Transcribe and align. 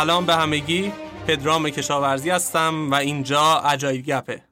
سلام 0.00 0.26
به 0.26 0.34
همگی. 0.34 0.92
پدرام 1.26 1.70
کشاورزی 1.70 2.30
هستم 2.30 2.90
و 2.90 2.94
اینجا 2.94 3.42
عجایب 3.42 4.04
گپه. 4.04 4.42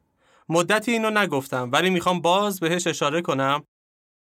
مدتی 0.49 0.91
اینو 0.91 1.09
نگفتم 1.09 1.69
ولی 1.71 1.89
می‌خوام 1.89 2.21
باز 2.21 2.59
بهش 2.59 2.87
اشاره 2.87 3.21
کنم. 3.21 3.63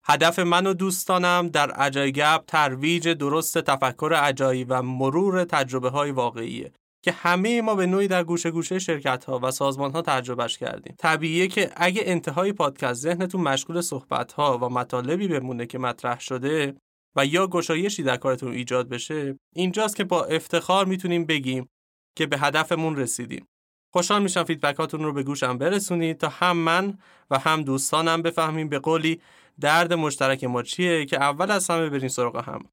هدف 0.05 0.39
من 0.39 0.67
و 0.67 0.75
دوستانم 0.75 1.49
در 1.49 1.71
عجایب 1.71 2.15
گپ 2.15 2.45
ترویج 2.47 3.09
درست 3.09 3.59
تفکر 3.59 4.13
عجایی 4.15 4.65
و 4.65 4.83
مرور 4.83 5.45
تجربه 5.45 5.91
های 5.91 6.11
واقعیه 6.11 6.73
که 7.03 7.13
همه 7.13 7.63
ما 7.63 7.75
به 7.75 7.87
نوعی 7.87 8.09
در 8.09 8.25
گوشه 8.25 8.51
گوشه 8.51 8.79
شرکت 8.79 9.25
ها 9.25 9.41
و 9.43 9.51
سازمان 9.51 9.93
ها 9.93 10.03
تجربهش 10.03 10.59
کردیم. 10.59 10.95
طبیعیه 10.99 11.49
که 11.49 11.71
اگه 11.77 12.03
انتهای 12.05 12.53
پادکست 12.53 13.01
ذهنتون 13.01 13.41
مشغول 13.41 13.81
صحبت 13.81 14.33
ها 14.33 14.59
و 14.59 14.69
مطالبی 14.69 15.29
بمونه 15.29 15.67
که 15.67 15.79
مطرح 15.79 16.21
شده 16.21 16.75
و 17.17 17.27
یا 17.27 17.47
گشایشی 17.47 18.03
در 18.03 18.17
کارتون 18.17 18.53
ایجاد 18.53 18.89
بشه 18.89 19.39
اینجاست 19.55 19.97
که 19.97 20.05
با 20.05 20.25
افتخار 20.25 20.85
می‌تونیم 20.85 21.25
بگیم 21.25 21.69
که 22.17 22.27
به 22.27 22.39
هدفمون 22.39 22.97
رسیدیم. 22.97 23.49
خوشحال 23.93 24.23
میشم 24.23 24.45
فیدبکاتون 24.45 25.05
رو 25.05 25.13
به 25.13 25.23
گوشم 25.23 25.59
برسونید 25.59 26.19
تا 26.19 26.29
هم 26.29 26.57
من 26.57 26.99
و 27.31 27.39
هم 27.39 27.63
دوستانم 27.63 28.23
بفهمیم 28.23 28.69
به 28.69 28.79
قولی 28.79 29.21
درد 29.61 29.93
مشترک 29.93 30.45
ما 30.45 30.63
چیه 30.63 31.05
که 31.05 31.17
اول 31.17 31.51
از 31.51 31.71
همه 31.71 31.89
بریم 31.91 32.09
سراغ 32.09 32.49
هم. 32.49 32.65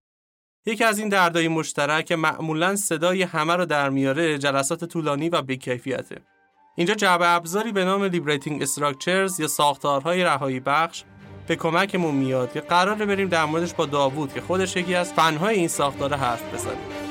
یکی 0.66 0.83
از 0.83 1.00
این 1.00 1.09
دردهای 1.09 1.47
مشترک 1.47 2.11
معمولا 2.11 2.75
صدای 2.75 3.23
همه 3.23 3.56
رو 3.56 3.66
در 3.66 3.89
میاره 3.89 4.38
جلسات 4.38 4.86
طولانی 4.86 5.30
و 5.30 5.41
بیکیفیته. 5.41 6.22
اینجا 6.78 6.95
جعبه 6.95 7.28
ابزاری 7.28 7.72
به 7.72 7.86
نام 7.86 8.03
Liberating 8.03 8.61
Structures 8.61 9.39
یا 9.39 9.47
ساختارهای 9.47 10.23
رهایی 10.23 10.59
بخش 10.59 11.03
به 11.47 11.55
کمکمون 11.55 12.15
میاد 12.15 12.53
که 12.53 12.61
قراره 12.61 13.05
بریم 13.05 13.27
در 13.27 13.45
موردش 13.45 13.73
با 13.73 13.85
داوود 13.85 14.33
که 14.33 14.41
خودش 14.41 14.75
یکی 14.75 14.95
از 14.95 15.13
فنهای 15.13 15.55
این 15.55 15.67
ساختار 15.67 16.13
حرف 16.13 16.53
بزنیم 16.53 17.04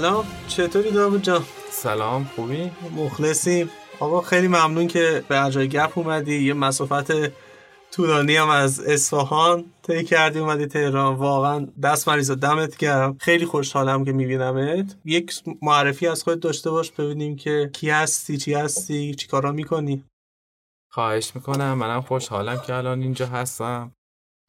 سلام. 0.00 0.26
چطوری 0.48 0.90
داوود 0.90 1.22
جان؟ 1.22 1.42
سلام 1.70 2.30
خوبی؟ 2.36 2.70
مخلصیم. 2.96 3.70
آقا 3.98 4.20
خیلی 4.20 4.48
ممنون 4.48 4.86
که 4.86 5.24
به 5.28 5.44
اجای 5.44 5.68
گپ 5.68 5.98
اومدی. 5.98 6.44
یه 6.44 6.54
مسافت 6.54 7.12
طولانی 7.90 8.36
هم 8.36 8.48
از 8.48 8.80
اصفهان 8.80 9.64
طی 9.82 10.04
کردی 10.04 10.38
اومدی 10.38 10.66
تهران. 10.66 11.14
واقعا 11.14 11.68
دست 11.82 12.08
مریض 12.08 12.30
دمت 12.30 12.76
گرم. 12.76 13.18
خیلی 13.20 13.46
خوشحالم 13.46 14.04
که 14.04 14.12
میبینمت. 14.12 14.96
یک 15.04 15.32
معرفی 15.62 16.06
از 16.06 16.22
خودت 16.22 16.40
داشته 16.40 16.70
باش 16.70 16.90
ببینیم 16.90 17.36
که 17.36 17.70
کی 17.72 17.90
هستی 17.90 18.38
چی 18.38 18.54
هستی 18.54 19.14
چی 19.14 19.26
کارا 19.26 19.52
می‌کنی. 19.52 20.04
خواهش 20.88 21.32
می‌کنم. 21.34 21.74
منم 21.74 22.00
خوشحالم 22.00 22.60
که 22.66 22.74
الان 22.74 23.02
اینجا 23.02 23.26
هستم. 23.26 23.92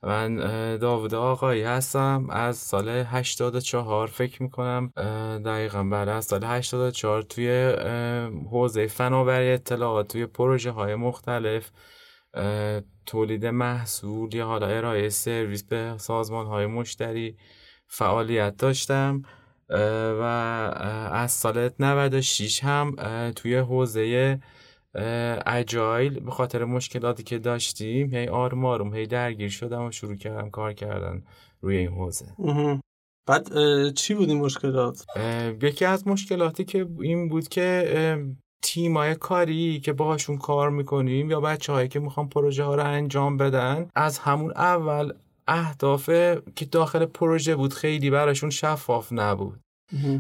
من 0.04 0.36
داوود 0.78 1.14
آقایی 1.14 1.64
هستم. 1.64 2.28
از 2.30 2.58
سال 2.58 2.90
84 2.90 4.08
فکر 4.08 4.44
می‌کنم 4.44 4.92
دقیقا 5.46 5.84
بله 5.84 6.12
از 6.12 6.26
سال 6.26 6.44
84 6.44 7.22
توی 7.22 7.74
حوزه 8.52 8.88
فناوری 8.88 9.52
اطلاعات 9.52 10.08
توی 10.08 10.26
پروژه 10.26 10.72
های 10.72 10.96
مختلف 10.96 11.72
تولید 13.06 13.46
محصول 13.46 14.36
یا 14.36 14.46
حالا 14.46 14.68
ارائه 14.68 15.10
سرویس 15.10 15.64
به 15.64 15.96
سازمان 15.98 16.46
های 16.46 16.66
مشتری 16.66 17.38
فعالیت 17.88 18.58
داشتم. 18.58 19.22
و 20.20 20.24
از 21.14 21.32
سال 21.32 21.70
96 21.80 22.64
هم 22.64 22.96
توی 23.36 23.56
حوزه 23.58 24.40
اجایل 25.46 26.20
به 26.20 26.32
خاطر 26.32 26.66
مشکلاتی 26.66 27.24
که 27.24 27.40
داشتیم 27.40 28.16
هی 28.16 28.28
آروم 28.28 28.66
آروم 28.66 28.96
هی 28.96 29.08
درگیر 29.08 29.50
شدم 29.50 29.86
و 29.86 29.92
شروع 29.92 30.16
کردم 30.16 30.50
کار 30.50 30.74
کردن 30.74 31.24
روی 31.62 31.78
این 31.78 31.90
حوزه. 31.90 32.26
بعد 33.28 33.48
چی 33.94 34.14
بود 34.14 34.30
این 34.30 34.40
مشکلات؟ 34.40 35.06
یکی 35.62 35.86
از 35.86 36.08
مشکلاتی 36.08 36.66
که 36.66 36.88
این 37.02 37.30
بود 37.30 37.48
که 37.48 38.18
تیمای 38.64 39.16
کاری 39.16 39.80
که 39.80 39.94
باهاشون 39.94 40.38
کار 40.38 40.70
می‌کنیم 40.70 41.32
یا 41.32 41.42
بچه 41.42 41.74
هایی 41.74 41.88
که 41.88 42.00
می‌خوان 42.00 42.30
پروژه 42.30 42.64
ها 42.64 42.76
رو 42.76 42.84
انجام 42.84 43.38
بدن 43.38 43.90
از 43.96 44.20
همون 44.20 44.52
اول 44.52 45.14
اهداف 45.48 46.10
که 46.56 46.66
داخل 46.72 47.06
پروژه 47.06 47.56
بود 47.56 47.74
خیلی 47.74 48.10
براشون 48.10 48.50
شفاف 48.50 49.08
نبود. 49.12 49.60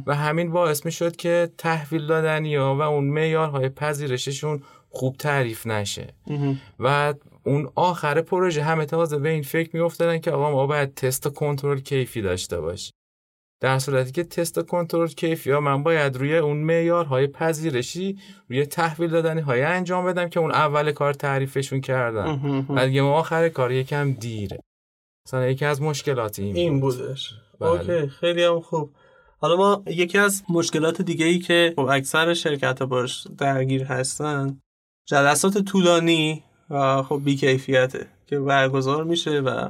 و 0.07 0.15
همین 0.15 0.51
باعث 0.51 0.85
می 0.85 0.91
شد 0.91 1.15
که 1.15 1.49
تحویل 1.57 2.07
دادنی 2.07 2.55
ها 2.55 2.75
و 2.75 2.81
اون 2.81 3.03
معیارهای 3.03 3.69
پذیرششون 3.69 4.63
خوب 4.89 5.17
تعریف 5.17 5.67
نشه. 5.67 6.13
و 6.79 7.13
اون 7.45 7.69
آخر 7.75 8.21
پروژه 8.21 8.63
همه 8.63 8.85
تازه 8.85 9.17
به 9.17 9.29
این 9.29 9.43
فکر 9.43 9.69
میافتادن 9.73 10.19
که 10.19 10.31
آقا 10.31 10.51
ما 10.51 10.67
باید 10.67 10.93
تست 10.93 11.27
کنترل 11.27 11.79
کیفی 11.79 12.21
داشته 12.21 12.61
باش 12.61 12.91
در 13.61 13.79
صورتی 13.79 14.11
که 14.11 14.23
تست 14.23 14.59
کنترل 14.59 15.07
کیفی 15.07 15.51
ها 15.51 15.59
من 15.59 15.83
باید 15.83 16.15
روی 16.15 16.37
اون 16.37 16.57
معیارهای 16.57 17.27
پذیرشی 17.27 18.17
روی 18.49 18.65
تحویل 18.65 19.09
دادنی 19.09 19.41
های 19.41 19.61
انجام 19.61 20.05
بدم 20.05 20.29
که 20.29 20.39
اون 20.39 20.51
اول 20.51 20.91
کار 20.91 21.13
تعریفشون 21.13 21.81
کردن. 21.81 22.65
و 22.69 22.87
دیگه 22.87 23.01
ما 23.01 23.13
آخر 23.13 23.49
کار 23.49 23.71
یکم 23.71 24.11
دیره. 24.11 24.59
مثلا 25.27 25.47
یکی 25.47 25.65
از 25.65 25.81
مشکلات 25.81 26.39
این, 26.39 26.55
این 26.55 26.79
بودش. 26.79 27.33
بله. 27.59 27.69
اوکی 27.69 28.07
خیلی 28.07 28.43
هم 28.43 28.59
خوب. 28.59 28.91
حالا 29.41 29.55
ما 29.55 29.83
یکی 29.87 30.17
از 30.17 30.43
مشکلات 30.49 31.01
دیگه 31.01 31.25
ای 31.25 31.39
که 31.39 31.73
خب 31.75 31.85
اکثر 31.85 32.33
شرکت 32.33 32.83
باش 32.83 33.27
درگیر 33.37 33.83
هستن 33.83 34.61
جلسات 35.05 35.57
طولانی 35.57 36.43
و 36.69 37.03
خب 37.03 37.21
بیکیفیته 37.23 38.07
که 38.27 38.39
برگزار 38.39 39.03
میشه 39.03 39.39
و 39.39 39.69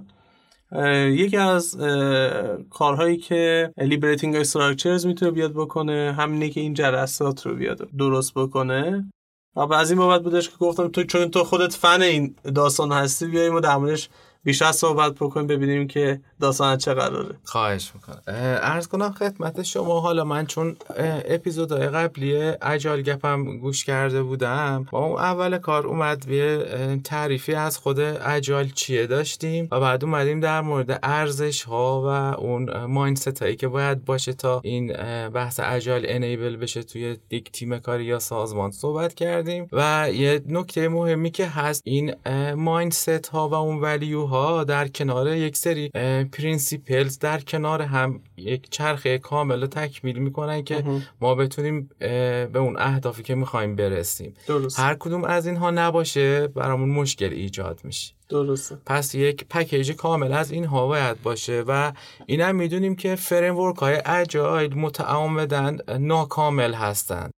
یکی 1.09 1.38
از 1.38 1.77
کارهایی 2.69 3.18
که 3.18 3.73
Liberating 3.77 4.35
Structures 4.35 5.06
می‌تونه 5.06 5.31
بیاد 5.31 5.53
بکنه 5.53 6.15
همینه 6.18 6.50
که 6.50 6.62
این 6.62 6.73
جلسات 6.73 7.45
رو 7.45 7.56
بیاد 7.56 7.89
درست 7.97 8.33
بکنه. 8.33 9.12
و 9.56 9.73
از 9.73 9.91
این 9.91 10.00
بابت 10.00 10.23
بودش 10.23 10.50
که 10.50 10.56
گفتم 10.59 10.88
تو 10.88 11.03
چون 11.03 11.31
تو 11.31 11.44
خودت 11.44 11.73
فن 11.73 12.01
این 12.01 12.35
داستان 12.56 12.91
هستی 12.91 13.27
بیاییم 13.27 13.56
و 13.56 13.59
در 13.59 13.97
بیشتر 14.44 14.71
صحبت 14.71 15.13
بکنیم 15.13 15.47
ببینیم 15.47 15.88
که 15.88 16.21
داستان 16.41 16.77
چه 16.77 16.93
قراره؟ 16.93 17.35
خواهش 17.43 17.91
می‌کنم. 17.95 18.21
عرض 18.27 18.88
کنم 18.88 19.11
خدمت 19.11 19.61
شما 19.61 19.99
حالا 19.99 20.23
من 20.23 20.45
چون 20.45 20.75
اپیزودهای 21.25 21.88
قبلی 21.88 22.53
اجال 22.61 23.01
گپم 23.01 23.57
گوش 23.57 23.85
کرده 23.85 24.23
بودم 24.23 24.85
با 24.91 25.05
اون 25.05 25.19
اول 25.19 25.57
کار 25.57 25.88
اومد 25.88 26.25
به 26.27 26.99
تعریفی 27.03 27.53
از 27.53 27.77
خود 27.77 27.99
اجال 27.99 28.67
چیه 28.67 29.07
داشتیم 29.07 29.67
و 29.71 29.79
بعد 29.79 30.03
اومدیم 30.03 30.39
در 30.39 30.61
مورد 30.61 30.99
ارزش 31.03 31.63
ها 31.63 32.01
و 32.01 32.05
اون 32.41 32.85
مایندست 32.85 33.44
هایی 33.44 33.55
که 33.55 33.67
باید 33.67 34.05
باشه 34.05 34.33
تا 34.33 34.61
این 34.63 34.94
بحث 35.29 35.59
اجال 35.63 36.01
انیبل 36.05 36.55
بشه 36.55 36.83
توی 36.83 37.17
یک 37.29 37.51
تیم 37.51 37.79
کاری 37.79 38.05
یا 38.05 38.19
سازمان 38.19 38.71
صحبت 38.71 39.13
کردیم. 39.13 39.67
و 39.71 40.09
یه 40.13 40.41
نکته 40.47 40.89
مهمی 40.89 41.31
که 41.31 41.45
هست 41.45 41.81
این 41.85 42.15
مایندست 42.55 43.27
ها 43.27 43.49
و 43.49 43.53
اون 43.53 43.79
ولیو 43.79 44.25
ها 44.25 44.63
در 44.63 44.87
کنار 44.87 45.27
یک 45.27 45.57
سری 45.57 45.91
principles 46.31 47.19
در 47.19 47.39
کنار 47.39 47.81
هم 47.81 48.22
یک 48.38 48.69
چرخه 48.69 49.18
کامل 49.18 49.66
تکمیل 49.66 50.18
می‌کنن 50.19 50.63
که 50.63 50.83
ما 51.22 51.36
بتونیم 51.36 51.89
به 52.00 52.60
اون 52.60 52.78
اهدافی 52.78 53.24
که 53.24 53.36
می‌خوایم 53.36 53.75
برسیم. 53.75 54.33
درست. 54.48 54.80
هر 54.80 54.95
کدوم 54.95 55.24
از 55.24 55.48
اینها 55.48 55.72
نباشه 55.72 56.48
برامون 56.48 56.89
مشکل 56.89 57.33
ایجاد 57.33 57.81
میشه. 57.83 58.13
درسته. 58.30 58.78
پس 58.86 59.16
یک 59.16 59.45
package 59.50 59.91
کامل 59.92 60.33
از 60.33 60.51
اینها 60.51 60.88
باید 60.88 61.22
باشه 61.22 61.63
و 61.68 61.92
اینم 62.25 62.56
می‌دونیم 62.56 62.95
که 62.95 63.16
framework 63.15 63.77
های 63.78 64.01
agile 64.06 64.73
متعمدا 64.73 65.77
ناکامل 66.00 66.74
هستند. 66.74 67.31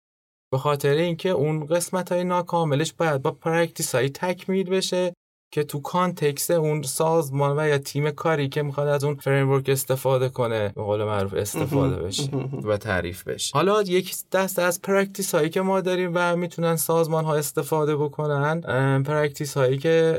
به 0.52 0.58
خاطر 0.58 0.90
اینکه 0.90 1.30
اون 1.30 1.66
قسمت 1.66 2.12
های 2.12 2.24
ناکاملش 2.24 2.94
باید 2.94 3.22
با 3.22 3.32
practice 3.32 3.96
های 3.96 4.10
تکمیل 4.10 4.70
بشه 4.70 5.14
که 5.54 5.64
تو 5.64 5.80
context 5.80 6.52
اون 6.52 6.82
سازمان 6.82 7.60
و 7.60 7.68
یا 7.68 7.78
تیم 7.78 8.12
کاری 8.12 8.50
که 8.50 8.64
می‌خواد 8.64 8.88
از 8.88 9.04
اون 9.04 9.16
framework 9.16 9.70
استفاده 9.70 10.30
کنه 10.30 10.70
به 10.76 10.84
قول 10.84 11.04
معروف 11.04 11.34
استفاده 11.34 11.96
بشه 11.96 12.30
و 12.64 12.78
تعریف 12.78 13.28
بشه. 13.28 13.52
حالا 13.54 13.82
یک 13.82 14.16
دست 14.32 14.60
از 14.60 14.82
practice 14.82 15.36
هایی 15.36 15.50
که 15.50 15.62
ما 15.62 15.82
داریم 15.82 16.12
و 16.16 16.36
می‌تونن 16.36 16.76
سازمان 16.76 17.26
ها 17.26 17.36
استفاده 17.36 17.96
بکنن 17.96 18.62
practice 19.04 19.58
هایی 19.58 19.78
که 19.78 20.18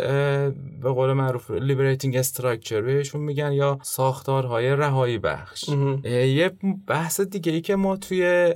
به 0.82 0.90
قول 0.90 1.12
معروف 1.12 1.50
liberating 1.50 2.16
structure 2.16 2.80
بهشون 2.80 3.20
میگن 3.20 3.52
یا 3.52 3.78
ساختارهای 3.82 4.76
رهایی 4.76 5.18
بخش. 5.18 5.68
یه 6.04 6.50
بحث 6.86 7.20
دیگه 7.20 7.52
ای 7.52 7.60
که 7.60 7.76
ما 7.76 7.96
توی 7.96 8.52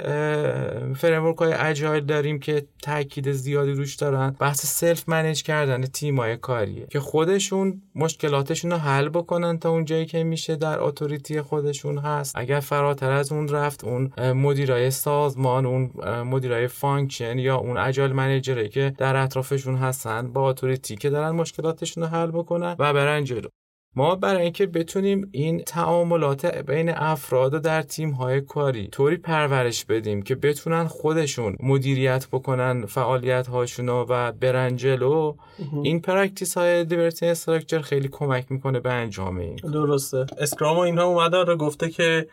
framework 0.96 1.38
های 1.38 1.52
agile 1.52 2.04
داریم 2.04 2.38
که 2.38 2.66
تاکید 2.82 3.32
زیادی 3.32 3.72
روش 3.72 3.94
دارن 3.94 4.36
بحث 4.40 4.66
self 4.66 5.08
manage 5.08 5.42
کردن 5.42 5.82
تیم 5.82 6.20
های 6.20 6.36
کاری. 6.36 6.67
که 6.90 7.00
خودشون 7.00 7.82
مشکلاتشون 7.94 8.70
رو 8.70 8.76
حل 8.76 9.08
بکنن 9.08 9.58
تا 9.58 9.70
اون 9.70 9.84
جایی 9.84 10.06
که 10.06 10.24
میشه 10.24 10.56
در 10.56 10.80
authority 10.80 11.40
خودشون 11.40 11.98
هست. 11.98 12.32
اگر 12.36 12.60
فراتر 12.60 13.10
از 13.10 13.32
اون 13.32 13.48
رفت 13.48 13.84
اون 13.84 14.32
مدیرای 14.32 14.90
سازمان 14.90 15.66
اون 15.66 15.90
مدیرای 16.22 16.68
function 16.68 17.38
یا 17.38 17.56
اون 17.56 17.76
agile 17.76 18.12
manager 18.12 18.61
ی 18.61 18.68
که 18.68 18.94
در 18.98 19.16
اطرافشون 19.16 19.76
هستن 19.76 20.32
با 20.32 20.50
authority 20.50 20.96
که 20.96 21.10
دارن 21.10 21.30
مشکلاتشون 21.30 22.02
رو 22.02 22.08
حل 22.08 22.30
بکنن 22.30 22.76
و 22.78 22.92
برن 22.92 23.24
جلو. 23.24 23.48
ما 23.98 24.14
برای 24.14 24.42
اینکه 24.42 24.66
بتونیم 24.66 25.28
این 25.32 25.62
تعاملات 25.62 26.46
بین 26.46 26.90
افراد 26.90 27.62
در 27.62 27.82
تیم 27.82 28.10
های 28.10 28.40
کاری 28.40 28.88
طوری 28.88 29.16
پرورش 29.16 29.84
بدیم 29.84 30.22
که 30.22 30.34
بتونن 30.34 30.86
خودشون 30.86 31.56
مدیریت 31.60 32.26
بکنن 32.32 32.86
فعالیت 32.86 33.46
هاشونو 33.46 34.06
و 34.08 34.32
برن 34.32 34.76
جلو 34.76 35.34
این 35.82 36.00
practice 36.00 36.58
های 36.58 36.84
liberating 36.84 37.26
structure 37.26 37.80
خیلی 37.80 38.08
کمک 38.08 38.52
می‌کنه 38.52 38.80
به 38.80 38.92
انجام 38.92 39.38
این. 39.38 39.56
درسته. 39.56 40.26
Scrum 40.38 40.76
و 40.76 40.80
اینها 40.80 41.04
اومده 41.04 41.44
رو 41.44 41.56
گفته 41.56 41.90
که 41.90 42.26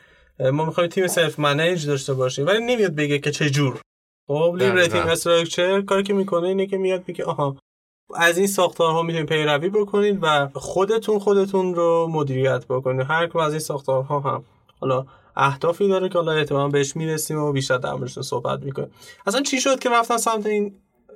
ما 0.54 0.66
می‌خوایم 0.66 0.90
تیم 0.90 1.08
self 1.08 1.40
manage 1.40 1.88
داشته 1.88 2.14
باشیم 2.14 2.46
ولی 2.46 2.66
نمیاد 2.66 2.96
بگه 2.96 3.20
که 3.20 3.32
چه 3.32 3.50
جور 3.50 3.82
خب 4.28 4.56
liberating 4.60 5.08
structure 5.08 5.82
کاری 5.82 6.04
که 6.04 6.14
می‌کنه 6.14 6.48
اینه 6.48 6.68
که 6.68 6.78
میاد 6.78 7.06
بگه 7.06 7.26
آها 7.26 7.58
از 8.14 8.38
این 8.38 8.48
ساختارها 8.48 9.02
می‌تونید 9.02 9.30
پیروی 9.30 9.70
بکنید 9.70 10.20
و 10.22 10.50
خودتون 10.54 11.20
خودتون 11.20 11.76
رو 11.76 12.08
مدیریت 12.12 12.66
بکنید. 12.66 13.06
هر 13.10 13.28
کدوم 13.28 13.42
از 13.42 13.52
این 13.52 13.60
ساختارها 13.60 14.20
هم 14.20 14.44
حالا 14.80 15.06
اهدافی 15.36 15.88
داره 15.88 16.10
که 16.10 16.18
حالا 16.18 16.32
احتمالاً 16.32 16.68
بهش 16.68 16.96
می‌رسیم 16.96 17.40
و 17.40 17.52
بیشتر 17.52 17.78
در 17.78 17.94
موردش 17.94 18.20
صحبت 18.20 18.64
می‌کنیم. 18.64 18.92
اصلا 19.28 19.42
چی 19.42 19.62
شد 19.62 19.80
که 19.80 19.90
رفتن 19.90 20.18
سمت 20.18 20.46
این 20.46 20.76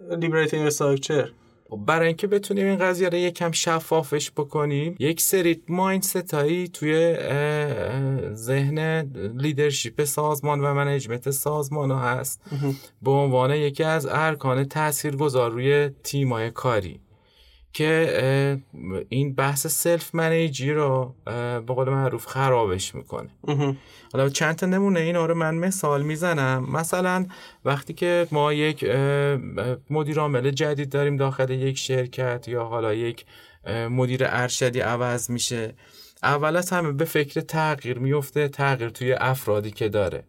liberating 0.10 0.68
structure 0.68 1.30
برای 1.78 2.08
اینکه 2.08 2.28
بتونیم 2.28 2.68
این 2.68 2.78
قضیه 2.78 3.10
رو 3.10 3.18
یکم 3.18 3.52
شفافش 3.52 4.32
بکنیم 4.32 4.96
یک 5.00 5.22
سری 5.22 5.64
mindset 5.68 6.34
هایی 6.34 6.68
توی 6.68 7.16
ذهن 8.34 8.80
leadership 9.38 10.04
سازمان 10.04 10.60
و 10.62 10.74
management 10.74 11.32
سازمان 11.32 11.92
ها 11.92 12.00
هست 12.00 12.42
به 13.02 13.12
عنوان 13.12 13.52
یکی 13.52 13.84
از 13.84 14.08
ارکان 14.12 14.64
تاثیرگذار 14.64 15.52
روی 15.52 15.90
تیمای 16.04 16.52
کاری. 16.52 17.00
که 17.74 18.60
این 19.10 19.34
بحث 19.36 19.68
self 19.68 20.16
manage 20.16 20.64
ی 20.64 20.72
رو 20.72 21.16
به 21.26 21.74
قول 21.74 21.90
معروف 21.90 22.26
خرابش 22.26 22.96
می‌کنه. 22.96 23.30
حالا 24.14 24.30
چند 24.30 24.56
تا 24.56 24.66
نمونه 24.66 25.00
اینا 25.00 25.26
رو 25.26 25.36
من 25.36 25.56
مثال 25.56 26.02
می‌زنم. 26.02 26.68
مثلا 26.72 27.26
وقتی 27.66 27.94
که 27.94 28.28
ما 28.32 28.54
یک 28.54 28.84
مدیر 29.90 30.20
عامل 30.20 30.52
جدید 30.52 30.90
داریم 30.90 31.18
داخل 31.18 31.50
یک 31.50 31.78
شرکت 31.78 32.48
یا 32.48 32.64
حالا 32.64 32.94
یک 32.94 33.26
مدیر 33.92 34.22
ارشدی 34.24 34.80
عوض 34.80 35.30
میشه 35.30 35.74
اول 36.24 36.56
از 36.56 36.70
همه 36.70 36.92
به 36.92 37.06
فکر 37.06 37.42
تغییر 37.42 38.00
میفته 38.00 38.48
تغییر 38.48 38.90
توی 38.90 39.14
افرادی 39.14 39.72
که 39.72 39.90
داره 39.90 40.24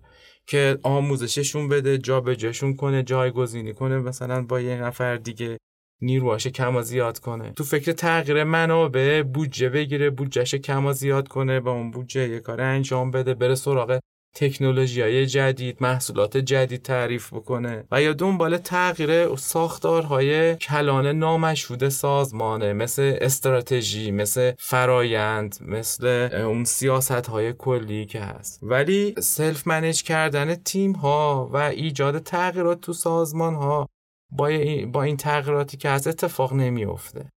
که 0.46 0.78
آموزششون 0.82 1.68
بده 1.68 1.98
جا 1.98 2.20
به 2.20 2.36
جاشون 2.36 2.76
کنه 2.76 3.02
جایگزینی 3.02 3.74
کنه 3.74 3.98
مثلا 3.98 4.42
با 4.42 4.60
یه 4.60 4.82
نفر 4.82 5.16
دیگه. 5.16 5.56
نیروهاش 6.02 6.46
کم 6.46 6.76
و 6.76 6.82
زیاد 6.82 7.18
کنه. 7.18 7.52
تو 7.52 7.64
فکر 7.64 7.92
تغییر 7.92 8.44
منابع 8.44 9.22
بودجه 9.22 9.68
بگیره 9.68 10.10
بودجهش 10.10 10.54
کم 10.54 10.86
و 10.86 10.92
زیاد 10.92 11.28
کنه 11.28 11.60
با 11.60 11.72
اون 11.72 11.90
بودجه 11.90 12.28
یه 12.28 12.40
کار 12.40 12.60
انجام 12.60 13.10
بده 13.10 13.34
بره 13.34 13.54
سراغ 13.54 14.00
تکنولوژی 14.34 15.00
های 15.00 15.26
جدید 15.26 15.76
محصولات 15.80 16.36
جدید 16.36 16.82
تعریف 16.82 17.32
بکنه 17.32 17.84
و 17.90 18.02
یا 18.02 18.12
دنبال 18.12 18.56
تغییر 18.56 19.36
ساختارهای 19.36 20.56
کلان 20.56 21.06
نامشهود 21.06 21.88
سازمانه 21.88 22.72
مثل 22.72 23.16
استراتژی 23.20 24.10
مثل 24.10 24.52
فرایند 24.58 25.56
مثل 25.60 26.06
اون 26.32 26.64
سیاست 26.64 27.10
های 27.10 27.52
کلی 27.52 28.06
که 28.06 28.20
هست. 28.20 28.58
ولی 28.62 29.14
self 29.18 29.66
manage 29.66 30.02
کردن 30.02 30.54
تیم 30.54 30.92
ها 30.92 31.50
و 31.52 31.56
ایجاد 31.56 32.18
تغییرات 32.18 32.80
تو 32.80 32.92
سازمان 32.92 33.54
ها 33.54 33.88
با 34.32 34.46
این, 34.46 34.92
با 34.92 35.02
این 35.02 35.16
تغییراتی 35.16 35.76
که 35.76 35.88
از 35.88 36.06
اتفاق 36.06 36.52
نمیافته. 36.52 37.30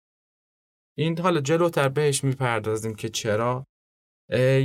این 0.98 1.18
حالا 1.18 1.40
جلوتر 1.40 1.88
بهش 1.88 2.24
می‌پردازیم 2.24 2.94
که 2.94 3.08
چرا. 3.08 3.64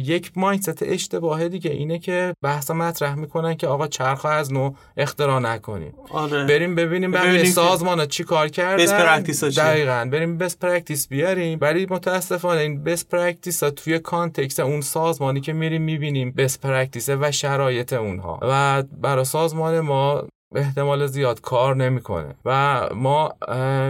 یک 0.03 0.31
mindset 0.35 0.83
اشتباه 0.83 1.49
دیگه 1.49 1.71
اینه 1.71 1.99
که 1.99 2.33
بحثا 2.43 2.73
مطرح 2.73 3.15
می‌کنن 3.15 3.55
که 3.55 3.67
آقا 3.67 3.87
چرخ 3.87 4.25
از 4.25 4.53
نو 4.53 4.73
اختراع 4.97 5.39
نکنیم. 5.39 5.93
آره. 6.09 6.45
بریم 6.45 6.75
ببینیم 6.75 7.11
بقیه 7.11 7.43
سازمان 7.43 7.99
ها 7.99 8.05
چی 8.05 8.23
کار 8.23 8.47
کردن. 8.47 8.83
best 8.83 8.93
practice 8.93 9.43
دقیقا. 9.43 10.09
بریم 10.11 10.37
best 10.37 10.57
practice 10.57 11.07
بیاریم. 11.07 11.57
ولی 11.61 11.87
متاسفانه 11.89 12.61
این 12.61 12.83
best 12.83 13.05
practice 13.05 13.63
ها 13.63 13.69
توی 13.69 13.99
context 13.99 14.59
اون 14.59 14.81
سازمانی 14.81 15.41
که 15.41 15.53
میریم 15.53 15.81
می‌بینیم 15.81 16.31
best 16.31 16.59
practice 16.59 17.09
و 17.09 17.31
شرایط 17.31 17.93
اونها. 17.93 18.39
و 18.41 18.83
برای 18.83 19.25
سازمان 19.25 19.79
ما 19.79 20.27
احتمال 20.55 21.07
زیاد 21.07 21.41
کار 21.41 21.75
نمی‌کنه. 21.75 22.35
و 22.45 22.81
ما 22.95 23.33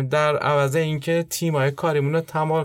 در 0.10 0.38
عوض 0.38 0.76
اینکه 0.76 1.26
تیمای 1.30 1.72
کاریمون 1.72 2.16
رو 2.16 2.22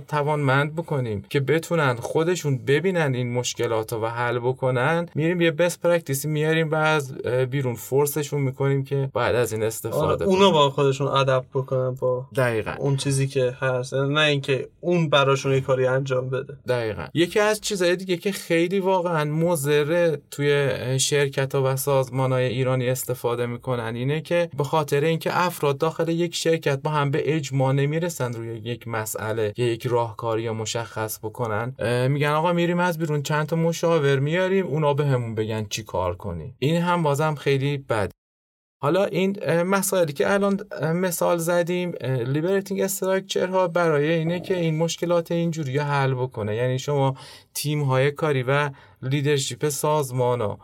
توانمند 0.09 0.75
بکنیم 0.75 1.25
که 1.31 1.41
بتونن 1.41 1.95
خودشون 1.95 2.59
ببینن 2.59 3.15
این 3.15 3.33
مشکلات 3.33 3.93
رو 3.93 4.01
و 4.01 4.07
حل 4.07 4.39
بکنن 4.39 5.07
میریم 5.15 5.41
یه 5.41 5.51
بست 5.51 5.83
پرکتیسی 5.83 6.29
میاریم 6.29 6.71
و 6.71 6.75
از 6.75 7.15
بیرون 7.51 7.75
فورسشون 7.75 8.41
می‌کنیم 8.41 8.85
که 8.85 9.11
بعد 9.15 9.35
از 9.35 9.53
این 9.53 9.63
استفاده 9.63 10.25
اونو 10.25 10.51
با 10.51 10.71
خودشون 10.71 11.07
ادب 11.07 11.45
بکنن 11.55 11.91
با 11.91 12.27
دقیقا. 12.37 12.75
اون 12.79 12.97
چیزی 12.97 13.27
که 13.27 13.57
هست. 13.61 13.95
نه 13.95 14.21
اینکه 14.21 14.69
اون 14.81 15.09
براشون 15.09 15.53
یه 15.53 15.61
کاری 15.61 15.87
انجام 15.87 16.31
بده. 16.31 16.57
دقیقا. 16.69 17.07
یکی 17.15 17.41
از 17.41 17.61
چیزهای 17.61 17.97
دیگه 17.97 18.17
که 18.17 18.33
خیلی 18.33 18.81
واقعا 18.81 19.25
مضره 19.25 20.19
توی 20.31 20.71
شرکت 20.99 21.55
ها 21.55 21.63
و 21.65 21.77
سازمان 21.77 22.33
های 22.33 22.45
ایرانی 22.45 22.89
استفاده 22.89 23.47
می‌کنن 23.47 23.84
اینه 23.93 24.21
که 24.21 24.51
به 24.59 24.65
خاطر 24.65 25.05
اینکه 25.05 25.41
افراد 25.41 25.79
داخل 25.79 26.09
یک 26.09 26.35
شرکت 26.35 26.79
با 26.83 26.91
هم 26.91 27.11
به 27.11 27.37
اجماع 27.37 27.73
نمی‌رسن 27.73 28.33
روی 28.33 28.49
یک 28.49 28.89
مسئله 28.89 29.53
یا 29.57 29.67
یک 29.67 29.87
راهکاری 29.87 30.43
یا 30.43 30.53
مشخص 30.53 31.19
بکنن 31.19 31.75
میگن 32.11 32.31
آقا 32.31 32.53
میریم 32.53 32.79
از 32.79 32.99
بیرون 32.99 33.23
چند 33.23 33.47
تا 33.47 33.57
مشاور 33.57 34.19
میاریم 34.19 34.67
اونا 34.67 34.95
به 34.95 35.07
همون 35.07 35.35
بگن 35.35 35.67
چی 35.71 35.83
کار 35.83 36.17
کنی. 36.17 36.55
این 36.59 36.77
هم 36.77 37.03
بازم 37.03 37.35
خیلی 37.35 37.79
بد. 37.79 38.11
حالا 38.83 39.05
این 39.05 39.63
مسائلی 39.63 40.13
که 40.13 40.33
الان 40.33 40.61
مثال 40.95 41.39
زدیم 41.39 41.93
لیبرتینگ 42.03 42.81
استراکچر 42.81 43.47
ها 43.47 43.69
برای 43.69 44.13
اینه 44.13 44.41
که 44.41 44.57
این 44.57 44.77
مشکلات 44.77 45.33
اینجوری 45.33 45.79
حل 45.79 46.15
بکنه. 46.15 46.57
یعنی 46.57 46.79
شما 46.79 47.15
تیم 47.55 47.83
های 47.83 48.11
کاری 48.11 48.43
و 48.43 48.71
leadership 49.03 49.69
سازمان 49.69 50.41
ها 50.41 50.59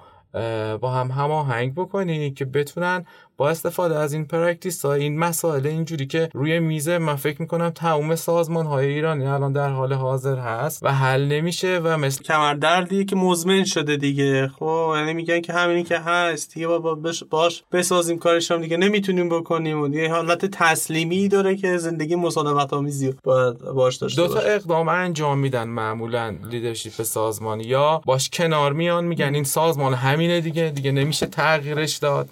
با 0.80 0.90
هم 0.90 1.10
هماهنگ 1.10 1.74
بکنی 1.74 2.30
که 2.30 2.44
بتونن 2.44 3.06
با 3.40 3.50
استفاده 3.50 3.98
از 3.98 4.12
این 4.12 4.24
practice 4.24 4.84
ها 4.84 4.92
این 4.92 5.18
مسائل 5.18 5.66
اینجوری 5.66 6.06
که 6.06 6.28
روی 6.34 6.58
میزه 6.58 6.98
من 6.98 7.16
فکر 7.16 7.42
می‌کنم 7.42 7.70
تمام 7.70 8.16
سازمان 8.16 8.66
های 8.66 8.86
ایرانی 8.86 9.26
الان 9.26 9.52
در 9.52 9.68
حال 9.68 9.92
حاضر 9.92 10.36
هست 10.36 10.82
و 10.82 10.92
حل 10.92 11.24
نمیشه 11.24 11.80
و 11.84 11.96
مثل 11.96 12.22
کمردردی 12.22 13.04
که 13.04 13.16
مزمن 13.16 13.64
شده 13.64 13.96
دیگه. 13.96 14.48
خب 14.58 14.92
یعنی 14.96 15.14
میگن 15.14 15.40
که 15.40 15.52
همینی 15.52 15.82
که 15.82 15.98
هست 15.98 16.54
دیگه 16.54 16.66
با 16.66 16.98
باش 17.30 17.64
بسازیم 17.72 18.18
کارش 18.18 18.50
هم 18.50 18.60
دیگه 18.60 18.76
نمی‌تونیم 18.76 19.28
بکنیم. 19.28 19.80
و 19.80 19.88
دیگه 19.88 20.10
حالت 20.10 20.46
تسلیمی 20.46 21.28
داره 21.28 21.56
که 21.56 21.76
زندگی 21.76 22.16
مسالمت 22.16 22.72
آمیزی 22.72 23.14
باید 23.24 23.58
باش 23.58 23.96
داشته 23.96 24.22
دو 24.22 24.34
تا 24.34 24.40
اقدام 24.40 24.88
انجام 24.88 25.38
میدن 25.38 25.68
معمولا 25.68 26.36
leadership 26.50 27.02
سازمان 27.02 27.60
یا 27.60 28.02
باش 28.04 28.30
کنار 28.30 28.72
میان 28.72 29.04
میگن 29.04 29.34
این 29.34 29.44
سازمان 29.44 29.94
همینه 29.94 30.40
دیگه 30.40 30.72
دیگه 30.74 30.92
نمیشه 30.92 31.26
تغییرش 31.26 31.96
داد. 31.96 32.28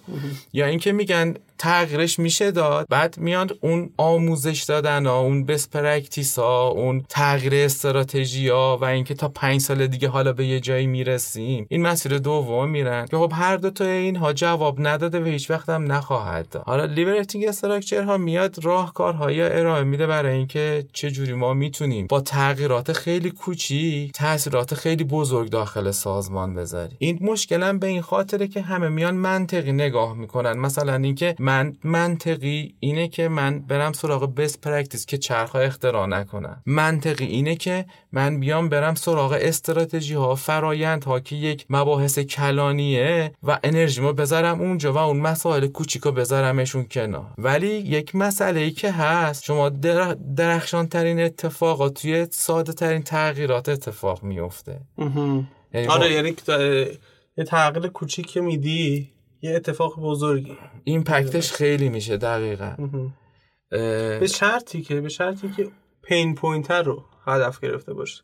یا 0.52 0.66
اینکه 0.66 0.97
میگن 0.98 1.34
تغییرش 1.58 2.18
میشه 2.18 2.50
داد. 2.50 2.86
بعد 2.90 3.18
میاد 3.18 3.58
اون 3.60 3.90
آموزش 3.96 4.62
دادن 4.62 5.06
ها 5.06 5.20
اون 5.20 5.44
best 5.44 5.68
practice 5.68 6.38
ها 6.38 6.68
اون 6.68 7.04
تغییر 7.08 7.54
استراتژی 7.54 8.48
ها 8.48 8.78
و 8.80 8.84
اینکه 8.84 9.14
تا 9.14 9.28
پنج 9.28 9.60
سال 9.60 9.86
دیگه 9.86 10.08
حالا 10.08 10.32
به 10.32 10.46
یه 10.46 10.60
جایی 10.60 10.86
می‌رسیم. 10.86 11.66
این 11.70 11.82
مسیر 11.82 12.18
دوم 12.18 12.68
میرن 12.68 13.06
که 13.06 13.16
خب 13.16 13.32
هر 13.34 13.56
دو 13.56 13.70
تا 13.70 13.84
اینها 13.84 14.32
جواب 14.32 14.76
نداده 14.78 15.20
و 15.20 15.24
هیچ 15.24 15.50
وقت 15.50 15.68
هم 15.68 15.92
نخواهد 15.92 16.48
داد. 16.48 16.62
حالا 16.66 16.84
liberating 16.84 17.44
structure 17.44 18.02
ها 18.02 18.16
میاد 18.16 18.64
راهکارهای 18.64 19.42
ارائه 19.42 19.84
میده 19.84 20.06
برای 20.06 20.36
اینکه 20.36 20.84
چه 20.92 21.10
جوری 21.10 21.32
ما 21.32 21.54
می‌تونیم 21.54 22.06
با 22.06 22.20
تغییرات 22.20 22.92
خیلی 22.92 23.30
کوچیک 23.30 24.10
تاثیرات 24.14 24.74
خیلی 24.74 25.04
بزرگ 25.04 25.50
داخل 25.50 25.90
سازمان 25.90 26.54
بذاریم. 26.54 26.96
این 26.98 27.18
مشکلم 27.20 27.78
به 27.78 27.86
این 27.86 28.02
خاطره 28.02 28.48
که 28.48 28.60
همه 28.60 28.88
میان 28.88 29.14
منطقی 29.14 29.72
نگاه 29.72 30.14
می‌کنن. 30.14 30.52
مثلا 30.52 30.94
اینکه 30.94 31.34
من 31.48 31.76
منطقی 31.84 32.74
اینه 32.80 33.08
که 33.08 33.28
من 33.28 33.60
برم 33.60 33.92
سراغ 33.92 34.34
best 34.34 34.60
practice 34.60 35.06
که 35.06 35.18
چرخو 35.18 35.60
اختراع 35.60 36.06
نکنم. 36.06 36.62
منطقی 36.66 37.24
اینه 37.24 37.56
که 37.56 37.86
من 38.12 38.40
بیام 38.40 38.68
برم 38.68 38.94
سراغ 38.94 39.38
استراتژی 39.40 40.14
ها 40.14 40.34
فرایند 40.34 41.04
ها 41.04 41.20
که 41.20 41.36
یک 41.36 41.66
مباحث 41.70 42.18
کلانیه 42.18 43.32
و 43.42 43.58
انرژیمو 43.64 44.12
بذارم 44.12 44.60
اونجا 44.60 44.92
و 44.92 44.98
اون 44.98 45.16
مسائل 45.16 45.66
کوچیکو 45.66 46.12
بذارمشون 46.12 46.86
کنار. 46.90 47.26
ولی 47.38 47.74
یک 47.96 48.14
مسئله 48.14 48.60
ای 48.60 48.70
که 48.70 48.90
هست 48.92 49.44
شما 49.44 49.68
درخشان 50.36 50.88
ترین 50.88 51.20
اتفاقات 51.20 51.94
توی 51.94 52.26
ساده 52.30 52.72
ترین 52.72 53.02
تغییرات 53.02 53.68
اتفاق 53.68 54.22
میفته 54.22 54.80
یعنی 55.74 55.86
آره 55.86 56.12
یعنی 56.12 56.34
یه 57.38 57.44
تغییر 57.44 57.86
کوچیک 57.86 58.36
میدی. 58.36 59.17
یه 59.42 59.54
اتفاق 59.56 60.00
بزرگی. 60.00 60.56
پکتش 61.04 61.52
خیلی 61.52 61.88
میشه 61.88 62.16
دقیقا. 62.16 62.74
به 64.20 64.26
شرطی 64.34 64.82
که 64.82 65.00
به 65.00 65.08
شرطی 65.08 65.52
که 65.56 65.70
پین 66.02 66.34
پوینتر 66.34 66.82
رو 66.82 67.04
هدف 67.26 67.60
گرفته 67.60 67.94
باشه. 67.94 68.22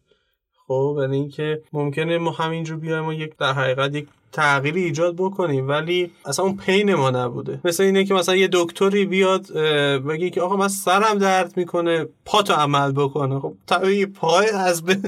خب 0.68 0.99
یعنی 1.00 1.16
اینکه 1.16 1.62
ممکنه 1.73 2.18
ما 2.18 2.30
همینجور 2.30 2.76
بیایم 2.76 3.06
و 3.06 3.12
یک 3.12 3.37
در 3.37 3.52
حقیقت 3.52 3.94
یک 3.94 4.06
تغییری 4.33 4.85
ایجاد 4.85 5.16
بکنیم 5.16 5.68
ولی 5.68 6.11
اصلا 6.26 6.44
اون 6.44 6.56
پین 6.56 6.94
ما 6.94 7.11
نبوده. 7.11 7.61
مثل 7.64 7.83
اینه 7.83 8.04
که 8.04 8.14
مثلا 8.14 8.37
یه 8.37 8.49
دکتری 8.52 9.04
بیاد 9.04 9.52
بگه 10.00 10.30
که 10.30 10.40
آقا 10.40 10.56
من 10.56 10.68
سرم 10.68 11.18
درد 11.18 11.56
می‌کنه 11.56 12.06
پاتو 12.25 12.52
عمل 12.52 12.92
بکنه. 12.92 13.40
خب 13.40 13.54
طبیعی 13.66 14.06
پای 14.06 14.49
از 14.49 14.83
به 14.83 14.99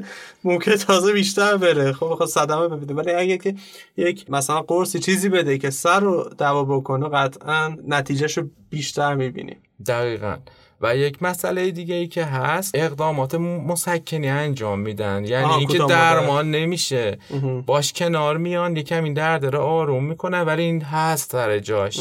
ممکن 0.44 0.76
تازه 0.76 1.12
بیشتر 1.12 1.56
بره. 1.56 1.92
خب 1.92 2.08
بخواد 2.10 2.28
صدمه 2.28 2.68
ببینه. 2.68 2.94
ولی 2.94 3.10
اگه 3.10 3.38
که 3.38 3.54
یک 3.96 4.30
مثلا 4.30 4.62
قرصی 4.62 4.98
چیزی 4.98 5.28
بده 5.28 5.58
که 5.58 5.70
سر 5.70 6.00
رو 6.00 6.30
دوا 6.38 6.64
بکنه 6.64 7.08
قطعا 7.08 7.76
نتیجهشو 7.88 8.46
بیشتر 8.70 9.14
می‌بینیم. 9.14 9.56
دقیقا. 9.86 10.36
و 10.80 10.96
یک 10.96 11.22
مسئله 11.22 11.70
دیگه 11.70 11.94
ای 11.94 12.06
که 12.06 12.24
هست 12.24 12.70
اقدامات 12.74 13.34
مسکنی 13.34 14.28
انجام 14.28 14.78
میدن. 14.78 15.24
یعنی 15.24 15.52
اینکه 15.52 15.78
درمان 15.78 16.50
نمیشه. 16.50 17.18
باش 17.66 17.92
کنار 17.92 18.36
میان 18.36 18.76
یکم 18.76 19.04
این 19.04 19.14
درد 19.14 19.46
رو 19.46 19.60
آروم 19.60 20.04
می‌کنن 20.04 20.40
ولی 20.40 20.62
این 20.62 20.82
هست 20.82 21.32
سر 21.32 21.58
جاش. 21.58 22.00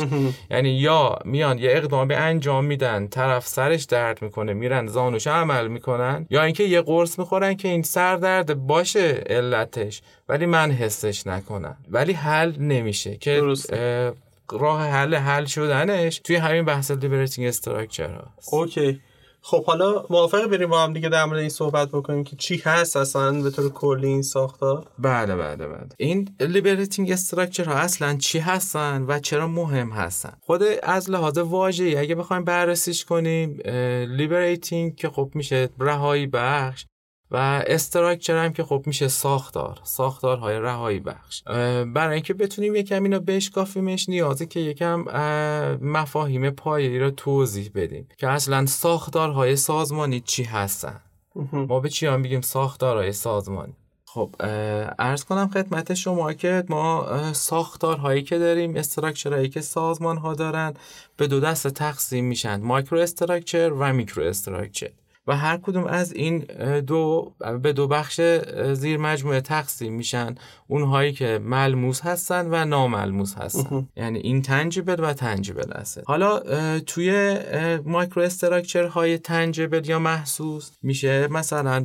یعنی 0.52 0.70
یا 0.70 1.20
میان 1.26 1.60
یه 1.60 1.72
اقدامی 1.72 2.14
انجام 2.14 2.66
میدن 2.66 3.08
طرف 3.08 3.48
سرش 3.48 3.84
درد 3.84 4.22
می‌کنه 4.22 4.54
میرن 4.54 4.88
زانوش 4.88 5.28
عمل 5.28 5.68
می‌کنن 5.68 6.28
یا 6.30 6.44
اینکه 6.44 6.64
یه 6.64 6.82
قرص 6.82 7.20
می‌خورن 7.20 7.54
که 7.54 7.68
این 7.68 7.84
سر 7.84 8.16
درد 8.16 8.68
باشه 8.68 9.24
علتش 9.30 10.02
ولی 10.30 10.46
من 10.46 10.72
حسش 10.72 11.28
نکنم. 11.28 11.78
ولی 11.90 12.14
حل 12.14 12.54
نمیشه 12.60 13.18
که 13.18 13.42
راه 14.52 14.82
حل 14.82 15.16
حل 15.16 15.46
شدنش 15.46 16.20
توی 16.20 16.36
همین 16.36 16.66
بحث 16.66 16.92
liberating 16.92 17.48
structure 17.48 18.10
هست. 18.10 18.54
okay. 18.54 19.02
خب 19.48 19.66
حالا 19.66 20.06
موافق 20.10 20.48
بریم 20.48 20.70
با 20.70 20.84
هم 20.84 20.94
دیگه 20.94 21.10
در 21.10 21.26
مورد 21.26 21.40
این 21.40 21.50
صحبت 21.50 21.88
بکنیم 21.88 22.24
که 22.24 22.36
چی 22.36 22.62
هست 22.66 22.98
اصلا 22.98 23.42
به 23.42 23.50
طور 23.50 23.70
کلی 23.70 24.08
این 24.08 24.22
ساختار؟ 24.22 24.88
بله 25.00 25.36
بله 25.36 25.68
بله. 25.68 25.88
این 25.98 26.36
liberating 26.40 27.12
structure 27.12 27.66
ها 27.66 27.74
اصلا 27.74 28.18
چی 28.18 28.40
هستن 28.40 29.06
و 29.08 29.20
چرا 29.20 29.48
مهم 29.48 29.90
هستن؟ 29.90 30.34
خود 30.42 30.64
از 30.84 31.10
لحاظ 31.10 31.38
واژه‌ای 31.38 31.98
اگه 31.98 32.16
بخوایم 32.16 32.44
بررسیش 32.44 33.06
کنیم 33.06 33.60
liberating 34.18 34.96
که 34.96 35.10
خب 35.10 35.32
میشه 35.34 35.70
رهایی 35.80 36.28
بخش 36.28 36.86
و 37.32 37.64
structure 37.68 38.46
هم 38.46 38.54
که 38.54 38.64
خب 38.64 38.84
میشه 38.86 39.08
ساختار 39.08 39.80
ساختارهای 39.84 40.60
رهایی 40.60 41.00
بخش. 41.00 41.44
برای 41.94 42.14
اینکه 42.14 42.34
بتونیم 42.34 42.76
یکم 42.76 43.04
اینو 43.04 43.20
بشکافیمش 43.20 44.10
نیازه 44.10 44.46
که 44.46 44.60
یکم 44.60 45.02
مفاهیم 45.82 46.50
پایه‌ای 46.50 47.00
رو 47.00 47.12
توضیح 47.12 47.72
بدیم 47.76 48.08
که 48.18 48.28
اصلا 48.28 48.66
ساختارهای 48.66 49.56
سازمانی 49.56 50.20
چی 50.20 50.44
هستن. 50.44 51.02
ما 51.52 51.80
به 51.80 51.90
چی 51.90 52.06
می‌گیم 52.06 52.42
ساختارهای 52.42 53.12
سازمانی؟ 53.12 53.74
خب 54.06 54.36
عرض 55.00 55.24
کنم 55.24 55.50
خدمت 55.54 55.94
شما 55.94 56.34
که 56.34 56.64
ما 56.70 57.08
ساختارهایی 57.34 58.24
که 58.24 58.38
داریم 58.38 58.76
structure 58.76 59.31
هایی 59.31 59.50
که 59.50 59.62
سازمان 59.62 60.18
ها 60.18 60.34
دارن 60.34 60.74
به 61.18 61.28
دو 61.28 61.40
دسته 61.40 61.70
تقسیم 61.70 62.26
میشن. 62.26 62.62
macro 62.62 63.00
structure 63.00 63.70
و 63.70 63.94
micro 63.94 64.24
structure. 64.24 64.90
و 65.28 65.38
هر 65.38 65.58
کدوم 65.58 65.84
از 65.84 66.14
این 66.14 66.40
دو 66.88 67.34
به 67.62 67.74
دو 67.74 67.88
بخش 67.88 68.22
زیر 68.74 68.98
مجموعه 68.98 69.42
تقسیم 69.42 69.94
میشن 69.94 70.36
اونهایی 70.68 71.14
که 71.14 71.40
ملموس 71.44 72.02
هستن 72.02 72.48
و 72.52 72.66
ناملموس 72.66 73.36
هستن. 73.36 73.88
یعنی 73.98 74.20
این 74.20 74.42
تنجیبل 74.42 74.96
و 75.00 75.14
تنجیبل 75.14 75.74
هست 75.74 76.02
حالا 76.06 76.40
توی 76.80 77.38
مایکرو 77.86 78.22
استراکچر 78.22 78.86
های 78.86 79.18
تنجیبل 79.18 79.90
یا 79.90 80.00
محسوس 80.00 80.72
میشه 80.84 81.28
مثلا 81.28 81.80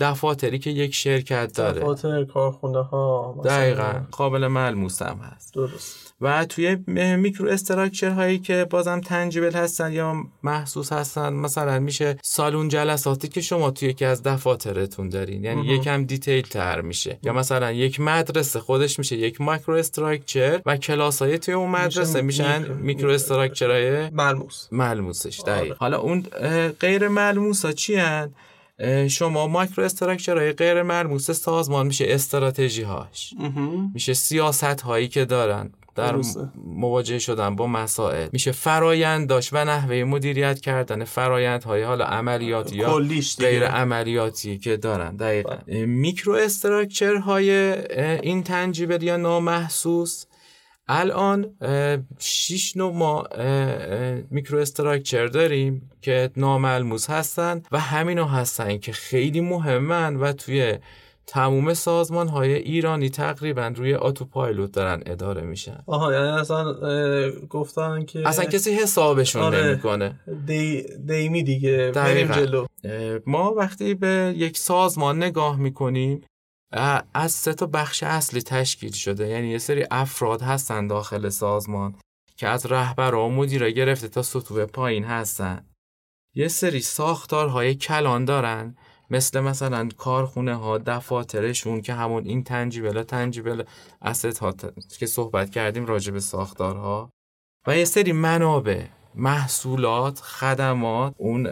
دفاتری 0.00 0.58
که 0.58 0.70
یک 0.70 0.94
شرکت 0.94 1.56
داره. 1.56 1.80
دفاتر 1.80 2.24
کارخونه 2.24 2.82
ها 2.82 3.40
دقیقا. 3.44 3.92
قابل 4.10 4.46
ملموس 4.46 5.02
هم 5.02 5.18
هست. 5.18 5.54
درست. 5.54 6.13
و 6.24 6.44
توی 6.44 6.76
میکرو 7.16 7.48
استراکچر 7.48 8.10
هایی 8.10 8.38
که 8.38 8.66
بازم 8.70 9.00
تنجیبل 9.00 9.52
هستن 9.52 9.92
یا 9.92 10.14
محسوس 10.42 10.92
هستن 10.92 11.32
مثلا 11.32 11.78
میشه 11.78 12.16
سالن 12.22 12.68
جلساتی 12.68 13.28
که 13.28 13.40
شما 13.40 13.70
توی 13.70 13.88
یکی 13.88 14.04
از 14.04 14.22
دفاترتون 14.22 15.08
دارین. 15.08 15.44
یعنی 15.44 15.66
یکم 15.66 16.04
detail 16.04 16.42
تر 16.42 16.80
میشه. 16.80 17.18
یا 17.22 17.32
مثلا 17.32 17.72
یک 17.72 18.00
مدرسه 18.00 18.60
خودش 18.60 18.98
میشه 18.98 19.16
یک 19.16 19.40
macro 19.40 19.74
structure 19.74 20.60
و 20.66 20.76
کلاس 20.76 21.22
های 21.22 21.38
توی 21.38 21.54
اون 21.54 21.70
مدرسه 21.70 22.22
میشن 22.22 22.72
micro 22.72 23.10
structure 23.10 23.70
های 23.70 24.10
ملموس. 24.10 24.68
ملموسش. 24.72 25.40
دقیق. 25.46 25.76
حالا 25.76 25.98
اون 25.98 26.20
غیر 26.80 27.08
ملموس 27.08 27.64
ها 27.64 27.72
چی 27.72 27.94
هن؟ 27.94 28.30
شما 29.08 29.46
macro 29.46 29.84
structure 29.84 30.38
های 30.38 30.52
غیر 30.52 30.82
ملموس 30.82 31.30
سازمان 31.30 31.86
میشه 31.86 32.04
استراتژی 32.08 32.82
هاش 32.82 33.34
میشه 33.94 34.14
سیاست 34.14 34.80
هایی 34.80 35.08
که 35.08 35.24
دارن. 35.24 35.70
در 35.94 36.16
مواجه 36.64 37.18
شدن 37.18 37.56
با 37.56 37.66
مسائل. 37.66 38.28
میشه 38.32 38.52
فرایند 38.52 39.28
داشت 39.28 39.52
و 39.52 39.64
نحوه 39.64 40.04
مدیریت 40.04 40.60
کردن 40.60 41.04
فرایند 41.04 41.62
های 41.64 41.82
حالا 41.82 42.04
عملیاتی 42.04 42.76
یا 42.76 43.00
غیر 43.38 43.66
عملیاتی 43.66 44.58
که 44.58 44.76
دارن. 44.76 45.16
دقیقا. 45.16 45.56
بله. 45.56 45.86
میکرو 45.86 46.32
استراکچر 46.32 47.16
های 47.16 47.50
این 48.22 48.42
تنجیبل 48.42 49.02
یا 49.02 49.16
نامحسوس. 49.16 50.24
الان 50.88 51.54
شیش 52.18 52.76
نوع 52.76 52.92
ما 52.92 53.24
میکرو 54.30 54.58
استراکچر 54.58 55.26
داریم 55.26 55.90
که 56.02 56.30
ناملموس 56.36 57.10
هستن 57.10 57.62
و 57.72 57.80
همینو 57.80 58.24
هستن 58.24 58.78
که 58.78 58.92
خیلی 58.92 59.40
مهمن 59.40 60.16
و 60.16 60.32
توی 60.32 60.78
تموم 61.26 61.74
سازمان 61.74 62.28
های 62.28 62.54
ایرانی 62.54 63.10
تقریبا 63.10 63.72
روی 63.76 63.94
آتو 63.94 64.24
پایلوت 64.24 64.72
دارن 64.72 65.02
اداره 65.06 65.42
میشن. 65.42 65.82
آها 65.86 66.12
یعنی 66.12 66.28
اصلا 66.28 66.74
گفتن 67.50 68.04
که 68.04 68.28
اصلا 68.28 68.44
کسی 68.44 68.74
حسابشون 68.74 69.42
آره 69.42 69.66
نمی‌کنه. 69.66 70.20
دی... 70.46 70.86
دیمی 71.06 71.42
دیگه 71.42 71.92
بریم 71.94 72.32
جلو. 72.32 72.66
ما 73.26 73.54
وقتی 73.54 73.94
به 73.94 74.34
یک 74.36 74.58
سازمان 74.58 75.22
نگاه 75.22 75.56
می‌کنیم 75.56 76.20
از 77.14 77.32
سه 77.32 77.54
تا 77.54 77.66
بخش 77.66 78.02
اصلی 78.02 78.42
تشکیل 78.42 78.92
شده. 78.92 79.28
یعنی 79.28 79.48
یه 79.48 79.58
سری 79.58 79.84
افراد 79.90 80.42
هستن 80.42 80.86
داخل 80.86 81.28
سازمان 81.28 81.94
که 82.36 82.48
از 82.48 82.66
رهبر 82.66 83.14
و 83.14 83.28
مدیر 83.28 83.70
گرفته 83.70 84.08
تا 84.08 84.22
سطوح 84.22 84.64
پایین 84.64 85.04
هستن. 85.04 85.66
یه 86.34 86.48
سری 86.48 86.80
ساختارهای 86.80 87.74
کلان 87.74 88.24
دارن. 88.24 88.76
مثل 89.10 89.40
مثلا 89.40 89.88
کارخونه 89.96 90.54
ها 90.54 90.78
دفاترشون 90.78 91.82
که 91.82 91.94
همون 91.94 92.24
این 92.24 92.44
تنجیبل 92.44 93.02
تنجیبل 93.02 93.62
اسست 94.02 94.38
ها 94.38 94.54
که 94.98 95.06
صحبت 95.06 95.50
کردیم 95.50 95.86
راجع 95.86 96.12
به 96.12 96.20
ساختارها. 96.20 97.10
و 97.66 97.78
یه 97.78 97.84
سری 97.84 98.12
منابع 98.12 98.82
محصولات 99.14 100.20
خدمات 100.20 101.14
اون 101.18 101.46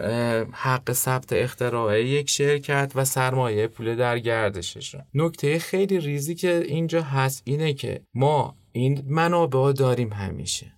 حق 0.51 0.91
ثبت 0.91 1.33
اختراع 1.33 2.01
یک 2.01 2.29
شرکت 2.29 2.91
و 2.95 3.05
سرمایه 3.05 3.67
پول 3.67 3.95
در 3.95 4.19
گردششون. 4.19 5.01
نکته 5.13 5.59
خیلی 5.59 5.99
ریزی 5.99 6.35
که 6.35 6.63
اینجا 6.67 7.01
هست 7.01 7.41
اینه 7.45 7.73
که 7.73 8.01
ما 8.13 8.55
این 8.71 9.03
منابع 9.07 9.71
داریم 9.71 10.13
همیشه. 10.13 10.73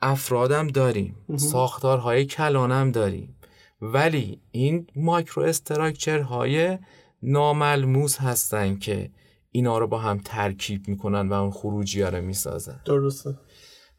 افرادم 0.00 0.66
داریم. 0.66 1.16
ساختارهای 1.36 2.24
کلانم 2.24 2.90
داریم. 2.90 3.36
ولی 3.80 4.40
این 4.50 4.86
مایکرو 4.96 5.42
استراکچر 5.42 6.20
های 6.20 6.78
ناملموس 7.22 8.18
هستن 8.18 8.76
که 8.78 9.10
اینا 9.50 9.78
رو 9.78 9.86
با 9.86 9.98
هم 9.98 10.18
ترکیب 10.24 10.88
می‌کنن 10.88 11.28
و 11.28 11.32
اون 11.32 11.50
خروجی 11.50 12.02
ها 12.02 12.08
رو 12.08 12.22
می‌سازن. 12.22 12.80
درسته. 12.84 13.38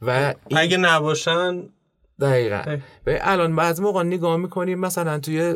و 0.02 0.34
اگه 0.56 0.78
نباشن 0.78 1.70
دقیقا. 2.20 2.78
به 3.04 3.20
الان 3.22 3.56
بعض 3.56 3.80
موقع 3.80 4.04
نگاه 4.04 4.38
می‌کنیم 4.38 4.80
مثلا 4.80 5.20
توی 5.20 5.56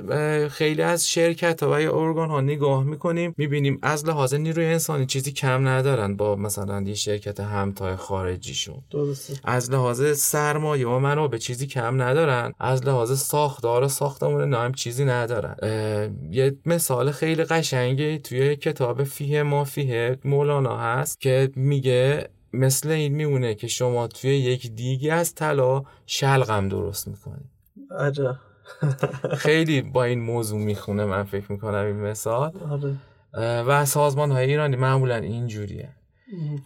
خیلی 0.50 0.82
از 0.82 1.10
شرکت 1.10 1.64
ها 1.64 1.74
و 1.74 1.82
یا 1.82 1.96
ارگان 1.96 2.30
ها 2.30 2.42
نگاه 2.42 2.84
می‌کنیم 2.84 3.34
می‌بینیم 3.38 3.80
از 3.82 4.06
لحاظ 4.06 4.34
نیروی 4.34 4.66
انسانی 4.66 5.06
چیزی 5.06 5.32
کم 5.32 5.68
ندارن 5.68 6.16
با 6.16 6.36
مثلا 6.36 6.82
یه 6.82 6.94
شرکت 6.94 7.40
همتای 7.40 7.96
خارجیشون. 7.96 8.82
درسته. 8.92 9.34
از 9.44 9.72
لحاظ 9.72 10.18
سرمایه 10.18 10.88
و 10.88 11.28
به 11.28 11.40
چیزی 11.40 11.68
کم 11.68 12.02
ندارن 12.02 12.54
از 12.60 12.86
لحاظ 12.86 13.20
ساختار 13.20 13.84
و 13.84 13.88
ساختمون 13.88 14.54
هم 14.54 14.74
چیزی 14.74 15.06
ندارن. 15.06 15.56
یه 16.32 16.56
مثال 16.66 17.12
خیلی 17.12 17.44
قشنگی 17.44 18.18
توی 18.18 18.56
کتاب 18.56 19.04
فیه 19.04 19.44
ما 19.44 19.64
فیه 19.64 20.18
مولانا 20.26 20.78
هست 20.78 21.20
که 21.20 21.50
میگه 21.56 22.30
مثل 22.54 22.90
این 22.90 23.16
میمونه 23.16 23.56
که 23.56 23.68
شما 23.68 24.08
توی 24.08 24.38
یک 24.38 24.72
دیگی 24.72 25.10
از 25.10 25.36
طلا 25.36 25.84
شلغم 26.06 26.70
درست 26.70 27.08
می‌کنی. 27.08 27.50
عجب 28.00 28.36
خیلی 29.38 29.82
با 29.82 30.04
این 30.04 30.20
موضوع 30.20 30.60
می‌خونه 30.60 31.06
من 31.06 31.24
فکر 31.24 31.52
می‌کنم 31.52 31.86
این 31.86 31.96
مثال. 31.96 32.52
آره. 32.70 32.96
و 33.64 33.86
سازمان 33.86 34.32
های 34.32 34.50
ایرانی 34.50 34.76
معمولا 34.76 35.16
اینجوریه. 35.16 35.90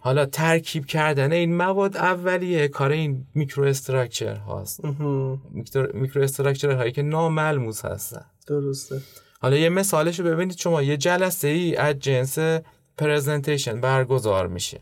حالا 0.00 0.26
ترکیب 0.26 0.86
کردن 0.86 1.32
این 1.32 1.56
مواد 1.56 1.96
اولیه 1.96 2.68
کار 2.68 2.90
این 2.90 3.26
میکرو 3.34 3.64
استراکچر 3.64 4.36
هاست. 4.36 4.84
micro 5.94 6.22
structure 6.22 6.70
هایی 6.70 6.92
که 6.92 7.02
ناملموس 7.02 7.84
هستن. 7.84 8.26
درسته. 8.46 9.00
حالا 9.40 9.56
یه 9.56 9.68
مثالش 9.68 10.20
رو 10.20 10.26
ببینید 10.26 10.58
شما 10.58 10.82
یه 10.82 10.96
جلسه 10.96 11.48
ای 11.48 11.76
از 11.76 11.98
جنس 11.98 12.38
presentation 12.98 13.80
برگزار 13.80 14.46
میشه. 14.46 14.80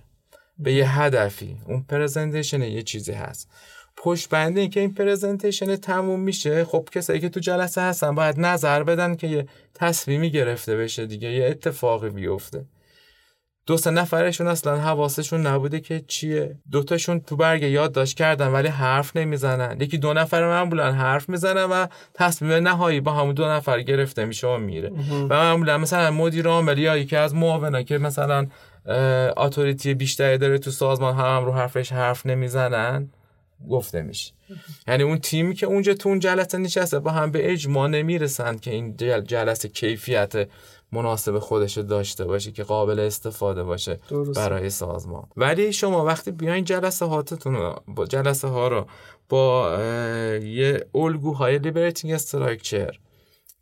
به 0.58 0.72
یه 0.72 1.00
هدفی. 1.00 1.56
اون 1.66 1.84
presentation 1.88 2.62
یه 2.62 2.82
چیزی 2.82 3.12
هست. 3.12 3.50
پشت 3.96 4.28
بند 4.28 4.60
این 4.60 4.70
که 4.70 4.80
این 4.80 4.94
presentation 4.94 5.76
تموم 5.76 6.20
میشه 6.20 6.64
خب 6.64 6.88
کسایی 6.92 7.20
که 7.20 7.28
تو 7.28 7.40
جلسه 7.40 7.80
هستن 7.80 8.14
باید 8.14 8.40
نظر 8.40 8.82
بدن 8.82 9.14
که 9.14 9.26
یه 9.26 9.46
تصمیمی 9.74 10.30
گرفته 10.30 10.76
بشه 10.76 11.06
دیگه 11.06 11.32
یه 11.32 11.46
اتفاقی 11.46 12.10
بیفته. 12.10 12.64
دو 13.66 13.76
سه 13.76 13.90
نفرشون 13.90 14.46
اصلا 14.46 14.76
حواسشون 14.76 15.46
نبوده 15.46 15.80
که 15.80 16.00
چیه. 16.00 16.56
دوتاشون 16.70 17.20
تو 17.20 17.36
برگ 17.36 17.62
یادداشت 17.62 18.16
کردن 18.16 18.48
ولی 18.48 18.68
حرف 18.68 19.16
نمی‌زنن. 19.16 19.80
یکی 19.80 19.98
دو 19.98 20.12
نفر 20.12 20.46
معمولا 20.46 20.92
حرف 20.92 21.28
می‌زنن 21.28 21.64
و 21.64 21.86
تصمیم 22.14 22.52
نهایی 22.52 23.00
با 23.00 23.12
همون 23.12 23.34
دو 23.34 23.44
نفر 23.48 23.82
گرفته 23.82 24.24
میشه 24.24 24.46
و 24.46 24.58
میره. 24.58 24.90
و 25.10 25.34
معمولا 25.34 25.78
مثلا 25.78 26.10
مدیر 26.10 26.46
عامل 26.46 26.78
یا 26.78 26.96
یکی 26.96 27.16
از 27.16 27.34
معاونا 27.34 27.82
که 27.82 27.98
مثلا 27.98 28.46
اتوریتی 29.36 29.94
بیشتری 29.94 30.38
داره 30.38 30.58
تو 30.58 30.70
سازمان 30.70 31.14
هم, 31.14 31.36
هم 31.36 31.44
رو 31.44 31.52
حرفش 31.52 31.92
حرف 31.92 32.26
نمی‌زنن؟ 32.26 33.10
گفته 33.70 34.02
میشه. 34.02 34.32
یعنی 34.88 35.02
اون 35.02 35.18
تیمی 35.18 35.54
که 35.54 35.66
اونجا 35.66 35.94
تو 35.94 36.08
اون 36.08 36.18
جلسه 36.18 36.58
نشسته 36.58 36.98
با 36.98 37.10
هم 37.10 37.30
به 37.30 37.52
اجماع 37.52 37.88
نمی‌رسند 37.88 38.60
که 38.60 38.70
این 38.70 38.96
جلسه 39.26 39.68
کیفیت 39.68 40.48
مناسب 40.92 41.38
خودش 41.38 41.78
داشته 41.78 42.24
باشه 42.24 42.52
که 42.52 42.62
قابل 42.62 43.00
استفاده 43.00 43.62
باشه 43.62 44.00
برای 44.36 44.70
سازمان. 44.70 45.24
ولی 45.36 45.72
شما 45.72 46.04
وقتی 46.04 46.30
بیاین 46.30 46.64
جلسه 46.64 47.06
هاتتون 47.06 47.74
با 47.88 48.06
جلسه 48.06 48.48
ها 48.48 48.68
رو 48.68 48.86
با 49.28 49.76
یه 50.42 50.86
الگوهای 50.94 51.58
liberating 51.58 52.14
structure 52.14 52.98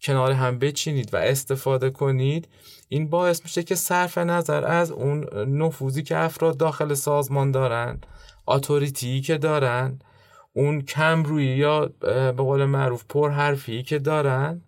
کنار 0.03 0.33
هم 0.33 0.59
بچینید 0.59 1.15
و 1.15 1.17
استفاده 1.17 1.91
کنید 1.91 2.49
این 2.89 3.11
باعث 3.11 3.43
میشه 3.43 3.63
که 3.63 3.75
صرف 3.75 4.19
نظر 4.19 4.65
از 4.65 4.91
اون 4.91 5.25
نفوذی 5.63 6.03
که 6.03 6.17
افراد 6.17 6.57
داخل 6.57 6.95
سازمان 6.95 7.51
دارن 7.51 8.01
authority 8.49 9.21
که 9.21 9.39
دارن 9.39 9.99
اون 10.53 10.83
کم 10.83 11.23
روی 11.23 11.45
یا 11.45 11.91
به 12.01 12.33
قول 12.33 12.65
معروف 12.65 13.05
پر 13.09 13.31
حرفی 13.31 13.83
که 13.83 13.99
دارن 13.99 14.63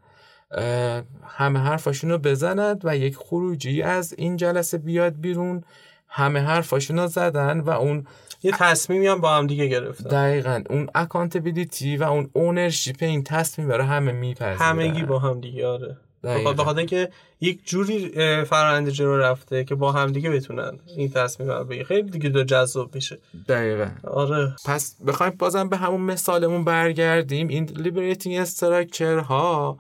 همه 1.27 1.59
حرفاشون 1.59 2.11
رو 2.11 2.19
بزنند 2.19 2.81
و 2.85 2.97
یک 2.97 3.17
خروجی 3.17 3.83
از 3.83 4.15
این 4.19 4.37
جلسه 4.37 4.79
بیاد 4.79 5.21
بیرون 5.21 5.65
همه 6.09 6.41
حرفاشون 6.41 6.99
رو 6.99 7.07
زدن 7.07 7.61
و 7.61 7.71
اون 7.71 8.07
یه 8.43 8.53
تصمیمی 8.53 9.07
هم 9.07 9.21
با 9.21 9.35
هم 9.35 9.47
دیگه 9.47 9.67
گرفتن 9.67 10.09
دقیقا. 10.09 10.63
اون 10.71 10.89
accountability 10.95 11.97
و 11.97 12.03
اون 12.03 12.31
ownership 12.33 12.97
این 13.01 13.25
تصمیم 13.25 13.69
برای 13.69 13.87
همه 13.87 14.13
میپذیرن. 14.13 14.57
همگی 14.57 15.03
با 15.03 15.19
هم 15.19 15.41
دیگه 15.41 15.67
آره. 15.67 15.97
بخاطر 16.25 16.85
که 16.85 17.09
یک 17.41 17.61
جوری 17.65 18.09
فرآیند 18.45 18.89
جلو 18.89 19.17
رفته 19.17 19.65
که 19.65 19.75
با 19.75 19.93
هم 19.93 20.13
دیگه 20.13 20.31
بتونن 20.31 20.79
این 20.97 21.11
تصمیم 21.11 21.51
رو 21.51 21.65
بگیرن. 21.65 21.85
خیلی 21.85 22.11
دیگه 22.11 22.29
دو 22.29 22.45
جذاب 22.45 22.95
میشه. 22.95 23.19
دقیقا. 23.49 23.89
آره. 24.05 24.57
پس 24.67 24.97
بخوایم 25.07 25.33
بازم 25.39 25.69
به 25.69 25.77
همون 25.77 26.01
مثالمون 26.01 26.65
برگردیم. 26.65 27.49
این 27.49 27.65
liberating 27.65 28.37
structure 28.37 29.19
ها 29.19 29.79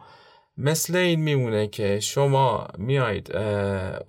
مثل 0.56 0.96
این 0.96 1.20
میمونه 1.20 1.66
که 1.66 2.00
شما 2.00 2.68
میایید 2.78 3.36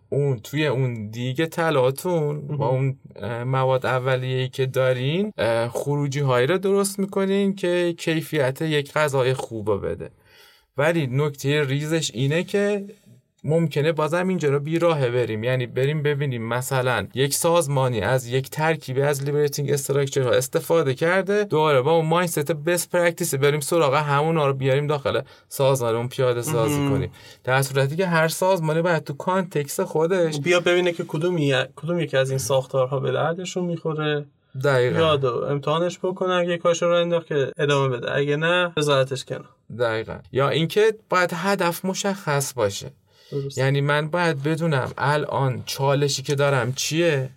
اون 0.09 0.39
توی 0.39 0.67
اون 0.67 1.09
دیگه 1.09 1.45
تلاتون 1.45 2.47
با 2.47 2.67
اون 2.67 2.99
مواد 3.45 3.85
اولیه‌ای 3.85 4.49
که 4.49 4.65
دارین 4.65 5.33
خروجی 5.69 6.19
هایی 6.19 6.47
رو 6.47 6.57
درست 6.57 6.99
می‌کنین 6.99 7.55
که 7.55 7.95
کیفیت 7.97 8.61
یک 8.61 8.93
غذای 8.93 9.33
خوب 9.33 9.85
بده. 9.85 10.09
ولی 10.77 11.07
نکته 11.11 11.63
ریزش 11.63 12.11
اینه 12.13 12.43
که 12.43 12.85
ممکنه 13.43 13.91
بازم 13.91 14.27
اینجا 14.27 14.49
رو 14.49 14.59
بیراهه 14.59 15.09
بریم. 15.09 15.43
یعنی 15.43 15.67
بریم 15.67 16.03
ببینیم 16.03 16.47
مثلا 16.47 17.07
یک 17.13 17.33
سازمانی 17.33 18.01
از 18.01 18.27
یک 18.27 18.49
ترکیبی 18.49 19.01
از 19.01 19.23
liberating 19.23 19.71
structure 19.71 20.21
ها 20.21 20.29
استفاده 20.29 20.93
کرده 20.93 21.43
دوباره 21.43 21.81
با 21.81 21.91
اون 21.91 22.05
mindset 22.05 22.51
best 22.51 22.87
practice 22.87 23.35
بریم 23.35 23.59
سراغ 23.59 23.93
همون 23.95 24.35
رو 24.35 24.53
بیاریم 24.53 24.87
داخل 24.87 25.21
سازمان 25.47 26.09
پیاده 26.09 26.41
سازی 26.41 26.89
کنیم. 26.89 27.11
در 27.43 27.61
صورتی 27.61 27.95
که 27.95 28.05
هر 28.05 28.27
سازمانی 28.27 28.81
باید 28.81 29.03
تو 29.03 29.13
context 29.13 29.83
خودش 29.83 30.39
بیاد 30.39 30.59
ببینه 30.59 30.91
که 30.91 31.03
کدوم 31.07 31.37
کدوم 31.75 31.99
یکی 31.99 32.17
از 32.17 32.29
این 32.29 32.39
ساختارها 32.39 32.99
به 32.99 33.11
دردشون 33.11 33.65
می‌خوره. 33.65 34.25
دقیقا. 34.63 34.99
بیاد 34.99 35.25
امتحانش 35.25 35.99
بکنه 35.99 36.33
اگه 36.33 36.57
کارش 36.57 36.83
رو 36.83 36.95
انداخت 36.95 37.27
که 37.27 37.51
ادامه 37.57 37.97
بده. 37.97 38.15
اگه 38.15 38.35
نه 38.35 38.73
بذارتش 38.77 39.25
کنار 39.25 39.45
دقیقا. 39.79 40.17
یا 40.31 40.49
اینکه 40.49 40.95
باید 41.09 41.29
هدف 41.33 41.85
مشخص 41.85 42.53
باشه. 42.53 42.91
یعنی 43.55 43.81
من 43.81 44.09
باید 44.09 44.43
بدونم 44.43 44.93
الان 44.97 45.63
چالشی 45.65 46.21
که 46.21 46.35
دارم 46.35 46.73
چیه؟ 46.73 47.29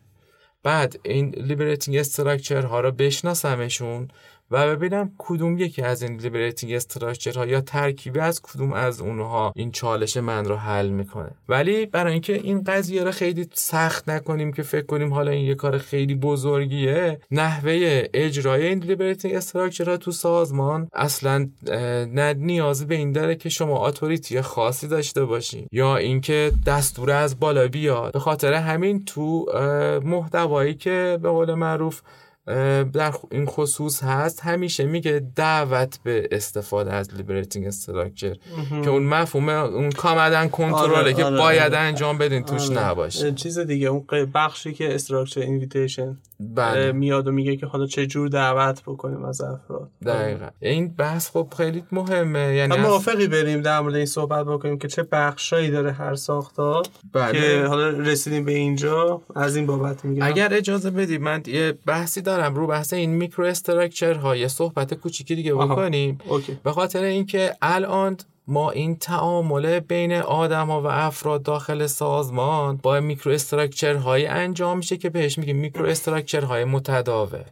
بعد 0.62 0.98
این 1.02 1.34
liberating 1.36 1.96
structure 1.96 2.62
ها 2.62 2.80
رو 2.80 2.92
بشناسمشون 2.92 4.08
و 4.50 4.76
ببینم 4.76 5.12
کدوم 5.18 5.58
یکی 5.58 5.82
از 5.82 6.02
این 6.02 6.20
liberating 6.20 6.72
structure 6.72 7.39
ها 7.39 7.46
یا 7.46 7.60
ترکیبی 7.60 8.20
از 8.20 8.42
کدوم 8.42 8.72
از 8.72 9.00
اونها 9.00 9.52
این 9.56 9.70
چالش 9.70 10.16
من 10.16 10.44
رو 10.44 10.56
حل 10.56 10.88
می‌کنه. 10.88 11.30
ولی 11.48 11.86
برای 11.86 12.12
اینکه 12.12 12.32
این 12.32 12.62
قضیه 12.62 13.04
رو 13.04 13.10
خیلی 13.10 13.48
سخت 13.52 14.08
نکنیم 14.08 14.52
که 14.52 14.62
فکر 14.62 14.86
کنیم 14.86 15.14
حالا 15.14 15.30
این 15.30 15.44
یه 15.44 15.54
کار 15.54 15.78
خیلی 15.78 16.14
بزرگیه 16.14 17.20
نحوه 17.30 18.04
اجرای 18.14 18.66
این 18.66 18.78
liberating 18.78 19.34
structure 19.34 19.90
ها 19.90 19.96
تو 19.96 20.10
سازمان 20.10 20.88
اصلا 20.92 21.48
نه 22.12 22.34
نیاز 22.34 22.86
به 22.86 22.94
این 22.94 23.12
داره 23.12 23.34
که 23.34 23.48
شما 23.48 23.86
authority 23.88 24.40
خاصی 24.40 24.88
داشته 24.88 25.24
باشین 25.24 25.66
یا 25.72 25.96
اینکه 25.96 26.52
دستور 26.66 27.10
از 27.10 27.40
بالا 27.40 27.68
بیاد. 27.68 28.12
به 28.12 28.18
خاطر 28.18 28.52
همین 28.52 29.04
تو 29.04 29.46
محتوایی 30.04 30.74
که 30.74 31.18
به 31.22 31.28
قول 31.28 31.54
معروف 31.54 32.00
در 32.92 33.14
این 33.30 33.46
خصوص 33.46 34.02
هست 34.02 34.40
همیشه 34.40 34.84
میگه 34.84 35.26
دعوت 35.36 35.98
به 36.04 36.28
استفاده 36.30 36.92
از 36.92 37.14
liberating 37.14 37.66
structure 37.66 38.36
که 38.84 38.90
اون 38.90 39.02
مفهوم 39.02 39.48
اون 39.48 39.90
command 39.90 40.31
and 40.31 40.48
control 40.48 40.90
ه 40.90 40.96
آره، 40.96 41.14
که 41.14 41.24
آره، 41.24 41.38
باید 41.38 41.74
آره. 41.74 41.78
انجام 41.78 42.18
بدین 42.18 42.42
توش 42.42 42.70
آره. 42.70 42.84
نباشه 42.84 43.32
چیز 43.32 43.58
دیگه 43.58 43.86
اون 43.86 44.06
بخشی 44.34 44.72
که 44.72 44.94
structure 44.94 45.40
invitation 45.40 46.18
بله. 46.40 46.92
میاد 46.92 47.28
و 47.28 47.32
میگه 47.32 47.56
که 47.56 47.66
حالا 47.66 47.86
چه 47.86 48.06
جور 48.06 48.28
دعوت 48.28 48.82
بکنیم 48.82 49.24
از 49.24 49.40
افراد 49.40 49.90
دقیقا 50.06 50.48
این 50.60 50.88
بحث 50.88 51.30
خب 51.30 51.54
خیلی 51.56 51.84
مهمه 51.92 52.54
یعنی 52.54 52.76
موافقی 52.76 53.26
بریم 53.26 53.60
در 53.60 53.80
مورد 53.80 53.94
این 53.94 54.06
صحبت 54.06 54.46
بکنیم 54.46 54.78
که 54.78 54.88
چه 54.88 55.02
بخشایی 55.02 55.70
داره 55.70 55.92
هر 55.92 56.14
ساختار 56.14 56.82
بله. 57.12 57.40
که 57.40 57.66
حالا 57.66 57.88
رسیدیم 57.88 58.44
به 58.44 58.52
اینجا 58.52 59.22
از 59.36 59.56
این 59.56 59.66
بابت 59.66 60.04
میگم 60.04 60.26
اگر 60.26 60.54
اجازه 60.54 60.90
بدید 60.90 61.20
من 61.20 61.42
یه 61.46 61.74
بحثی 61.86 62.20
دارم 62.20 62.35
رو 62.40 62.66
بحث 62.66 62.92
این 62.92 63.10
micro 63.10 63.44
structure 63.44 64.14
ها 64.14 64.36
یه 64.36 64.48
صحبت 64.48 64.94
کوچیکی 64.94 65.34
دیگه 65.34 65.54
بکنیم. 65.54 66.18
به 66.62 66.72
خاطر 66.72 67.02
اینکه 67.02 67.56
الان 67.62 68.16
ما 68.48 68.70
این 68.70 68.96
تعامل 68.96 69.80
بین 69.80 70.12
آدم 70.12 70.66
ها 70.66 70.82
و 70.82 70.86
افراد 70.86 71.42
داخل 71.42 71.86
سازمان 71.86 72.76
با 72.76 73.00
micro 73.00 73.32
structure 73.32 73.94
های 73.94 74.26
انجام 74.26 74.78
میشه 74.78 74.96
که 74.96 75.10
بهش 75.10 75.38
میگیم 75.38 75.56
micro 75.56 75.86
structure 75.86 76.44
های 76.44 76.64
متداول. 76.64 77.44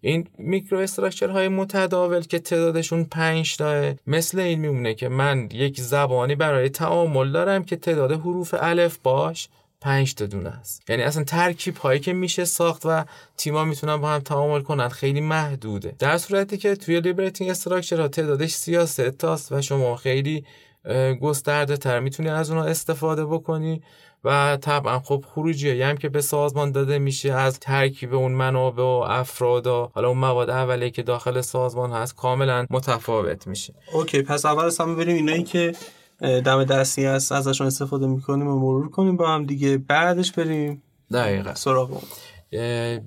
این 0.00 0.26
میکرو 0.38 0.86
های 1.22 1.48
متداول 1.48 2.20
که 2.20 2.38
تعدادشون 2.38 3.04
پنج 3.04 3.56
تاه 3.56 3.94
مثل 4.06 4.38
این 4.38 4.60
میمونه 4.60 4.94
که 4.94 5.08
من 5.08 5.48
یک 5.52 5.80
زبانی 5.80 6.34
برای 6.34 6.68
تعامل 6.68 7.32
دارم 7.32 7.64
که 7.64 7.76
تعداد 7.76 8.12
حروف 8.12 8.54
الفباش 8.58 9.48
پنج 9.80 10.14
تا 10.14 10.26
دونه 10.26 10.50
است. 10.50 10.90
یعنی 10.90 11.02
اصلا 11.02 11.24
ترکیب 11.24 11.76
هایی 11.76 12.00
که 12.00 12.12
میشه 12.12 12.44
ساخت 12.44 12.82
و 12.84 13.04
تیما 13.36 13.64
می‌تونن 13.64 13.96
با 13.96 14.08
هم 14.08 14.20
تعامل 14.20 14.60
کنن 14.60 14.88
خیلی 14.88 15.20
محدوده. 15.20 15.94
در 15.98 16.18
صورتی 16.18 16.58
که 16.58 16.76
توی 16.76 17.00
liberating 17.00 17.50
structure 17.50 18.08
تعدادش 18.08 18.50
سی 18.50 18.73
و 18.73 18.85
سه 18.85 19.08
تاست 19.10 19.52
و 19.52 19.62
شما 19.62 19.96
خیلی 19.96 20.44
گسترده 21.20 21.76
تر 21.76 22.00
می‌تونی 22.00 22.28
از 22.28 22.50
اونها 22.50 22.64
استفاده 22.64 23.26
بکنی 23.26 23.82
و 24.24 24.58
طبعا 24.60 24.98
خب 24.98 25.24
خروجی 25.28 25.82
هم 25.82 25.96
که 25.96 26.08
به 26.08 26.20
سازمان 26.20 26.72
داده 26.72 26.98
میشه 26.98 27.32
از 27.32 27.60
ترکیب 27.60 28.14
اون 28.14 28.32
منابع 28.32 28.82
و 28.82 29.04
افراد 29.08 29.66
و 29.66 29.90
حالا 29.94 30.08
اون 30.08 30.18
مواد 30.18 30.50
اولیه 30.50 30.90
که 30.90 31.02
داخل 31.02 31.40
سازمان 31.40 31.92
هست 31.92 32.16
کاملا 32.16 32.66
متفاوت 32.70 33.46
میشه. 33.46 33.74
OK 33.92 34.22
پس 34.22 34.46
اول 34.46 34.64
از 34.64 34.80
اینایی 34.80 35.42
که 35.42 35.72
دم 36.20 36.64
دستی 36.64 37.04
هست 37.04 37.32
ازشون 37.32 37.66
استفاده 37.66 38.06
می‌کنیم 38.06 38.46
و 38.46 38.58
مرور 38.58 38.88
کنیم 38.88 39.16
با 39.16 39.34
هم 39.34 39.44
دیگه. 39.44 39.78
بعدش 39.78 40.32
بریم 40.32 40.82
دقیقا. 41.12 41.54
سراغ 41.54 42.02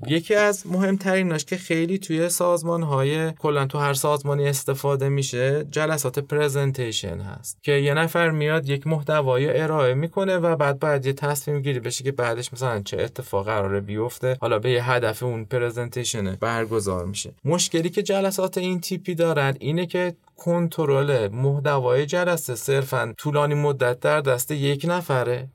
یکی 0.08 0.36
از 0.36 0.68
مهمتریناش 0.68 1.46
که 1.46 1.58
خیلی 1.58 1.98
توی 1.98 2.30
سازمان 2.30 2.84
های 2.84 3.32
کلا 3.32 3.66
تو 3.66 3.78
هر 3.78 3.94
سازمانی 3.94 4.48
استفاده 4.48 5.10
میشه 5.10 5.66
جلسات 5.72 6.20
پرزنتیشن 6.20 7.20
هست 7.20 7.58
که 7.64 7.72
یه 7.72 7.94
نفر 7.94 8.30
میاد 8.30 8.70
یک 8.70 8.88
محتوای 8.88 9.62
ارائه 9.62 9.94
می‌کنه 9.94 10.38
و 10.38 10.56
بعد 10.56 10.80
باید 10.80 11.06
یه 11.06 11.14
تصمیم 11.14 11.62
گیری 11.62 11.80
بشه 11.80 12.04
که 12.04 12.12
بعدش 12.12 12.54
مثلا 12.54 12.82
چه 12.82 13.02
اتفاق 13.02 13.46
قراره 13.46 13.80
بیفته. 13.80 14.38
حالا 14.42 14.60
به 14.60 14.72
یه 14.72 14.92
هدف 14.92 15.24
اون 15.24 15.46
پرزنتیشن 15.46 16.36
برگزار 16.36 17.06
میشه. 17.06 17.34
مشکلی 17.46 17.90
که 17.90 18.04
جلسات 18.04 18.58
این 18.58 18.80
تیپی 18.80 19.16
دارن 19.16 19.56
اینه 19.60 19.86
که 19.86 20.16
کنترل 20.46 21.28
محتوای 21.28 22.06
جلسه. 22.06 22.56
صرفا 22.56 23.14
طولانی 23.18 23.56
مدت 23.56 24.00
در 24.00 24.22
دست 24.22 24.52
یک 24.52 24.86
نفره. 24.90 25.50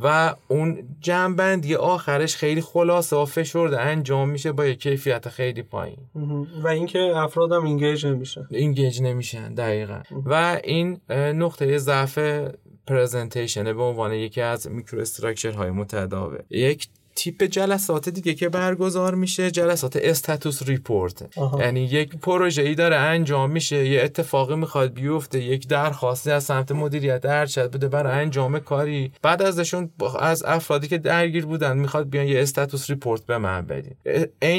و 0.00 0.34
اون 0.48 0.96
جمع‌بندی 1.00 1.74
آخرش 1.74 2.36
خیلی 2.36 2.60
خلاصه 2.60 3.16
و 3.16 3.24
فشرده. 3.24 3.80
انجام 3.80 4.28
میشه 4.28 4.52
با 4.52 4.66
یک 4.66 4.80
کیفیت 4.80 5.28
خیلی 5.28 5.62
پایین. 5.62 5.98
و 6.64 6.68
اینکه 6.68 6.98
افراد 6.98 7.52
هم 7.52 7.64
engage 7.64 8.06
نمیشن. 8.06 8.46
engage 8.50 9.02
نمیشن 9.02 9.54
دقیقا. 9.54 10.02
و 10.26 10.60
این 10.64 11.00
نقطه 11.10 11.78
ضعف 11.78 12.18
presentation 12.86 13.64
به 13.64 13.82
عنوان 13.82 14.12
یکی 14.12 14.40
از 14.40 14.70
میکرو 14.70 15.04
های 15.56 15.70
متداول 15.70 16.38
یک 16.50 16.88
تیپ 17.14 17.42
جلسات 17.42 18.08
دیگه 18.08 18.34
که 18.34 18.48
برگزار 18.48 19.14
میشه 19.14 19.50
جلسات 19.50 19.96
status 19.96 20.62
report. 20.62 21.28
یعنی 21.60 21.80
یک 21.80 22.16
پروژه 22.16 22.62
ای 22.62 22.74
داره 22.74 22.96
انجام 22.96 23.50
میشه 23.50 23.88
یه 23.88 24.02
اتفاقی 24.02 24.56
می‌خواد 24.56 24.94
بیفته 24.94 25.42
یک 25.42 25.68
درخواستی 25.68 26.30
از 26.30 26.44
سمت 26.44 26.72
مدیریت 26.72 27.24
ارشد 27.24 27.70
بده 27.70 27.88
برای 27.88 28.20
انجام 28.20 28.58
کاری. 28.58 29.12
بعد 29.22 29.42
ازشون 29.42 29.90
از 30.20 30.44
افرادی 30.44 30.88
که 30.88 30.98
درگیر 30.98 31.46
بودن 31.46 31.78
می‌خواد 31.78 32.10
بیان 32.10 32.26
یه 32.26 32.42
status 32.42 32.90
report 32.90 33.26
به 33.26 33.38
من 33.38 33.66
بدین. 33.66 33.94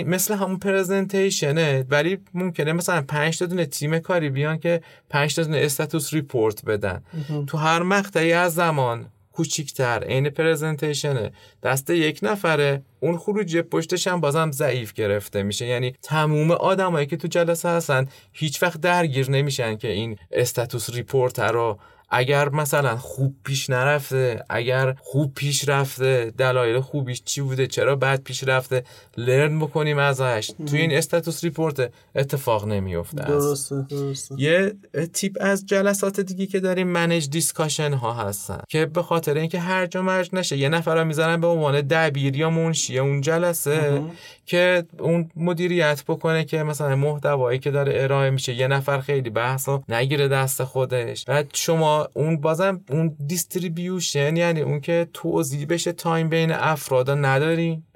مثل 0.08 0.34
همون 0.34 0.60
presentation 0.60 1.76
ه 1.76 1.86
ولی 1.90 2.18
ممکنه 2.34 2.74
مثلا 2.74 3.02
5 3.02 3.40
تا 3.40 3.46
دونه 3.46 3.66
تیم 3.66 4.00
کاری 4.00 4.30
بیان 4.30 4.58
که 4.58 4.82
5 5.10 5.36
تا 5.36 5.44
دونه 5.44 5.58
status 5.58 6.14
report 6.14 6.66
بدن. 6.66 7.04
تو 7.48 7.58
هر 7.58 7.84
مقطعی 7.84 8.34
از 8.34 8.54
زمان 8.54 9.06
کوچیکتر 9.34 10.04
عین 10.04 10.30
presentation 10.30 11.24
ه 11.24 11.32
دست 11.64 11.90
یک 11.90 12.20
نفره 12.22 12.82
اون 13.00 13.18
خروجی 13.18 13.62
پشتش 13.62 14.08
هم 14.08 14.22
بازم 14.22 14.52
ضعیف 14.52 14.94
گرفته 14.94 15.44
میشه. 15.44 15.66
یعنی 15.66 15.96
تموم 16.02 16.52
آدمایی 16.52 17.08
که 17.08 17.18
تو 17.18 17.28
جلسه 17.28 17.70
هستن 17.70 18.08
هیچ 18.32 18.64
وقت 18.64 18.82
درگیر 18.82 19.32
نمیشن 19.32 19.78
که 19.78 19.88
این 19.88 20.18
status 20.32 20.90
report 20.90 21.40
رو 21.40 21.80
اگر 22.14 22.50
مثلا 22.50 22.98
خوب 22.98 23.36
پیش 23.44 23.70
نرفته 23.70 24.44
اگر 24.50 24.96
خوب 25.02 25.34
پیش 25.34 25.70
رفته 25.70 26.34
دلایل 26.38 26.80
خوبیش 26.80 27.22
چی 27.26 27.42
بوده 27.42 27.68
چرا 27.68 27.96
بد 27.96 28.22
پیش 28.22 28.44
رفته 28.44 28.84
learn 29.18 29.60
بکنیم 29.60 29.98
ازش. 29.98 30.52
توی 30.68 30.82
این 30.82 30.92
status 30.92 31.44
report 31.44 31.92
اتفاق 32.16 32.68
نمیفته 32.68 33.26
درسته 33.26 33.86
درسته. 33.90 34.36
یه 34.38 34.74
تیپ 35.14 35.38
از 35.42 35.66
جلسات 35.66 36.20
دیگه 36.20 36.46
که 36.46 36.60
داریم 36.60 36.88
managed 36.88 37.30
discussion 37.30 37.94
ها 37.94 38.14
هستن 38.14 38.60
که 38.70 38.86
به 38.86 39.04
خاطر 39.04 39.34
اینکه 39.34 39.60
هر 39.60 39.86
جا 39.86 40.02
مرج 40.02 40.30
نشه 40.34 40.58
یه 40.58 40.70
نفر 40.70 40.96
رو 40.96 41.06
می‌ذارن 41.06 41.42
به 41.42 41.48
عنوان 41.48 41.82
دبیر 41.82 42.36
یا 42.36 42.50
منشی 42.50 43.00
اون 43.00 43.22
جلسه 43.22 44.02
که 44.46 44.84
اون 45.00 45.30
مدیریت 45.36 46.04
بکنه 46.08 46.46
که 46.46 46.64
مثلا 46.64 46.96
محتوایی 46.96 47.60
که 47.60 47.72
داره 47.72 47.94
ارائه 47.96 48.30
میشه 48.30 48.54
یه 48.54 48.68
نفر 48.68 49.00
خیلی 49.00 49.30
بحثا 49.30 49.84
نگیره 49.90 50.28
دست 50.28 50.64
خودش. 50.64 51.26
بعد 51.26 51.50
شما 51.54 52.03
اون 52.14 52.42
بازم 52.42 52.82
اون 52.90 53.18
distribution 53.28 54.36
یعنی 54.36 54.62
اون 54.62 54.80
که 54.80 55.08
توزیع 55.14 55.66
بشه 55.70 55.92
تایم 55.92 56.30
بین 56.30 56.52
افرادا 56.52 57.16
نداریم. 57.16 57.88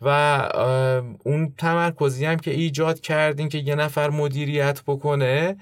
و 0.00 0.08
اون 1.24 1.54
تمرکزی 1.58 2.24
هم 2.24 2.36
که 2.36 2.50
ایجاد 2.50 3.00
کردین 3.00 3.48
که 3.48 3.58
یه 3.58 3.74
نفر 3.74 4.10
مدیریت 4.10 4.82
بکنه 4.86 5.56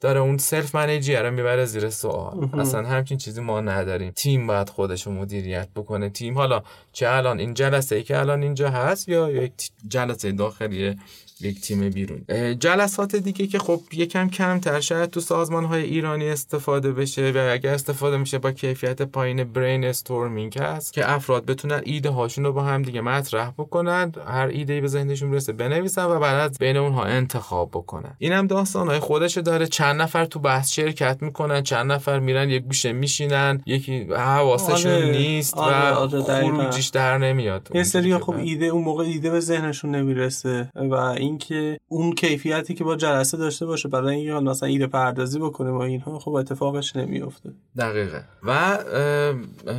داره 0.00 0.20
اون 0.20 0.38
self 0.38 0.74
manager 0.74 1.22
رو 1.22 1.30
می‌بره 1.30 1.64
زیر 1.64 1.90
سوال. 1.90 2.48
اصلا 2.60 2.88
همچین 2.88 3.18
چیزی 3.18 3.40
ما 3.40 3.60
نداریم. 3.60 4.10
تیم 4.10 4.46
باید 4.46 4.68
خودش 4.68 5.06
رو 5.06 5.12
مدیریت 5.12 5.68
بکنه. 5.76 6.10
تیم 6.10 6.34
حالا 6.34 6.62
چه 6.92 7.08
الان 7.08 7.38
این 7.38 7.54
جلسه 7.54 7.96
ای 7.96 8.02
که 8.02 8.18
الان 8.18 8.42
اینجا 8.42 8.70
هست 8.70 9.08
یا 9.08 9.30
یک 9.30 9.52
جلسه 9.88 10.32
داخلیه 10.32 10.96
یک 11.40 11.60
تیم 11.60 11.90
بیرون. 11.90 12.24
جلسات 12.58 13.16
دیگه 13.16 13.46
که 13.46 13.58
خب 13.58 13.80
یکم 13.92 14.28
کمتر 14.28 14.80
شاید 14.80 15.10
تو 15.10 15.20
سازمان 15.20 15.64
های 15.64 15.82
ایرانی 15.82 16.28
استفاده 16.28 16.92
بشه 16.92 17.32
و 17.34 17.48
اگر 17.52 17.74
استفاده 17.74 18.16
میشه 18.16 18.38
با 18.38 18.52
کیفیت 18.52 19.02
پایین 19.02 19.44
brainstorming 19.44 20.58
هست 20.58 20.92
که 20.92 21.12
افراد 21.12 21.46
بتونن 21.46 21.80
ایده 21.84 22.10
هاشون 22.10 22.44
رو 22.44 22.52
با 22.52 22.62
هم 22.62 22.82
دیگه 22.82 23.00
مطرح 23.00 23.50
بکنن 23.50 24.12
هر 24.26 24.46
ایده 24.46 24.80
به 24.80 24.88
ذهنشون 24.88 25.30
برسه 25.30 25.52
بنویسن 25.52 26.04
و 26.04 26.18
بعد 26.18 26.50
از 26.50 26.58
بین 26.58 26.76
اونها 26.76 27.04
انتخاب 27.04 27.70
بکنن. 27.70 28.16
اینم 28.18 28.46
داستان 28.46 28.88
های 28.88 28.98
خودش 28.98 29.38
داره. 29.38 29.66
چند 29.66 30.02
نفر 30.02 30.24
تو 30.24 30.38
بحث 30.38 30.70
شرکت 30.70 31.18
می‌کنن 31.20 31.62
چند 31.62 31.92
نفر 31.92 32.18
میرن 32.18 32.50
یک 32.50 32.62
گوشه 32.62 32.92
میشینن 32.92 33.62
یکی 33.66 34.06
حواسشون 34.10 34.92
آره، 34.92 35.10
نیست 35.10 35.56
و 35.56 35.60
آره، 35.60 35.90
آره، 35.90 36.22
خروجیش 36.22 36.86
در 36.86 37.18
نمیاد. 37.18 37.68
یه 37.74 37.82
سری 37.82 38.18
خب 38.18 38.34
ایده 38.34 38.66
اون 38.66 38.84
موقع 38.84 39.04
ایده 39.04 39.30
به 39.30 39.40
ذهنشون 39.40 39.94
نمی‌رسه 39.94 40.70
و 40.74 40.94
اینکه 41.28 41.78
اون 41.88 42.12
کیفیتی 42.12 42.74
که 42.74 42.84
با 42.84 42.96
جلسه 42.96 43.36
داشته 43.36 43.66
باشه 43.66 43.88
برای 43.88 44.16
اینکه 44.16 44.32
مثلا 44.32 44.68
ایده 44.68 44.86
پردازی 44.86 45.38
بکنه 45.38 45.70
و 45.70 45.76
اینها 45.76 46.18
خب 46.18 46.34
اتفاقش 46.34 46.96
نمیفته 46.96 47.50
دقیقه. 47.78 48.24
و 48.42 48.78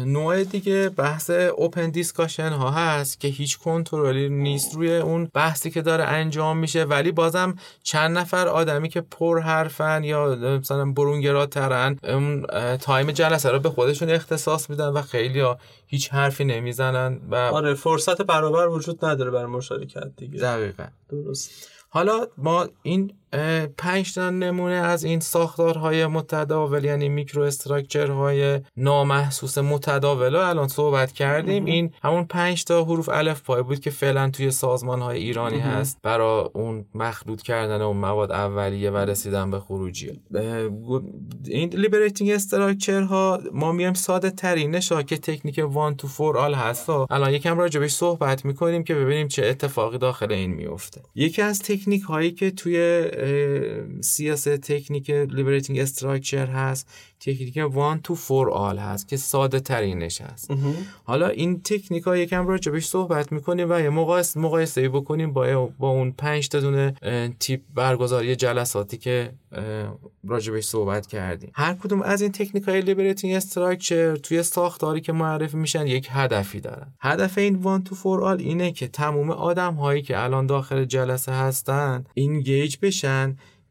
نوع 0.05 0.43
دیگه 0.43 0.89
بحث 0.89 1.29
اوپن 1.29 1.89
دیسکاشن 1.89 2.49
ها 2.49 2.71
هست 2.71 3.19
که 3.19 3.27
هیچ 3.27 3.57
کنترلی 3.57 4.29
نیست 4.29 4.75
روی 4.75 4.97
اون 4.97 5.29
بحثی 5.33 5.71
که 5.71 5.81
داره 5.81 6.03
انجام 6.03 6.57
میشه 6.57 6.83
ولی 6.83 7.11
بازم 7.11 7.55
چند 7.83 8.17
نفر 8.17 8.47
آدمی 8.47 8.89
که 8.89 9.01
پر 9.01 9.39
حرفن 9.39 10.03
یا 10.03 10.35
مثلا 10.61 10.85
برونگراترن 10.91 11.97
اون 12.03 12.45
تایم 12.77 13.11
جلسه 13.11 13.49
رو 13.49 13.59
به 13.59 13.69
خودشون 13.69 14.09
اختصاص 14.09 14.69
میدن 14.69 14.87
و 14.87 15.01
خیلی 15.01 15.39
ها 15.39 15.57
هیچ 15.87 16.09
حرفی 16.09 16.45
نمی‌زنن 16.45 17.19
و 17.31 17.35
آره 17.35 17.73
فرصت 17.73 18.21
برابر 18.21 18.67
وجود 18.67 19.05
نداره 19.05 19.31
برای 19.31 19.45
مشارکت 19.45 20.15
دیگه. 20.17 20.39
دقیقا 20.39 20.85
درست. 21.09 21.38
حالا 21.89 22.27
ما 22.37 22.69
این 22.83 23.13
پنج 23.77 24.13
تا 24.13 24.29
نمونه 24.29 24.75
از 24.75 25.03
این 25.03 25.19
ساختارهای 25.19 26.07
متداول 26.07 26.83
یعنی 26.83 27.09
micro 27.09 27.43
structure 27.43 28.38
های 28.38 28.59
نامحسوس 28.77 29.57
متداول 29.57 30.35
رو 30.35 30.39
الان 30.39 30.67
صحبت 30.67 31.11
کردیم. 31.11 31.65
این 31.65 31.91
همون 32.03 32.23
پنج 32.23 32.63
تا 32.63 32.83
حروف 32.83 33.09
الفبایی 33.09 33.63
بود 33.63 33.79
که 33.79 33.89
فعلا 33.89 34.29
توی 34.29 34.51
سازمان 34.51 35.01
های 35.01 35.19
ایرانی 35.19 35.59
هست 35.59 35.97
برای 36.03 36.49
اون 36.53 36.85
مخلوط 36.95 37.41
کردن 37.41 37.81
اون 37.81 37.97
مواد 37.97 38.31
اولیه 38.31 38.91
و 38.91 38.97
رسیدن 38.97 39.51
به 39.51 39.59
خروجی. 39.59 40.19
این 41.45 41.69
liberating 41.69 42.31
structure 42.31 43.01
ها 43.01 43.39
ما 43.53 43.71
میایم 43.71 43.93
ساده 43.93 44.29
ترینش 44.29 44.91
ها 44.91 45.03
که 45.03 45.17
تکنیک 45.17 45.61
one 45.63 45.95
two 45.95 46.07
four 46.07 46.37
all 46.37 46.53
هست. 46.53 46.89
الان 46.89 47.33
یکم 47.33 47.57
راجبش 47.57 47.91
صحبت 47.91 48.45
می‌کنیم 48.45 48.83
که 48.83 48.95
ببینیم 48.95 49.27
چه 49.27 49.45
اتفاقی 49.45 49.97
داخل 49.97 50.31
این 50.31 50.51
میفته 50.51 51.01
یکی 51.15 51.41
از 51.41 51.61
تکنیک 51.61 52.03
هایی 52.03 52.31
که 52.31 52.51
توی 52.51 53.07
سی 54.01 54.17
و 54.17 54.25
سه 54.25 54.41
تا 54.41 54.49
تکنیک 54.57 55.09
liberating 55.09 55.79
structure 55.79 56.45
هست 56.45 56.87
تکنیک 57.19 57.57
one 57.71 58.01
two 58.01 58.15
four 58.15 58.49
all 58.49 58.77
هست 58.77 59.07
که 59.07 59.17
ساده 59.17 59.59
ترینش 59.59 60.21
هست. 60.21 60.51
حالا 61.03 61.27
این 61.27 61.61
تکنیک 61.61 62.03
ها 62.03 62.17
یکم 62.17 62.47
راجبش 62.47 62.85
صحبت 62.85 63.31
می‌کنیم 63.31 63.71
و 63.71 63.79
یه 63.79 63.89
مقایسه 63.89 64.39
مقایسه 64.39 64.89
بکنیم 64.89 65.33
با 65.33 65.69
با 65.79 65.89
اون 65.89 66.11
پنج 66.11 66.49
تا 66.49 66.59
دونه 66.59 66.93
تیپ 67.39 67.61
برگزاری 67.75 68.35
جلساتی 68.35 68.97
که 68.97 69.31
راجبش 70.27 70.63
صحبت 70.63 71.07
کردیم. 71.07 71.51
هر 71.53 71.73
کدوم 71.73 72.01
از 72.01 72.21
این 72.21 72.31
تکنیک 72.31 72.63
های 72.63 72.81
liberating 72.81 73.35
structure 73.35 74.15
توی 74.15 74.43
ساختاری 74.43 75.01
که 75.01 75.13
معرفی 75.13 75.57
میشن 75.57 75.87
یک 75.87 76.07
هدفی 76.11 76.59
دارن. 76.59 76.93
هدف 76.99 77.37
این 77.37 77.55
one 77.55 77.83
two 77.83 77.95
four 77.95 78.23
all 78.23 78.39
اینه 78.39 78.71
که 78.71 78.87
تمام 78.87 79.31
آدم 79.31 79.73
هایی 79.73 80.01
که 80.01 80.23
الان 80.23 80.45
داخل 80.45 80.85
جلسه 80.85 81.31
هستن 81.31 82.05
engage 82.13 82.77
بشن 82.81 83.08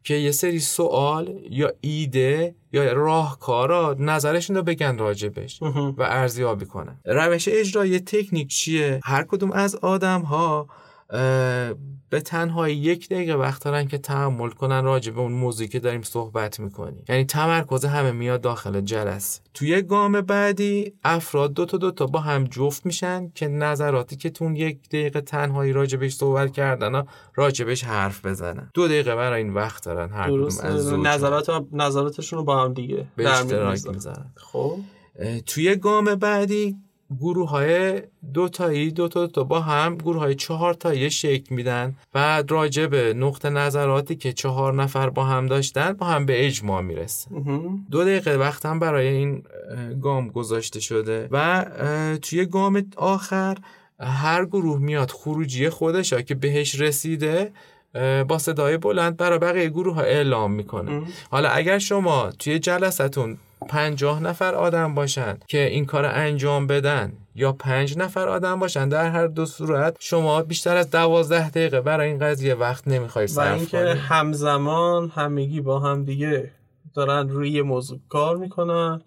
که 0.03 0.13
یه 0.13 0.31
سری 0.31 0.59
سوال 0.59 1.39
یا 1.49 1.73
ایده 1.81 2.55
یا 2.73 2.93
راهکارا 2.93 3.95
نظرشون 3.99 4.55
رو 4.55 4.63
بگن 4.63 4.97
راجبش 4.97 5.61
و 5.97 6.03
ارزیابی 6.03 6.65
کنن. 6.65 6.99
روش 7.05 7.49
اجرای 7.51 7.99
تکنیک 7.99 8.47
چیه؟ 8.47 8.99
هر 9.03 9.23
کدوم 9.23 9.51
از 9.51 9.75
آدم 9.75 10.21
ها 10.21 10.67
به 12.09 12.21
تنهایی 12.25 12.77
یک 12.77 13.09
دقیقه 13.09 13.33
وقت 13.33 13.63
دارن 13.63 13.87
که 13.87 13.97
تحمل 13.97 14.49
کنن 14.49 14.83
راجع 14.83 15.11
به 15.11 15.19
اون 15.19 15.31
موضوعی 15.31 15.69
که 15.69 15.79
داریم 15.79 16.01
صحبت 16.01 16.59
می‌کنیم. 16.59 17.03
یعنی 17.09 17.25
تمرکز 17.25 17.85
همه 17.85 18.11
میاد 18.11 18.41
داخل 18.41 18.81
جلس 18.81 19.41
توی 19.53 19.81
گام 19.81 20.21
بعدی 20.21 20.93
افراد 21.03 21.53
دو 21.53 21.65
تا 21.65 21.77
دو 21.77 21.91
تا 21.91 22.05
با 22.05 22.19
هم 22.19 22.43
جفت 22.43 22.85
میشن 22.85 23.29
که 23.35 23.47
نظراتی 23.47 24.15
که 24.15 24.29
تون 24.29 24.55
یک 24.55 24.89
دقیقه 24.89 25.21
تنهایی 25.21 25.73
راجبش 25.73 26.13
صحبت 26.13 26.51
کردن 26.51 27.03
راجبش 27.35 27.83
حرف 27.83 28.25
بزنن. 28.25 28.71
دو 28.73 28.87
دقیقه 28.87 29.15
برای 29.15 29.43
این 29.43 29.53
وقت 29.53 29.85
دارن 29.85 30.09
هر 30.09 30.27
کدوم 30.27 30.59
از 30.63 30.93
نظرات 30.93 31.49
نظراتشون 31.71 32.39
رو 32.39 32.45
با 32.45 32.63
هم 32.63 32.73
دیگه 32.73 33.05
به 33.15 33.29
اشتراک 33.29 33.87
می‌ذارن. 33.87 34.33
خب. 34.35 34.77
توی 35.45 35.75
گام 35.75 36.15
بعدی 36.15 36.75
گروه 37.17 37.49
های 37.49 38.01
دو 38.33 38.49
تایی 38.49 38.91
دو 38.91 39.07
تا, 39.07 39.25
دو 39.25 39.45
با 39.45 39.59
هم 39.59 39.95
گروه 39.95 40.19
های 40.19 40.35
چهار 40.35 40.73
تایی 40.73 41.11
شکل 41.11 41.55
میدن 41.55 41.95
و 42.15 42.43
راجع 42.49 42.87
به 42.87 43.13
نقطه 43.13 43.49
نظراتی 43.49 44.15
که 44.15 44.33
چهار 44.33 44.73
نفر 44.73 45.09
با 45.09 45.23
هم 45.23 45.47
داشتن 45.47 45.93
با 45.93 46.05
هم 46.05 46.25
به 46.25 46.45
اجماع 46.45 46.81
می‌رسه. 46.81 47.29
دو 47.91 48.03
دقیقه 48.03 48.35
وقت 48.35 48.65
هم 48.65 48.79
برای 48.79 49.07
این 49.07 49.43
گام 50.01 50.27
گذاشته 50.27 50.79
شده 50.79 51.27
و 51.31 51.65
توی 52.21 52.45
گام 52.45 52.85
آخر 52.95 53.57
هر 53.99 54.45
گروه 54.45 54.79
میاد 54.79 55.11
خروجی 55.11 55.69
خودش 55.69 56.13
که 56.13 56.35
بهش 56.35 56.81
رسیده 56.81 57.51
با 58.27 58.37
صدای 58.37 58.77
بلند 58.77 59.17
برای 59.17 59.39
بقیه 59.39 59.69
گروه 59.69 59.95
ها 59.95 60.01
اعلام 60.01 60.51
می‌کنه. 60.51 61.01
حالا 61.31 61.49
اگر 61.49 61.79
شما 61.79 62.31
توی 62.39 62.59
جلستون 62.59 63.37
پنجاه 63.69 64.23
نفر 64.23 64.55
آدم 64.55 64.95
باشن 64.95 65.37
که 65.47 65.65
این 65.65 65.85
کار 65.85 66.05
انجام 66.05 66.67
بدن 66.67 67.13
یا 67.35 67.53
پنج 67.53 67.97
نفر 67.97 68.27
آدم 68.27 68.59
باشن 68.59 68.89
در 68.89 69.09
هر 69.09 69.27
دو 69.27 69.45
صورت 69.45 69.95
شما 69.99 70.41
بیشتر 70.41 70.77
از 70.77 70.91
دوازده 70.91 71.49
دقیقه 71.49 71.81
برای 71.81 72.07
این 72.07 72.19
قضیه 72.19 72.55
وقت 72.55 72.87
نمی‌خوای 72.87 73.27
صرف 73.27 73.51
و 73.51 73.55
اینکه 73.55 73.77
همزمان 73.93 75.09
همگی 75.09 75.61
با 75.61 75.79
هم 75.79 76.05
دیگه 76.05 76.51
دارن 76.95 77.29
روی 77.29 77.49
یه 77.51 77.63
موضوع 77.63 77.99
کار 78.09 78.37
می‌کنن 78.37 79.01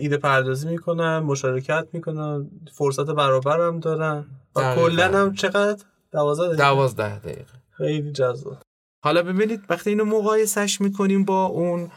ایده 0.00 0.16
پردازی 0.16 0.68
می‌کنن 0.68 1.18
مشارکت 1.18 1.86
می‌کنن 1.92 2.50
فرصت 2.72 3.06
برابر 3.06 3.60
هم 3.60 3.80
دارن 3.80 4.26
و 4.56 4.74
کلا 4.74 5.18
هم 5.18 5.34
چقدر؟ 5.34 5.84
دوازده 6.12 6.46
دقیقه. 6.46 6.62
دوازده 6.62 7.18
دقیقه. 7.18 7.52
خیلی 7.70 8.12
جذاب. 8.12 8.56
حالا 9.00 9.22
ببینید 9.22 9.60
وقتی 9.68 9.90
اینو 9.90 10.04
مقایسش 10.04 10.80
می‌کنیم 10.80 11.24
با 11.24 11.44
اون 11.44 11.90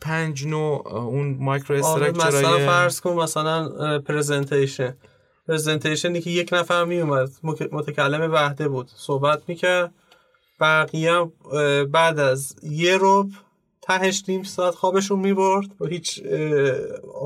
پنج 0.00 0.46
نوع 0.46 0.94
اون 0.94 1.36
micro 1.40 1.76
structure 1.76 2.35
ای 2.35 2.42
مثلا 2.44 2.58
فرض 2.58 3.00
کن 3.00 3.12
مثلا 3.12 3.68
presentation 3.98 4.96
presentation 5.48 6.14
ی 6.14 6.20
که 6.20 6.30
یک 6.30 6.52
نفر 6.52 6.84
می 6.84 7.00
اومد 7.00 7.30
متکلم 7.72 8.32
وحده 8.32 8.68
بود 8.68 8.90
صحبت 8.96 9.42
می‌کرد. 9.48 9.94
بقیه 10.60 11.24
بعد 11.92 12.18
از 12.18 12.56
یه 12.62 12.96
ربع 12.96 13.30
تهش 13.88 14.24
نیم 14.28 14.42
ساعت 14.42 14.74
خوابشون 14.74 15.18
می‌برد. 15.18 15.66
و 15.80 15.86
هیچ 15.86 16.22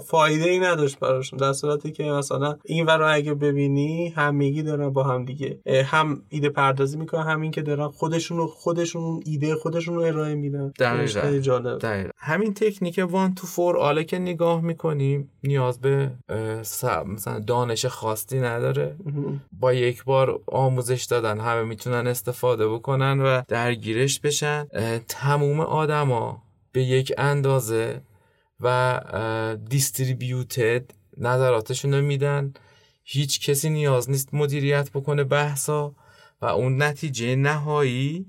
فایده 0.06 0.50
ای 0.50 0.58
نداشت 0.58 0.98
براشون. 0.98 1.38
در 1.38 1.52
صورتی 1.52 1.92
که 1.92 2.04
مثلا 2.04 2.56
این 2.64 2.86
ور 2.86 3.02
اگه 3.02 3.34
ببینی 3.34 4.08
همگی 4.08 4.62
دارن 4.62 4.90
با 4.90 5.02
هم 5.02 5.24
دیگه 5.24 5.60
هم 5.86 6.22
ایده 6.28 6.48
پردازی 6.48 6.98
می‌کنن 6.98 7.22
همین 7.22 7.50
که 7.50 7.62
دارن 7.62 7.88
خودشون 7.88 8.38
رو 8.38 8.46
خودشون 8.46 9.20
ایده 9.26 9.54
خودشون 9.54 9.94
رو 9.94 10.00
ارائه 10.00 10.34
میدن. 10.34 10.72
دقیقا. 11.78 12.10
همین 12.16 12.54
تکنیک 12.54 13.00
وان 13.10 13.34
تو 13.34 13.46
فور 13.46 13.76
آله 13.78 14.04
که 14.04 14.18
نگاه 14.18 14.60
می‌کنیم 14.60 15.30
نیاز 15.44 15.80
به 15.80 16.10
مثلا 17.06 17.38
دانش 17.38 17.86
خاصی 17.86 18.40
نداره. 18.40 18.96
با 19.60 19.72
یک 19.72 20.04
بار 20.04 20.40
آموزش 20.46 21.04
دادن 21.04 21.40
همه 21.40 21.62
می‌تونن 21.62 22.06
استفاده 22.06 22.68
بکنن 22.68 23.20
و 23.20 23.42
درگیرش 23.48 24.20
بشن. 24.20 24.66
تموم 25.08 25.60
آدما. 25.60 26.42
به 26.72 26.82
یک 26.82 27.12
اندازه 27.18 28.02
و 28.60 29.56
دیستریبیوتد 29.68 30.90
نظراتشون 31.16 31.94
رو 31.94 32.02
میدن. 32.02 32.52
هیچ 33.04 33.50
کسی 33.50 33.70
نیاز 33.70 34.10
نیست 34.10 34.34
مدیریت 34.34 34.90
بکنه 34.90 35.24
بحثا 35.24 35.94
و 36.42 36.46
اون 36.46 36.82
نتیجه 36.82 37.36
نهایی 37.36 38.26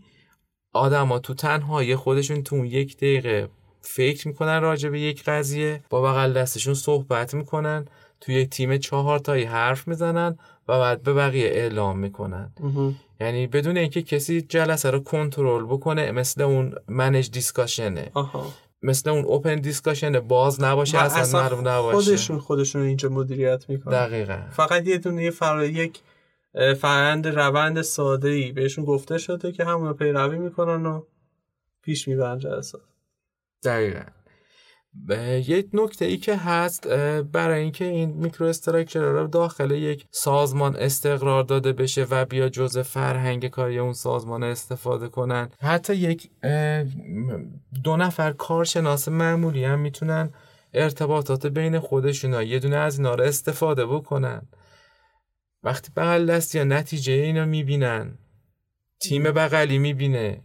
آدما 0.73 1.19
تو 1.19 1.33
تنهایی 1.33 1.95
خودشون 1.95 2.43
تو 2.43 2.65
یک 2.65 2.97
دقیقه 2.97 3.49
فکر 3.81 4.27
می‌کنن 4.27 4.61
راجع 4.61 4.89
به 4.89 4.99
یک 4.99 5.23
قضیه 5.23 5.83
با 5.89 6.01
بغل 6.01 6.33
دستشون 6.33 6.73
صحبت 6.73 7.33
می‌کنن 7.33 7.85
تو 8.21 8.31
یک 8.31 8.49
تیم 8.49 8.77
چهار 8.77 9.19
تایی 9.19 9.43
حرف 9.43 9.87
می‌زنن. 9.87 10.37
و 10.67 10.79
بعد 10.79 11.03
به 11.03 11.13
بقیه 11.13 11.47
اعلام 11.47 11.99
می‌کنن. 11.99 12.53
یعنی 13.19 13.47
بدون 13.47 13.77
اینکه 13.77 14.01
کسی 14.01 14.41
جلسه 14.41 14.91
رو 14.91 14.99
کنترل 14.99 15.65
بکنه 15.65 16.11
مثل 16.11 16.41
اون 16.41 16.75
منیج 16.87 17.31
دیسکاشنه. 17.31 18.11
مثل 18.81 19.09
اون 19.09 19.25
open 19.25 19.55
discussion 19.55 20.19
باز 20.19 20.63
نباشه 20.63 20.97
اصلا, 20.97 21.21
اصلا 21.21 21.59
نباشه. 21.61 21.97
خودشون 21.97 22.39
خودشون 22.39 22.81
اینجا 22.81 23.09
مدیریت 23.09 23.69
می‌کنن. 23.69 23.93
دقیقا. 23.93 24.37
فقط 24.51 24.87
یه 24.87 24.97
دونه 24.97 25.29
فر... 25.29 25.63
یک 25.63 25.99
فرند 26.77 27.27
روند 27.27 27.81
ساده 27.81 28.29
ای 28.29 28.51
بهشون 28.51 28.85
گفته 28.85 29.17
شده 29.17 29.51
که 29.51 29.65
همون 29.65 29.93
پیروی 29.93 30.37
می‌کنن 30.37 30.85
و 30.85 31.03
پیش 31.81 32.07
می‌برن 32.07 32.39
جلسات. 32.39 32.81
دقیقا. 33.63 34.03
یک 35.47 35.69
نکته 35.73 36.05
ای 36.05 36.17
که 36.17 36.35
هست 36.35 36.87
برای 37.21 37.61
اینکه 37.61 37.85
این 37.85 38.09
micro 38.09 38.47
structure 38.47 39.01
رو 39.01 39.27
داخل 39.27 39.71
یک 39.71 40.05
سازمان 40.11 40.75
استقرار 40.75 41.43
داده 41.43 41.73
بشه 41.73 42.07
و 42.09 42.25
بیا 42.25 42.49
جزء 42.49 42.83
فرهنگ 42.83 43.47
کاری 43.47 43.79
اون 43.79 43.93
سازمان 43.93 44.43
استفاده 44.43 45.07
کنن 45.07 45.49
حتی 45.61 45.95
یک 45.95 46.29
دو 47.83 47.97
نفر 47.97 48.31
کارشناس 48.31 49.07
معمولی 49.07 49.65
هم 49.65 49.79
می‌تونن 49.79 50.29
ارتباطات 50.73 51.45
بین 51.47 51.79
خودشون 51.79 52.41
یه 52.41 52.59
دونه 52.59 52.75
از 52.75 52.97
اینا 52.97 53.15
رو 53.15 53.23
استفاده 53.23 53.85
بکنن. 53.85 54.41
وقتی 55.63 55.91
بغل 55.95 56.25
دست 56.25 56.55
یا 56.55 56.63
نتیجه 56.63 57.13
اینا 57.13 57.45
می‌بینن 57.45 58.17
تیم 59.01 59.23
بغلی 59.23 59.77
می‌بینه. 59.77 60.41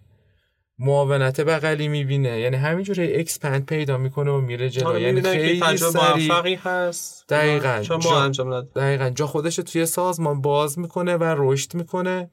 معاونت 0.79 1.41
بغلی 1.41 1.89
می‌بینه. 1.89 2.41
یعنی 2.41 2.57
همینجوری 2.57 3.15
اکسپند 3.15 3.67
پیدا 3.67 3.99
می‌کنه 3.99 4.31
و 4.31 4.41
میره 4.41 4.71
جلو. 4.71 5.01
یعنی 5.01 5.23
خیلی 5.23 5.61
موفقی 5.95 6.55
هست. 6.55 7.29
دقیقاً. 7.29 7.81
چون 7.83 8.01
ما 8.05 8.21
انجام 8.21 8.47
نداد 8.47 8.73
دقیقاً. 8.73 9.11
جا 9.11 9.27
خودش 9.27 9.57
توی 9.57 9.87
سازمان 9.87 10.41
باز 10.41 10.79
می‌کنه 10.79 11.17
و 11.17 11.35
رشد 11.39 11.75
می‌کنه 11.75 12.31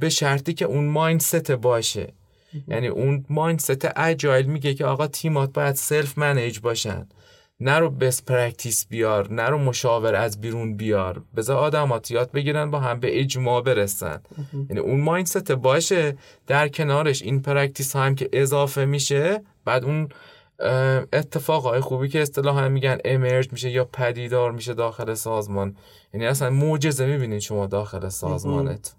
به 0.00 0.08
شرطی 0.10 0.54
که 0.54 0.64
اون 0.64 0.84
mindset 0.84 1.50
باشه. 1.50 2.12
یعنی 2.68 2.86
اون 2.86 3.24
mindset 3.28 3.88
agile 3.96 4.46
میگه 4.46 4.74
که 4.74 4.86
آقا 4.86 5.06
تیمات 5.06 5.52
باید 5.52 5.74
self 5.74 6.18
manage 6.18 6.60
باشن. 6.60 7.08
نرو 7.60 7.90
best 7.90 8.22
practice 8.22 8.86
بیار 8.86 9.32
نرو 9.32 9.58
مشاور 9.58 10.14
از 10.14 10.40
بیرون 10.40 10.76
بیار. 10.76 11.22
بذار 11.36 11.56
آدمات 11.56 12.10
یاد 12.10 12.32
بگیرن 12.32 12.70
با 12.70 12.80
هم 12.80 13.00
به 13.00 13.20
اجماع 13.20 13.62
برسن. 13.62 14.20
یعنی 14.68 14.78
اون 14.78 15.00
mindset 15.00 15.52
باشه 15.52 16.16
در 16.46 16.68
کنارش 16.68 17.22
این 17.22 17.42
practice 17.42 17.96
هم 17.96 18.14
که 18.14 18.28
اضافه 18.32 18.84
میشه 18.84 19.42
بعد 19.64 19.84
اون 19.84 20.08
اتفاقای 21.12 21.80
خوبی 21.80 22.08
که 22.08 22.22
اصطلاحا 22.22 22.68
میگن 22.68 22.98
emerge 23.04 23.52
میشه 23.52 23.70
یا 23.70 23.84
پدیدار 23.84 24.52
میشه 24.52 24.74
داخل 24.74 25.14
سازمان. 25.14 25.76
یعنی 26.14 26.26
اصلا 26.26 26.50
معجزه 26.50 27.06
می‌بینید 27.06 27.40
شما 27.40 27.66
داخل 27.66 28.08
سازمانت. 28.08 28.94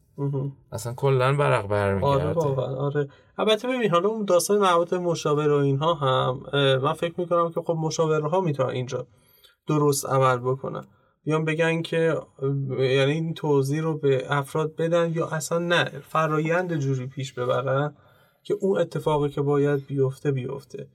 اصلا 0.72 0.94
کلا 0.94 1.34
برق 1.34 1.68
برمیگرده. 1.68 2.08
آره 2.08 2.34
واقعا. 2.34 2.76
آره. 2.76 3.08
البته 3.42 3.68
ببین 3.68 3.92
حالا 3.92 4.10
اون 4.10 4.26
داستان 4.26 4.58
مربوط 4.58 4.94
مشاور 4.94 5.50
و 5.50 5.56
اینها 5.56 5.94
هم 5.94 6.44
من 6.84 6.94
فکر 6.94 7.14
می‌کنم 7.18 7.52
که 7.52 7.62
خب 7.62 7.76
مشاورها 7.80 8.42
می‌تونن 8.42 8.70
اینجا 8.70 9.08
درست 9.68 10.06
عمل 10.06 10.38
بکنن. 10.38 10.84
بیان 11.24 11.46
بگن 11.46 11.82
که 11.82 12.18
یعنی 12.80 13.12
این 13.12 13.34
توضیح 13.34 13.82
رو 13.82 13.98
به 13.98 14.26
افراد 14.30 14.76
بدن 14.76 15.14
یا 15.16 15.28
اصلا 15.28 15.60
نه 15.60 15.84
فرایند 15.84 16.78
جوری 16.78 17.08
پیش 17.08 17.34
ببرن 17.34 17.94
که 18.44 18.54
اون 18.60 18.78
اتفاقی 18.78 19.30
که 19.30 19.42
باید 19.42 19.86
بیفته 19.88 20.32
بیفته. 20.32 20.88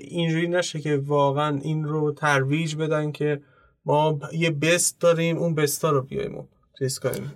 اینجوری 0.00 0.48
نشه 0.48 0.80
که 0.80 1.02
واقعا 1.06 1.58
این 1.62 1.84
رو 1.84 2.12
ترویج 2.12 2.76
بدن 2.76 3.12
که 3.12 3.40
ما 3.84 4.18
یه 4.32 4.50
بست 4.50 5.00
داریم 5.00 5.36
اون 5.36 5.54
بستا 5.54 5.90
رو 5.90 6.02
بیایم 6.02 6.48
چیز 6.78 6.98
کنیم 6.98 7.32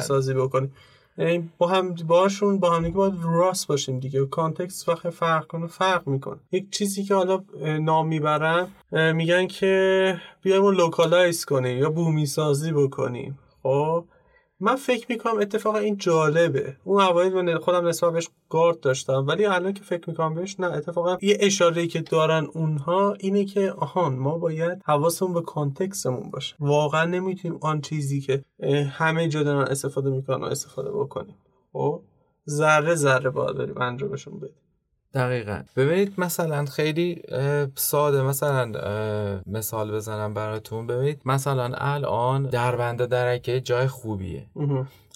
سازی 0.00 0.34
بکنیم. 0.34 0.72
با 1.58 1.68
هم 1.68 1.94
باشون 1.94 2.58
با 2.58 2.70
هم 2.70 2.82
دیگه 2.82 2.96
باید 2.96 3.14
راست 3.24 3.66
باشیم 3.66 3.98
دیگه. 3.98 4.26
کانتکست 4.26 4.88
وقتی 4.88 5.10
فرق 5.10 5.46
کنه 5.46 5.66
فرق 5.66 6.08
می‌کنه. 6.08 6.38
یک 6.52 6.70
چیزی 6.70 7.04
که 7.04 7.14
حالا 7.14 7.44
نام 7.80 8.08
می‌برن 8.08 8.68
میگن 8.92 9.46
که 9.46 10.16
بیایم 10.42 10.66
لوکالایز 10.66 11.44
کنیم 11.44 11.78
یا 11.78 11.90
بومی 11.90 12.26
سازی 12.26 12.72
بکنیم. 12.72 13.38
خب؟ 13.62 14.04
من 14.64 14.76
فکر 14.76 15.06
می‌کنم 15.08 15.40
اتفاقا 15.40 15.78
این 15.78 15.96
جالبه. 15.96 16.76
اون 16.84 17.00
اوایل 17.02 17.58
خودم 17.58 17.86
نسبت 17.86 18.12
بهش 18.12 18.28
گارد 18.48 18.80
داشتم 18.80 19.26
ولی 19.28 19.46
الان 19.46 19.72
که 19.72 19.82
فکر 19.82 20.10
می‌کنم 20.10 20.34
بهش 20.34 20.60
نه 20.60 20.66
اتفاقا 20.66 21.16
یه 21.22 21.36
اشاره 21.40 21.86
که 21.86 22.00
دارن 22.00 22.48
اونها 22.54 23.16
اینه 23.20 23.44
که 23.44 23.72
آهان 23.72 24.14
ما 24.14 24.38
باید 24.38 24.82
حواسمون 24.84 25.32
به 25.32 25.40
کانتکستمون 25.40 26.30
باشه. 26.30 26.56
واقعا 26.60 27.04
نمی‌تونیم 27.04 27.58
آن 27.62 27.80
چیزی 27.80 28.20
که 28.20 28.44
همه 28.90 29.28
جا 29.28 29.42
دارن 29.42 29.68
استفاده 29.68 30.10
می‌کنن 30.10 30.42
و 30.42 30.44
استفاده 30.44 30.90
بکنیم. 30.90 31.36
خب؟ 31.72 32.00
ذره 32.48 32.94
ذره 32.94 33.30
باید 33.30 33.56
بریم 33.56 33.78
انجامشون 33.78 34.38
بدیم. 34.38 34.61
دقیقا. 35.14 35.62
ببینید 35.76 36.14
مثلا 36.18 36.64
خیلی 36.64 37.22
ساده 37.74 38.22
مثلا 38.22 38.72
مثال 39.46 39.92
بزنم 39.92 40.34
براتون. 40.34 40.86
ببینید 40.86 41.20
مثلا 41.24 41.74
الان 41.74 42.42
دربنده 42.42 43.06
درکه 43.06 43.60
جای 43.60 43.86
خوبیه. 43.86 44.46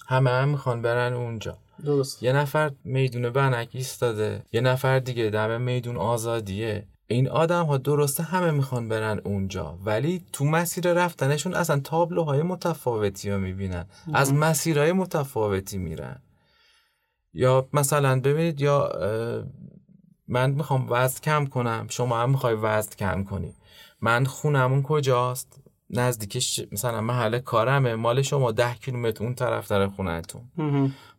همه 0.07 0.29
هم 0.29 0.49
می‌خوان 0.49 0.81
برن 0.81 1.13
اونجا. 1.13 1.57
درست. 1.85 2.23
یه 2.23 2.33
نفر 2.33 2.71
میدون 2.83 3.29
بنک 3.29 3.69
ایستاده 3.71 4.41
یه 4.51 4.61
نفر 4.61 4.99
دیگه 4.99 5.29
دم 5.29 5.61
میدون 5.61 5.97
آزادیه. 5.97 6.85
این 7.07 7.29
آدم 7.29 7.65
ها 7.65 7.77
درسته 7.77 8.23
همه 8.23 8.51
می‌خوان 8.51 8.89
برن 8.89 9.21
اونجا 9.23 9.77
ولی 9.85 10.23
تو 10.33 10.45
مسیر 10.45 10.93
رفتنشون 10.93 11.53
اصلا 11.53 11.79
تابلوهای 11.79 12.41
متفاوتی 12.41 13.31
رو 13.31 13.39
می‌بینن. 13.39 13.85
از 14.13 14.33
مسیرهای 14.33 14.91
متفاوتی 14.91 15.77
میرن. 15.77 16.21
یا 17.33 17.67
مثلا 17.73 18.19
ببینید 18.19 18.61
یا 18.61 18.91
من 20.27 20.49
می‌خوام 20.51 20.85
وزن 20.89 21.19
کم 21.23 21.45
کنم. 21.45 21.85
شما 21.89 22.19
هم 22.19 22.29
می‌خوای 22.29 22.53
وزن 22.53 22.95
کم 22.99 23.23
کنی. 23.23 23.53
من 24.01 24.25
خونمون 24.25 24.83
کجاست؟ 24.83 25.63
نزدیکش 25.89 26.61
مثلا 26.71 27.01
محل 27.01 27.39
کارمه. 27.39 27.95
مال 27.95 28.21
شما 28.21 28.51
ده 28.51 28.73
کیلومتر 28.73 29.23
اون 29.23 29.35
طرف 29.35 29.71
در 29.71 29.87
خونتون. 29.87 30.41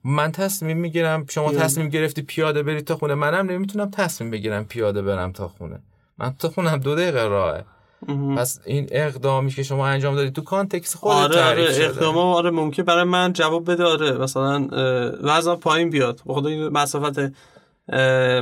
من 0.04 0.32
تصمیم 0.32 0.76
می‌گیرم. 0.76 1.26
شما 1.28 1.52
تصمیم 1.52 1.88
گرفتی 1.88 2.22
پیاده 2.22 2.62
بری 2.62 2.82
تا 2.82 2.96
خونه. 2.96 3.14
منم 3.14 3.50
نمی‌تونم 3.50 3.90
تصمیم 3.90 4.30
بگیرم 4.30 4.64
پیاده 4.64 5.02
برم 5.02 5.32
تا 5.32 5.48
خونه. 5.48 5.78
من 6.18 6.34
تا 6.38 6.48
خونم 6.48 6.76
دو 6.76 6.94
دقیقه 6.94 7.24
راهه. 7.24 7.64
پس 8.36 8.60
این 8.66 8.88
اقدامی 8.90 9.50
که 9.50 9.62
شما 9.62 9.86
انجام 9.86 10.14
دادید 10.14 10.32
تو 10.32 10.42
کانتکست 10.42 10.96
خود 10.96 11.12
آره 11.12 11.42
آره 11.44 11.66
اقدام 11.70 12.18
آره 12.18 12.50
ممکن 12.50 12.82
برای 12.82 13.04
من 13.04 13.32
جواب 13.32 13.70
بده. 13.70 13.84
آره 13.84 14.12
مثلا 14.12 14.68
وزن 15.22 15.54
پایین 15.54 15.90
بیاد. 15.90 16.20
بخاطر 16.26 16.46
این 16.46 16.68
مسافت 16.68 17.18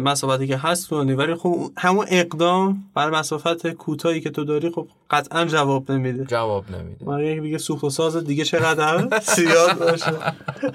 مسافتی 0.03 0.47
که 0.47 0.57
هست 0.57 0.89
تو 0.89 0.97
ولی 0.97 1.35
خب 1.35 1.73
همون 1.79 2.07
اقدام 2.09 2.85
برای 2.95 3.19
مسافت 3.19 3.69
کوتاهی 3.69 4.21
که 4.21 4.31
تو 4.31 4.45
داری 4.45 4.71
خب 4.71 4.89
قطعا 5.11 5.45
جواب 5.45 5.93
نمیده. 5.93 6.25
جواب 6.25 6.71
نمیده. 6.71 7.05
من 7.05 7.21
یکی 7.21 7.41
بگه 7.41 7.59
سوخت 7.59 7.85
و 7.85 7.91
ساز 7.91 8.17
دیگه 8.17 8.45
چقدر؟ 8.45 9.21
زیاد 9.37 9.79
باشه. 9.79 10.13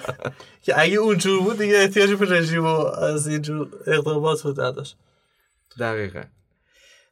که 0.63 0.81
اگه 0.81 0.95
اونجور 0.95 1.43
بود 1.43 1.57
دیگه 1.57 1.77
احتیاج 1.77 2.13
به 2.13 2.25
رژیم 2.25 2.63
و 2.65 2.85
از 2.85 3.27
اینجور 3.27 3.67
اقدامات 3.87 4.43
بود 4.43 4.61
نداشت. 4.61 4.97
دقیقا. 5.79 6.21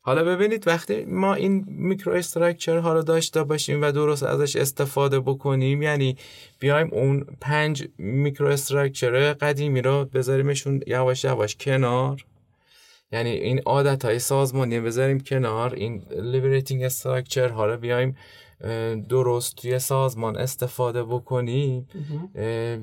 حالا 0.02 0.24
ببینید 0.24 0.68
وقتی 0.68 1.06
ما 1.06 1.34
این 1.34 1.66
micro 1.68 2.14
structure 2.14 2.78
ها 2.78 2.94
رو 2.94 3.04
داشته 3.04 3.44
باشیم 3.44 3.82
و 3.82 3.92
درست 3.92 4.24
ازش 4.24 4.56
استفاده 4.56 5.20
بکنیم 5.20 5.82
یعنی 5.82 6.18
بیایم 6.60 6.90
اون 6.92 7.26
پنج 7.42 7.88
micro 7.98 8.48
structure 8.48 9.34
قدیمی 9.34 9.82
رو 9.82 10.06
بذاریمشون 10.06 10.82
یواش 10.88 11.24
یواش 11.24 11.56
کنار. 11.56 12.26
یعنی 13.12 13.30
این 13.30 13.62
عادت 13.66 14.06
های 14.06 14.20
سازمانی 14.20 14.80
بذاریم 14.80 15.20
کنار 15.20 15.74
این 15.74 16.04
liberating 16.10 16.84
structure 16.84 17.50
ها 17.50 17.66
رو 17.66 17.78
بیایم 17.78 18.16
درست 19.10 19.56
توی 19.56 19.80
سازمان 19.80 20.38
استفاده 20.38 21.04
بکنیم. 21.04 21.88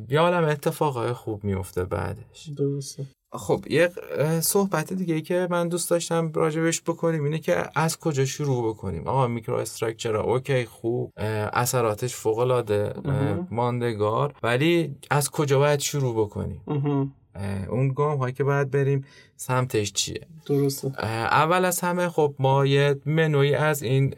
یه 0.09 0.21
عالم 0.21 0.45
اتفاقای 0.45 1.13
خوب 1.13 1.45
میفته 1.45 1.85
بعدش. 1.85 2.51
درسته. 2.57 3.07
خب 3.37 3.65
یه 3.71 3.91
صحبت 4.41 4.93
دیگه 4.93 5.15
ای 5.15 5.23
که 5.23 5.47
من 5.51 5.69
دوست 5.69 5.91
داشتم 5.91 6.33
راجبش 6.35 6.83
بکنیم 6.83 7.25
اینه 7.25 7.39
که 7.39 7.65
از 7.75 7.99
کجا 7.99 8.25
شروع 8.25 8.69
بکنیم. 8.69 9.07
آقا 9.07 9.27
micro 9.27 9.55
structure 9.57 10.17
OK 10.17 10.65
خوب 10.65 11.13
اثراتش 11.53 12.15
فوق 12.15 12.39
العاده 12.39 12.93
ماندگار 13.51 14.35
ولی 14.43 14.97
از 15.11 15.31
کجا 15.31 15.59
باید 15.59 15.81
شروع 15.81 16.15
بکنیم؟ 16.27 16.63
اون 17.69 17.89
گام 17.89 18.19
هایی 18.19 18.35
که 18.35 18.45
باید 18.45 18.71
بریم 18.71 19.05
سمتش 19.37 19.93
چیه؟ 19.93 20.21
درسته. 20.47 21.05
اول 21.05 21.65
از 21.65 21.81
همه 21.81 22.09
خب 22.09 22.35
ما 22.39 22.67
یه 22.67 23.01
منوی 23.07 23.55
از 23.55 23.83
این 23.83 24.15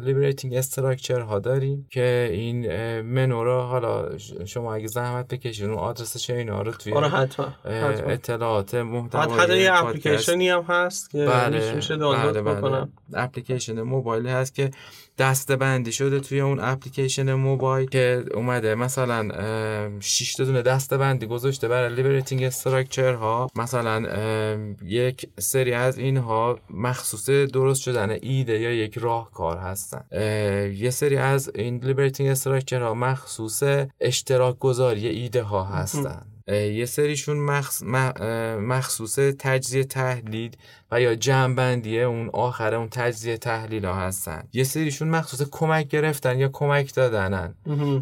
liberating 0.00 0.54
structure 0.54 1.20
ها 1.20 1.38
داریم 1.38 1.86
که 1.90 2.28
این 2.32 2.66
منو 3.00 3.44
رو 3.44 3.60
حالا 3.60 4.18
شما 4.44 4.74
اگه 4.74 4.86
زحمت 4.86 5.28
بکشید 5.28 5.64
اون 5.66 5.78
آدرس 5.78 6.30
اینا 6.30 6.62
رو 6.62 6.72
توی 6.72 6.92
آره 6.92 7.08
حتما, 7.08 7.54
اطلاعات 7.64 8.74
محتوای 8.74 9.38
حتی 9.38 9.58
یه 9.58 9.74
اپلیکیشنی 9.74 10.48
هم 10.48 10.62
هست 10.62 11.10
که 11.10 11.24
بله 11.26 11.74
میشه 11.74 11.96
دانلود 11.96 12.34
بله. 12.34 12.54
بکنم. 12.54 12.92
اپلیکیشن 13.14 13.82
موبایلی 13.82 14.28
هست 14.28 14.54
که 14.54 14.70
دسته 15.22 15.56
بندی 15.56 15.92
شده 15.92 16.20
توی 16.20 16.40
اون 16.40 16.60
اپلیکیشن 16.60 17.34
موبایل 17.34 17.88
که 17.88 18.24
اومده. 18.34 18.74
مثلا 18.74 19.28
6 20.00 20.34
تا 20.34 20.44
دونه 20.44 20.62
دسته 20.62 20.96
بندی 20.96 21.26
گذاشته 21.26 21.68
برای 21.68 21.94
liberating 21.94 22.42
structure 22.42 23.14
ها 23.14 23.50
مثلا 23.56 24.02
یک 24.84 25.28
سری 25.38 25.72
از 25.72 25.98
اینها 25.98 26.58
مخصوص 26.70 27.30
درست 27.30 27.82
شدن 27.82 28.10
ایده 28.10 28.60
یا 28.60 28.72
یک 28.72 28.98
راهکار 28.98 29.58
هستن. 29.58 30.04
یه 30.76 30.90
سری 30.90 31.16
از 31.16 31.50
این 31.54 31.84
liberating 31.84 32.30
structure 32.30 32.82
ها 32.82 32.94
مخصوص 32.94 33.62
اشتراک 34.00 34.58
گذاری 34.58 35.08
ایده 35.08 35.42
ها 35.42 35.64
هستن. 35.64 36.26
یه 36.48 36.86
سریشون 36.86 37.36
مخص... 37.36 37.82
مخصوص 38.58 39.18
تجزیه 39.38 39.84
تحلیل 39.84 40.56
و 40.90 41.00
یا 41.00 41.14
جمعبندی 41.14 42.00
اون 42.00 42.30
آخره 42.32 42.76
اون 42.76 42.88
تجزیه 42.88 43.36
تحلیل 43.36 43.84
ها 43.84 43.94
هستن. 43.94 44.42
یه 44.52 44.64
سریشون 44.64 45.08
مخصوص 45.08 45.42
کمک 45.50 45.88
گرفتن 45.88 46.38
یا 46.38 46.48
کمک 46.52 46.94
دادنن. 46.94 47.54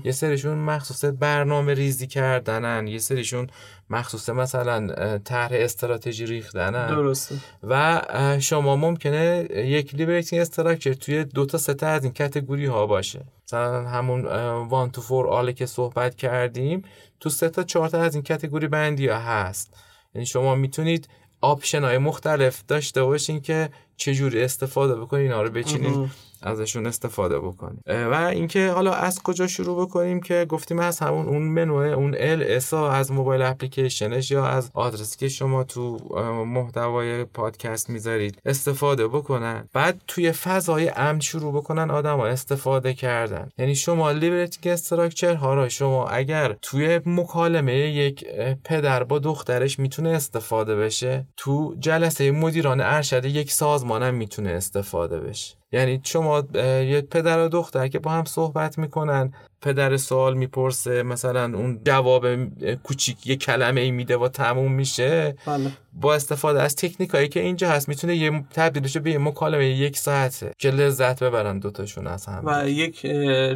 یه 0.05 0.13
سریشون 0.13 0.59
مخصوص 0.59 1.05
برنامه 1.05 1.75
ریزی 1.75 2.07
کردنن. 2.07 2.87
یه 2.87 2.99
سریشون 2.99 3.47
مخصوص 3.91 4.29
مثلا 4.29 5.19
طرح 5.19 5.51
استراتژی 5.53 6.27
ریختنن. 6.27 6.87
درسته. 6.87 7.35
و 7.63 8.03
شما 8.41 8.77
ممکنه 8.77 9.49
یک 9.51 9.95
liberating 9.95 10.41
structure 10.43 10.93
توی 10.93 11.25
دو 11.25 11.47
تا 11.47 11.59
سه 11.59 11.87
از 11.87 12.05
این 12.05 12.13
category 12.13 12.67
ها 12.67 12.87
باشه. 12.87 13.25
مثلا 13.47 13.89
همون 13.89 14.25
one 14.69 14.91
two 14.91 15.01
four 15.01 15.29
all 15.29 15.47
ه 15.47 15.53
که 15.53 15.67
صحبت 15.67 16.17
کردیم 16.17 16.83
تو 17.21 17.31
سه 17.31 17.49
تا 17.49 17.63
چهار 17.63 17.89
تا 17.89 18.03
از 18.03 18.15
این 18.15 18.23
category 18.23 18.69
بندی 18.69 19.09
ها 19.09 19.19
هست؟ 19.19 19.75
یعنی 20.15 20.27
شما 20.27 20.55
می‌تونید 20.55 21.09
option 21.41 21.85
های 21.85 21.99
مختلف 21.99 22.63
داشته 22.69 23.03
باشین 23.03 23.41
که 23.41 23.71
چجوری 23.97 24.43
استفاده 24.43 24.95
بکنین 24.95 25.23
اینا 25.23 25.43
رو 25.43 25.51
بچینین 25.51 26.11
ازشون 26.43 26.87
استفاده 26.87 27.39
بکنیم. 27.39 27.83
و 27.87 28.15
اینکه 28.15 28.71
حالا 28.71 28.93
از 28.93 29.23
کجا 29.23 29.47
شروع 29.47 29.87
بکنیم 29.87 30.21
که 30.21 30.47
گفتیم 30.49 30.79
از 30.79 30.99
همون 30.99 31.27
اون 31.27 31.43
منو 31.43 31.75
اون 31.75 32.15
LS 32.19 32.43
ا 32.43 32.91
از 32.91 33.13
mobile 33.13 33.43
application 33.43 34.17
ش 34.17 34.31
یا 34.31 34.47
از 34.47 34.71
آدرسی 34.75 35.19
که 35.19 35.29
شما 35.29 35.65
تو 35.65 35.99
محتوای 36.47 37.25
پادکست 37.25 37.91
می‌ذارید 37.91 38.39
استفاده 38.45 39.09
بکنن. 39.09 39.69
بعد 39.73 40.01
توی 40.09 40.33
فضای 40.33 40.89
امن 40.97 41.21
شروع 41.21 41.53
بکنن 41.53 41.91
آدما 41.91 42.27
استفاده 42.27 42.95
کردن. 42.95 43.49
یعنی 43.59 43.75
شما 43.75 44.11
لیبرتینگ 44.11 44.73
استراکچر 44.73 45.35
ها 45.35 45.55
را 45.55 45.69
شما 45.69 46.09
اگر 46.09 46.57
توی 46.63 47.01
مکالمه 47.07 47.75
یک 47.75 48.25
پدر 48.65 49.03
با 49.03 49.19
دخترش 49.19 49.79
می‌تونه 49.79 50.09
استفاده 50.09 50.77
بشه 50.77 51.27
تو 51.37 51.75
جلسه 51.79 52.31
مدیران 52.31 52.81
ارشد 52.81 53.25
یک 53.25 53.53
سازمانم 53.53 54.15
می‌تونه 54.15 54.51
استفاده 54.51 55.21
بشه. 55.21 55.60
یعنی 55.73 56.01
شما 56.05 56.43
یه 56.55 57.01
پدر 57.11 57.39
و 57.45 57.49
دختر 57.49 57.89
که 57.89 57.99
با 57.99 58.11
هم 58.11 58.25
صحبت 58.25 58.79
می‌کنن 58.79 59.33
پدر 59.63 59.97
سوال 59.97 60.37
می‌پرسه 60.37 61.03
مثلا 61.03 61.45
اون 61.45 61.81
جواب 61.85 62.27
کوچیک 62.75 63.27
یه 63.27 63.37
کلمه 63.37 63.81
ای 63.81 63.91
میده 63.91 64.17
و 64.17 64.29
تموم 64.29 64.73
میشه. 64.73 65.37
بله. 65.47 65.73
با 65.93 66.15
استفاده 66.15 66.63
از 66.63 66.77
تکنیک 66.77 67.11
هایی 67.11 67.29
که 67.29 67.41
اینجا 67.41 67.71
هست 67.71 67.89
می‌تونه 67.89 68.17
یه 68.17 68.45
تبدیلش 68.55 68.97
به 68.97 69.11
یه 69.11 69.19
مکالمه 69.19 69.67
یک 69.67 69.99
ساعته. 69.99 70.53
که 70.59 70.71
لذت 70.71 71.23
ببرن 71.23 71.59
دوتاشون 71.59 72.07
از 72.07 72.27
هم. 72.27 72.43
و 72.47 72.69
یک 72.69 73.07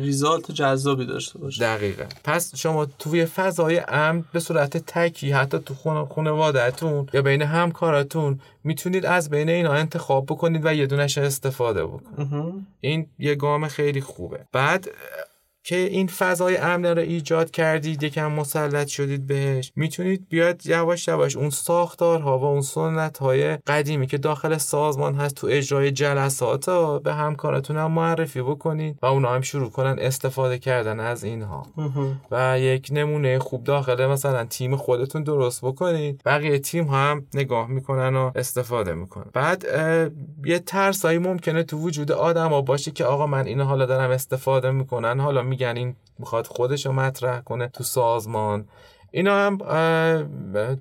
ریزالت 0.01 0.53
جذابی 0.53 1.07
داشته 1.07 1.39
باشه. 1.39 1.65
دقیقا. 1.65 2.05
پس 2.25 2.57
شما 2.57 2.87
توی 2.99 3.27
فضای 3.27 3.83
امن 3.89 4.25
به 4.33 4.41
صورت 4.41 4.77
تکی 4.77 5.33
حتی 5.33 5.59
تو 5.59 5.75
خونه 5.75 6.07
خانوادهتون 6.15 7.07
یا 7.13 7.23
بین 7.23 7.43
همکاراتون 7.43 8.41
می‌تونید 8.65 9.07
از 9.07 9.31
بین 9.31 9.49
اینا 9.49 9.73
انتخاب 9.73 10.27
بکنید 10.27 10.67
و 10.67 10.75
یه 10.75 10.87
دونش 10.87 11.19
استفاده 11.19 11.87
بکنید. 11.87 12.67
این 12.81 13.07
یه 13.19 13.35
گام 13.35 13.69
خیلی 13.69 14.01
خوبه. 14.01 14.41
بعد 14.53 14.89
که 15.65 15.77
این 15.77 16.07
فضای 16.07 16.57
امن 16.57 16.85
رو 16.85 16.99
ایجاد 16.99 17.51
کردید 17.51 18.03
یکم 18.03 18.33
مسلط 18.33 18.87
شدید 18.87 19.27
بهش. 19.27 19.73
می‌تونید 19.77 20.29
بیاد 20.29 20.67
یواش 20.67 21.09
یواش 21.09 21.37
اون 21.37 21.51
ساختارها 21.51 22.39
و 22.39 22.45
اون 22.45 22.61
سنت 22.61 23.19
های 23.19 23.57
قدیمی 23.57 24.07
که 24.07 24.19
داخل 24.19 24.59
سازمان 24.59 25.15
هست 25.15 25.35
تو 25.35 25.47
اجرای 25.51 25.91
جلسات 25.91 26.71
به 27.03 27.15
همکارتون 27.15 27.77
هم 27.77 27.93
معرفی 27.93 28.43
بکنید 28.43 28.99
و 29.03 29.07
اونا 29.07 29.29
هم 29.35 29.41
شروع 29.41 29.71
کنن 29.71 29.97
استفاده 29.99 30.59
کردن 30.59 31.01
از 31.01 31.25
اینها. 31.25 31.67
و 32.31 32.61
یک 32.61 32.89
نمونه 32.93 33.39
خوب 33.39 33.65
داخل 33.65 34.07
مثلا 34.07 34.45
تیم 34.45 34.77
خودتون 34.77 35.23
درست 35.23 35.65
بکنید. 35.65 36.23
بقیه 36.25 36.59
تیم 36.59 36.85
هم 36.85 37.27
نگاه 37.35 37.69
می‌کنن 37.71 38.17
و 38.17 38.31
استفاده 38.35 38.95
می‌کنن. 38.95 39.31
بعد 39.33 39.65
یه 40.45 40.59
ترسایی 40.59 41.19
ممکنه 41.19 41.63
تو 41.63 41.79
وجود 41.79 42.13
آدما 42.13 42.61
باشه 42.61 42.91
که 42.91 43.05
آقا 43.05 43.27
من 43.27 43.47
اینو 43.47 43.65
حالا 43.65 43.87
دارم 43.87 44.11
استفاده 44.11 44.71
می‌کنن 44.71 45.21
حالا 45.21 45.54
میگن 45.55 45.77
این 45.77 45.97
می‌خواد 46.19 46.47
خودش 46.47 46.87
رو 46.87 46.93
مطرح 46.93 47.41
کنه 47.41 47.69
تو 47.69 47.85
سازمان. 47.85 48.69
اینا 49.11 49.47
هم 49.47 49.59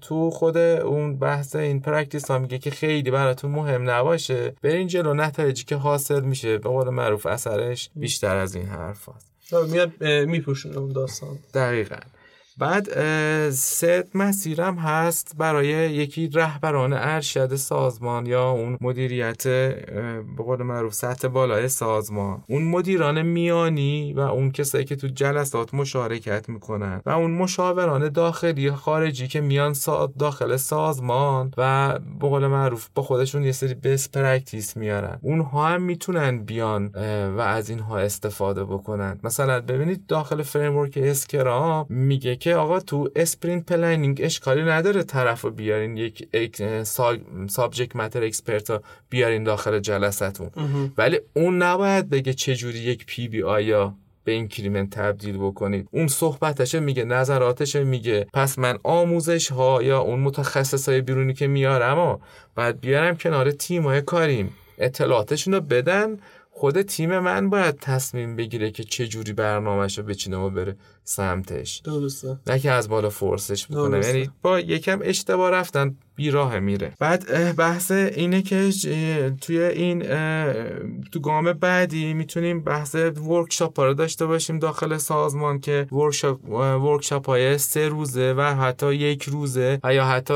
تو 0.01 0.32
خود 0.32 0.57
اون 0.57 1.19
بحث 1.19 1.55
این 1.55 1.80
practice 1.81 2.31
ها 2.32 2.39
میگه 2.39 2.57
که 2.57 2.71
خیلی 2.71 3.11
براتون 3.11 3.51
مهم 3.51 3.89
نباشه. 3.89 4.55
برین 4.61 4.88
جلو 4.88 5.13
نتایجی 5.13 5.63
که 5.63 5.76
حاصل 5.76 6.21
میشه. 6.21 6.57
به 6.57 6.69
قول 6.69 6.89
معروف 6.89 7.26
اثرش 7.26 7.89
بیشتر 7.95 8.36
از 8.36 8.55
این 8.55 8.65
حرف 8.65 9.09
هست 9.09 9.53
میاد 9.71 10.03
میپوشونه 10.03 10.78
اون 10.78 10.91
داستان. 10.91 11.39
دقیقا. 11.53 11.95
بعد 12.57 12.89
سه 13.49 14.03
مسیرم 14.15 14.75
هست 14.75 15.35
برای 15.37 15.67
یکی 15.67 16.27
رهبران 16.27 16.93
ارشد 16.93 17.55
سازمان 17.55 18.25
یا 18.25 18.49
اون 18.49 18.77
مدیریت 18.81 19.47
به 20.37 20.43
قول 20.43 20.63
معروف 20.63 20.93
سطح 20.93 21.27
بالای 21.27 21.67
سازمان. 21.67 22.43
اون 22.49 22.63
مدیران 22.63 23.21
میانی 23.21 24.13
و 24.13 24.19
اون 24.19 24.51
کسایی 24.51 24.85
که 24.85 24.95
تو 24.95 25.07
جلسات 25.07 25.73
مشارکت 25.73 26.49
می‌کنن 26.49 27.01
و 27.05 27.09
اون 27.09 27.31
مشاوران 27.31 28.09
داخلی 28.09 28.71
خارجی 28.71 29.27
که 29.27 29.41
میان 29.41 29.75
داخل 30.19 30.55
سازمان 30.55 31.51
و 31.57 31.93
به 32.19 32.27
قول 32.27 32.47
معروف 32.47 32.87
با 32.95 33.03
خودشون 33.03 33.43
یه 33.43 33.51
سری 33.51 33.73
best 33.73 34.09
practice 34.09 34.77
میارن. 34.77 35.19
اونها 35.21 35.67
هم 35.67 35.81
می‌تونن 35.81 36.43
بیان 36.43 36.87
و 37.37 37.39
از 37.39 37.69
اینها 37.69 37.97
استفاده 37.97 38.65
بکنن. 38.65 39.19
مثلا 39.23 39.61
ببینید 39.61 40.05
داخل 40.05 40.41
framework 40.41 40.99
Scrum 41.01 41.86
میگه 41.89 42.35
که 42.43 42.55
آقا 42.55 42.79
تو 42.79 43.09
sprint 43.15 43.65
planning 43.65 44.19
اشکالی 44.23 44.63
نداره 44.63 45.03
طرف 45.03 45.41
رو 45.41 45.51
بیارین 45.51 45.97
یک 45.97 46.27
subject 47.47 47.95
matter 47.95 48.23
expert 48.23 48.81
بیارین 49.09 49.43
داخل 49.43 49.79
جلستون. 49.79 50.49
ولی 50.97 51.19
اون 51.33 51.61
نباید 51.61 52.09
بگه 52.09 52.33
چجوری 52.33 52.79
یک 52.79 53.05
PBI 53.05 53.27
را 53.27 53.93
به 54.23 54.31
increment 54.31 54.89
تبدیل 54.89 55.37
بکنید. 55.37 55.87
اون 55.91 56.07
صحبتشه 56.07 56.79
میگه 56.79 57.03
نظراتش 57.03 57.75
میگه 57.75 58.27
پس 58.33 58.59
من 58.59 58.77
آموزش 58.83 59.51
ها 59.51 59.83
یا 59.83 59.99
اون 59.99 60.19
متخصص 60.19 60.89
های 60.89 61.01
بیرونی 61.01 61.33
که 61.33 61.47
میارم 61.47 61.99
و 61.99 62.17
بعد 62.55 62.79
بیارم 62.79 63.17
کنار 63.17 63.51
تیم 63.51 63.83
های 63.83 64.01
کاریم. 64.01 64.53
اطلاعاتشون 64.77 65.53
رو 65.53 65.61
بدن 65.61 66.17
خود 66.55 66.81
تیم 66.81 67.19
من 67.19 67.49
باید 67.49 67.79
تصمیم 67.79 68.35
بگیره 68.35 68.71
که 68.71 68.83
چه 68.83 69.07
جوری 69.07 69.33
برنامهش 69.33 69.97
رو 69.97 70.03
بچینه 70.03 70.37
و 70.37 70.49
بره 70.49 70.75
سمتش. 71.03 71.77
درسته. 71.77 72.37
نه 72.47 72.59
که 72.59 72.71
از 72.71 72.89
بالا 72.89 73.09
force 73.09 73.52
ش 73.52 73.69
می‌کنه 73.69 74.07
یعنی 74.07 74.29
با 74.41 74.59
یکم 74.59 74.99
اشتباه 75.03 75.51
رفتن 75.51 75.95
بیراه 76.15 76.59
میره. 76.59 76.93
بعد 76.99 77.55
بحث 77.55 77.91
اینه 77.91 78.41
که 78.41 78.71
توی 79.41 79.59
این 79.59 80.03
تو 81.11 81.19
گام 81.19 81.53
بعدی 81.53 82.13
می‌تونیم 82.13 82.63
بحث 82.63 82.95
workshop 82.95 83.79
ها 83.79 83.85
رو 83.85 83.93
داشته 83.93 84.25
باشیم 84.25 84.59
داخل 84.59 84.97
سازمان 84.97 85.59
که 85.59 85.87
workshop 85.91 86.49
workshop 86.84 87.25
های 87.25 87.57
سه 87.57 87.87
روزه 87.87 88.33
و 88.37 88.41
حتی 88.41 88.95
یک 88.95 89.23
روزه 89.23 89.79
و 89.83 89.93
یا 89.93 90.05
حتی 90.05 90.33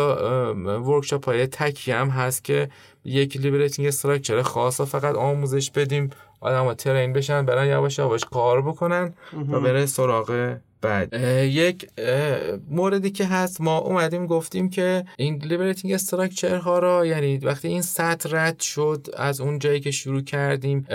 workshop 0.86 1.26
های 1.26 1.48
تکی 1.48 1.92
هم 1.92 2.10
هست 2.10 2.44
که 2.44 2.70
یک 3.08 3.38
liberating 3.38 3.88
structure 3.88 4.42
خاص 4.42 4.82
فقط 4.82 5.16
آموزش 5.16 5.72
بدیم. 5.72 6.10
آدما 6.42 6.74
train 6.74 7.14
بشن 7.14 7.46
برن 7.46 7.68
یواش 7.68 8.00
یواش 8.00 8.26
کار 8.26 8.62
بکنن 8.62 9.14
و 9.52 9.60
بره 9.60 9.86
سراغ 9.86 10.56
بعد. 10.82 11.14
یک 11.44 11.90
موردی 12.70 13.12
که 13.12 13.26
هست 13.26 13.62
ما 13.62 13.78
اومدیم 13.78 14.28
گفتیم 14.28 14.70
که 14.70 15.04
این 15.18 15.36
liberating 15.36 15.94
structure 15.94 16.56
ها 16.56 16.80
را 16.80 17.06
یعنی 17.06 17.38
وقتی 17.38 17.68
این 17.68 17.82
سطح 17.82 18.30
رد 18.32 18.60
شد 18.60 19.08
از 19.18 19.42
اون 19.42 19.60
جایی 19.60 19.80
که 19.80 19.92
شروع 19.92 20.22
کردیم 20.22 20.88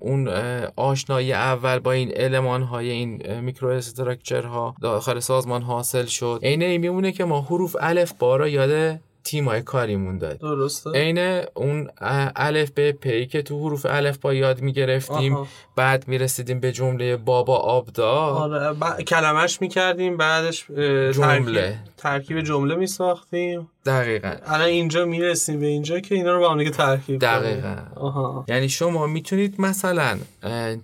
اون 0.00 0.28
آشنایی 0.76 1.32
اول 1.32 1.78
با 1.78 1.92
این 1.92 2.12
المان 2.16 2.62
های 2.62 2.90
این 2.90 3.40
micro 3.40 3.68
structure 3.68 4.42
ها 4.42 4.74
داخل 4.82 5.20
سازمان 5.20 5.62
حاصل 5.62 6.04
شد. 6.04 6.38
اینه 6.42 6.78
میمونه 6.78 7.12
که 7.12 7.24
ما 7.24 7.40
حروف 7.40 7.76
الفبا 7.80 8.36
را 8.36 8.48
یاد 8.48 9.00
تیمای 9.24 9.62
کاریمون 9.62 10.18
داد 10.18 10.38
درسته. 10.38 10.90
عین 10.90 11.42
اون 11.54 11.90
الف 12.36 12.70
به 12.70 12.92
پی 12.92 13.26
که 13.26 13.42
تو 13.42 13.58
حروف 13.58 13.86
الف 13.86 14.18
با 14.18 14.34
یاد 14.34 14.60
می‌گرفتیم 14.60 15.38
بعد 15.76 16.08
می‌رسیدیم 16.08 16.60
به 16.60 16.72
جمله 16.72 17.16
بابا 17.16 17.56
آبدا. 17.56 18.12
آره 18.12 18.72
ب... 18.72 19.00
کلمش 19.00 19.60
می‌کردیم 19.60 20.16
بعدش 20.16 20.66
جمله. 21.12 21.78
ترکیب 21.96 22.40
جمله 22.40 22.74
میساختیم. 22.74 23.68
دقیقا. 23.86 24.34
الان 24.46 24.66
اینجا 24.66 25.04
می‌رسیم 25.04 25.60
به 25.60 25.66
اینجا 25.66 26.00
که 26.00 26.14
اینا 26.14 26.32
رو 26.32 26.40
با 26.40 26.52
هم 26.52 26.70
ترکیب 26.70 27.20
دقیقا. 27.20 27.76
آها. 27.96 28.44
یعنی 28.48 28.68
شما 28.68 29.06
می‌تونید 29.06 29.60
مثلا 29.60 30.18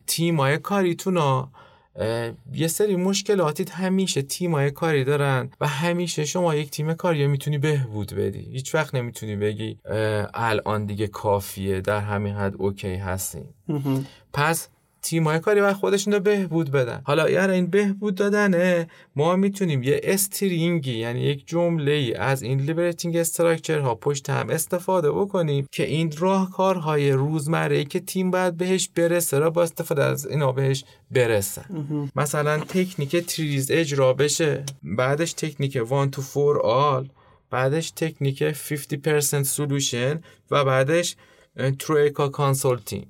تیمای 0.06 0.58
کاریتون 0.58 1.16
یه 2.52 2.68
سری 2.68 2.96
مشکلاتی 2.96 3.64
همیشه 3.70 4.22
تیمای 4.22 4.70
کاری 4.70 5.04
دارن 5.04 5.50
و 5.60 5.66
همیشه 5.66 6.24
شما 6.24 6.54
یک 6.54 6.70
تیم 6.70 6.94
کاری 6.94 7.26
می‌تونی 7.26 7.58
بهبود 7.58 8.14
بدی. 8.14 8.48
هیچ 8.52 8.74
وقت 8.74 8.94
نمی‌تونی 8.94 9.36
بگی 9.36 9.78
الان 10.34 10.86
دیگه 10.86 11.06
کافیه 11.06 11.80
در 11.80 12.00
همین 12.00 12.34
حد 12.34 12.54
OK 12.58 12.94
هستیم. 12.94 13.54
پس 14.32 14.68
تیمای 15.02 15.38
کاری 15.38 15.60
و 15.60 15.74
خودشون 15.74 16.14
رو 16.14 16.20
بهبود 16.20 16.70
بدن. 16.70 17.00
حالا 17.04 17.30
یعنی 17.30 17.52
این 17.52 17.66
بهبود 17.66 18.14
دادنه 18.14 18.88
ما 19.16 19.36
می‌تونیم 19.36 19.82
یه 19.82 20.00
string 20.04 20.85
ی 20.85 20.98
یعنی 20.98 21.20
یک 21.20 21.46
جمله 21.46 21.92
ای 21.92 22.14
از 22.14 22.42
این 22.42 22.60
liberating 22.60 23.16
structure 23.16 23.78
ها 23.78 23.94
پشت 23.94 24.30
هم 24.30 24.50
استفاده 24.50 25.12
بکنیم 25.12 25.66
که 25.72 25.86
این 25.86 26.12
راهکارهای 26.18 27.12
روزمره 27.12 27.76
ای 27.76 27.84
که 27.84 28.00
تیم 28.00 28.30
باید 28.30 28.56
بهش 28.56 28.88
برسه 28.94 29.38
را 29.38 29.50
با 29.50 29.62
استفاده 29.62 30.04
از 30.04 30.26
اینا 30.26 30.52
بهش 30.52 30.84
برسن. 31.10 31.64
مثلا 32.16 32.58
تکنیک 32.58 33.16
TRIZ 33.16 33.70
اجرا 33.70 34.12
بشه 34.12 34.64
بعدش 34.82 35.32
تکنیک 35.32 35.76
1 35.76 35.84
2 35.86 36.20
4 36.34 37.02
all 37.04 37.10
بعدش 37.50 37.90
تکنیک 37.90 38.52
15% 38.52 38.54
solution 39.56 40.18
و 40.50 40.64
بعدش 40.64 41.16
Troika 41.78 42.28
Consulting 42.28 43.06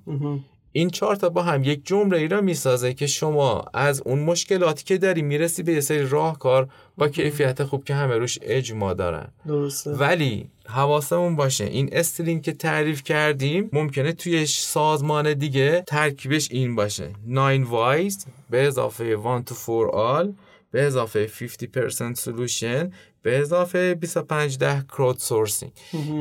این 0.72 0.90
چهار 0.90 1.16
تا 1.16 1.28
با 1.28 1.42
هم 1.42 1.64
یک 1.64 1.86
جمله 1.86 2.16
ای 2.16 2.28
را 2.28 2.40
می‌سازه 2.40 2.94
که 2.94 3.06
شما 3.06 3.64
از 3.74 4.02
اون 4.04 4.18
مشکلاتی 4.18 4.84
که 4.84 4.98
داری 4.98 5.22
می‌رسی 5.22 5.62
به 5.62 5.72
یه 5.72 5.80
سری 5.80 6.08
راهکار 6.08 6.68
با 6.98 7.08
کیفیت 7.08 7.64
خوب 7.64 7.84
که 7.84 7.94
همه 7.94 8.14
روش 8.16 8.38
اجماع 8.42 8.94
دارن. 8.94 9.28
درسته. 9.46 9.90
ولی 9.90 10.50
حواسمون 10.66 11.36
باشه 11.36 11.64
این 11.64 11.88
string 11.92 12.42
که 12.42 12.52
تعریف 12.52 13.02
کردیم 13.02 13.70
ممکنه 13.72 14.12
توی 14.12 14.46
سازمان 14.46 15.34
دیگه 15.34 15.84
ترکیبش 15.86 16.48
این 16.50 16.76
باشه. 16.76 17.12
9 17.26 17.64
whys 17.64 18.26
به 18.50 18.66
اضافه 18.66 19.04
1 19.04 19.18
to 19.46 19.66
4 19.66 19.90
all 19.90 20.28
به 20.70 20.82
اضافه 20.82 21.26
50% 21.26 22.16
solution 22.16 22.92
به 23.22 23.38
اضافه 23.38 23.94
25 23.94 24.58
ten 24.58 24.84
crowd 24.92 25.16
sourcing 25.16 25.70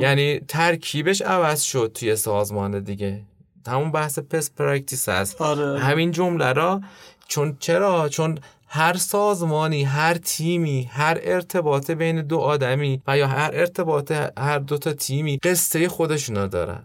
یعنی 0.00 0.40
ترکیبش 0.48 1.22
عوض 1.22 1.62
شد 1.62 1.90
توی 1.94 2.16
سازمان 2.16 2.80
دیگه. 2.80 3.20
همون 3.68 3.92
بحث 3.92 4.18
best 4.18 4.50
practice 4.50 5.08
هست 5.08 5.42
آره. 5.42 5.78
همین 5.80 6.10
جمله 6.10 6.52
را 6.52 6.80
چون 7.28 7.56
چرا 7.60 8.08
چون 8.08 8.38
هر 8.72 8.96
سازمانی 8.96 9.82
هر 9.82 10.14
تیمی 10.14 10.88
هر 10.92 11.18
ارتباط 11.22 11.90
بین 11.90 12.22
دو 12.22 12.38
آدمی 12.38 13.02
و 13.06 13.18
یا 13.18 13.26
هر 13.26 13.50
ارتباط 13.52 14.12
هر 14.38 14.58
دو 14.58 14.78
تا 14.78 14.92
تیمی 14.92 15.38
قصه 15.38 15.88
خودشونا 15.88 16.46
دارن. 16.46 16.84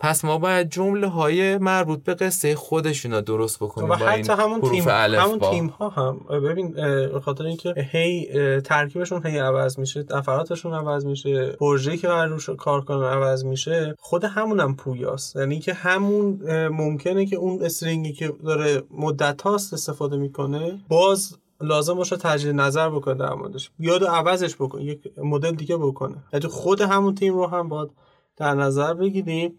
پس 0.00 0.24
ما 0.24 0.38
باید 0.38 0.70
جمله 0.70 1.06
های 1.06 1.58
مربوط 1.58 2.04
به 2.04 2.14
قصه 2.14 2.54
خودشونا 2.54 3.20
درست 3.20 3.56
بکنیم 3.56 3.90
و 3.90 3.96
با 3.96 3.96
حتی 3.96 4.32
همون 4.32 4.60
تیم 4.60 4.88
همون. 4.88 5.38
تیم 5.38 5.66
ها 5.66 5.88
هم. 5.88 6.20
ببین 6.40 6.74
خاطر 7.18 7.44
اینکه 7.44 7.74
هی 7.92 8.28
ترکیبشون 8.60 9.26
هی 9.26 9.38
عوض 9.38 9.78
میشه 9.78 10.04
نفراتشون 10.10 10.74
عوض 10.74 11.06
میشه 11.06 11.46
پروژه‌ای 11.46 11.98
که 11.98 12.08
قرار 12.08 12.28
روش 12.28 12.50
کار 12.50 12.80
کنن 12.80 13.04
عوض 13.04 13.44
میشه 13.44 13.94
خود 13.98 14.24
همونم 14.24 14.68
هم 14.68 14.76
پویاست. 14.76 15.36
یعنی 15.36 15.58
که 15.58 15.72
همون 15.72 16.40
ممکنه 16.68 17.26
که 17.26 17.36
اون 17.36 17.62
استرینگی 17.64 18.12
که 18.12 18.32
داره 18.44 18.82
مدت 18.90 19.42
هاست 19.42 19.74
استفاده 19.74 20.16
می‌کنه 20.16 20.80
باز 20.88 21.21
لازم 21.62 21.94
باشه 21.94 22.16
تجدید 22.16 22.54
نظر 22.54 22.90
بکنه 22.90 23.14
در 23.14 23.34
موردش. 23.34 23.70
بیاد 23.78 24.02
و 24.02 24.06
عوضش 24.06 24.54
بکنه 24.54 24.84
یک 24.84 25.18
مدل 25.18 25.50
دیگه 25.50 25.76
بکنه. 25.76 26.16
یعنی 26.32 26.46
خود 26.46 26.80
همون 26.80 27.14
تیم 27.14 27.34
رو 27.34 27.46
هم 27.46 27.68
باید 27.68 27.90
در 28.36 28.54
نظر 28.54 28.94
بگیریم 28.94 29.58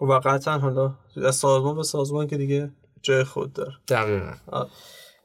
و 0.00 0.12
قطعا 0.12 0.58
حالا 0.58 0.94
از 1.16 1.36
سازمان 1.36 1.76
به 1.76 1.82
سازمان 1.82 2.26
که 2.26 2.36
دیگه 2.36 2.70
جای 3.02 3.24
خود 3.24 3.52
داره. 3.52 3.72
دقیقا. 3.88 4.32
آه. 4.46 4.70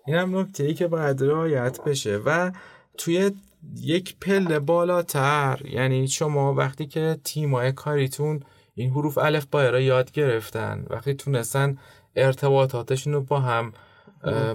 این 0.08 0.16
هم 0.16 0.38
نکته 0.38 0.64
ای 0.64 0.74
که 0.74 0.88
باید 0.88 1.24
رعایت 1.24 1.84
بشه 1.84 2.18
و 2.26 2.52
توی 2.98 3.32
یک 3.78 4.16
پله 4.22 4.60
بالاتر 4.60 5.62
یعنی 5.66 6.08
شما 6.08 6.54
وقتی 6.54 6.86
که 6.88 7.18
تیمای 7.24 7.72
کاریتون 7.72 8.44
این 8.76 8.90
حروف 8.90 9.18
الف 9.18 9.46
بای 9.46 9.72
را 9.72 9.80
یاد 9.80 10.12
گرفتن 10.12 10.86
وقتی 10.90 11.14
تونستن 11.14 11.78
ارتباطاتشون 12.16 13.14
رو 13.14 13.22
با 13.22 13.40
هم 13.40 13.74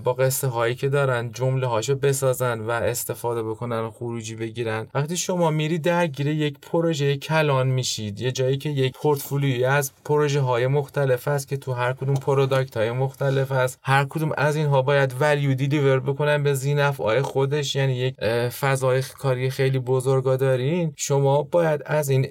با 0.04 0.12
قصه 0.12 0.46
هایی 0.46 0.74
که 0.74 0.88
دارن 0.88 1.32
جمله 1.32 1.66
هاشو 1.66 1.94
بسازن 1.94 2.60
و 2.60 2.70
استفاده 2.70 3.42
بکنن 3.42 3.80
و 3.80 3.90
خروجی 3.90 4.34
بگیرن. 4.34 4.86
وقتی 4.94 5.16
شما 5.16 5.50
میری 5.50 5.78
درگیر 5.78 6.26
یک 6.26 6.58
پروژه 6.62 7.16
کلان 7.16 7.66
میشید 7.66 8.20
یه 8.20 8.32
جایی 8.32 8.58
که 8.58 8.68
یک 8.68 8.92
پورتفولیوی 8.92 9.64
از 9.64 9.92
پروژه 10.04 10.40
های 10.40 10.66
مختلف 10.66 11.28
هست 11.28 11.48
که 11.48 11.56
تو 11.56 11.72
هر 11.72 11.92
کدوم 11.92 12.14
product 12.14 12.76
های 12.76 12.90
مختلف 12.90 13.52
هست. 13.52 13.78
هر 13.82 14.04
کدوم 14.04 14.32
از 14.36 14.56
اینها 14.56 14.82
باید 14.82 15.14
value 15.20 15.54
deliver 15.54 16.00
بکنن 16.00 16.42
به 16.42 16.54
ذینفعای 16.54 17.22
خودش 17.22 17.76
یعنی 17.76 17.96
یک 17.96 18.14
فضای 18.48 19.02
کاری 19.18 19.50
خیلی 19.50 19.78
بزرگا 19.78 20.36
دارین. 20.36 20.92
شما 20.96 21.42
باید 21.42 21.82
از 21.86 22.08
این 22.08 22.26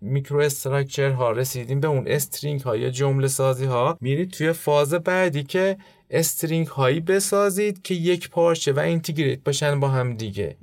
micro 0.00 0.40
structure 0.40 1.10
ها 1.10 1.30
رسیدین 1.30 1.80
به 1.80 1.88
اون 1.88 2.04
string 2.06 2.60
ها 2.60 2.76
یا 2.76 2.90
جمله 2.90 3.28
سازی 3.28 3.64
ها. 3.64 3.98
میرید 4.00 4.30
توی 4.30 4.52
فاز 4.52 4.94
بعدی 4.94 5.42
که 5.42 5.76
string 6.10 6.66
هایی 6.66 7.00
بسازید 7.00 7.82
که 7.82 7.94
یک 7.94 8.30
پارچه 8.30 8.72
و 8.72 8.78
integrate 8.78 9.40
باشن 9.44 9.80
با 9.80 9.88
هم 9.88 10.16
دیگه. 10.16 10.56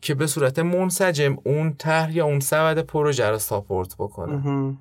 که 0.00 0.14
به 0.14 0.26
صورت 0.26 0.58
منسجم 0.58 1.36
اون 1.44 1.74
طرح 1.78 2.16
یا 2.16 2.24
اون 2.24 2.40
سبد 2.40 2.78
پروژه 2.78 3.30
رو 3.30 3.38
support 3.38 3.94
بکنه 3.98 4.76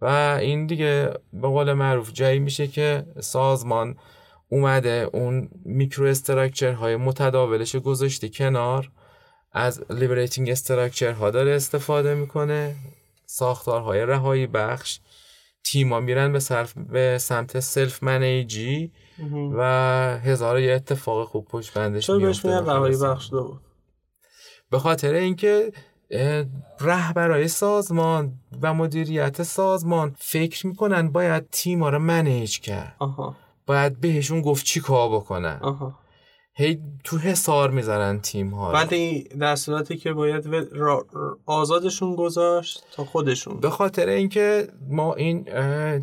و 0.00 0.06
این 0.40 0.66
دیگه 0.66 1.10
به 1.32 1.48
قول 1.48 1.72
معروف 1.72 2.12
جایی 2.12 2.38
میشه 2.38 2.66
که 2.66 3.06
سازمان 3.20 3.96
اومده 4.48 5.08
اون 5.12 5.48
micro 5.64 6.06
structure 6.06 6.72
های 6.72 6.96
متداولش 6.96 7.76
گذاشته 7.76 8.28
کنار 8.28 8.90
از 9.52 9.84
liberating 9.90 10.50
structure 10.50 11.12
ها 11.12 11.30
داره 11.30 11.50
استفاده 11.50 12.14
می‌کنه 12.14 12.74
ساختارهای 13.26 14.06
رهایی 14.06 14.46
بخش. 14.46 15.00
تیما 15.64 16.00
میرن 16.00 16.32
به, 16.32 16.40
صرف 16.40 16.78
به 16.78 17.18
سمت 17.18 17.60
self 17.60 18.02
manage 18.02 18.79
ی 18.79 18.92
و 19.56 19.62
هزار 20.24 20.60
یه 20.60 20.72
اتفاق 20.72 21.28
خوب 21.28 21.44
پشت 21.48 21.74
بندش 21.74 22.06
چرا 22.06 22.18
بهش 22.18 22.44
میگن 22.44 22.66
رهایی 22.66 22.96
بخش؟ 22.96 23.60
به 24.70 24.78
خاطر 24.78 25.14
اینکه 25.14 25.72
رهبرای 26.80 27.48
سازمان 27.48 28.32
و 28.62 28.74
مدیریت 28.74 29.42
سازمان 29.42 30.14
فکر 30.18 30.66
می‌کنن 30.66 31.12
باید 31.12 31.48
تیما 31.50 31.88
رو 31.88 31.98
manage 31.98 32.60
کرد. 32.60 32.96
آها. 32.98 33.36
باید 33.66 34.00
بهشون 34.00 34.40
گفت 34.40 34.64
چی 34.64 34.80
کار 34.80 35.08
بکنن. 35.08 35.58
آها. 35.62 35.98
هی 36.54 36.78
تو 37.04 37.18
حصار 37.18 37.70
می‌ذارن 37.70 38.20
تیم 38.20 38.50
ها 38.50 38.72
رو. 38.72 38.78
ولی 38.78 39.22
در 39.22 39.56
صورتی 39.56 39.96
که 39.96 40.12
باید 40.12 40.46
آزادشون 41.46 42.14
گذاشت 42.16 42.84
تا 42.92 43.04
خودشون 43.04 43.60
به 43.60 43.70
خاطر 43.70 44.08
اینکه 44.08 44.68
ما 44.88 45.14
این 45.14 45.46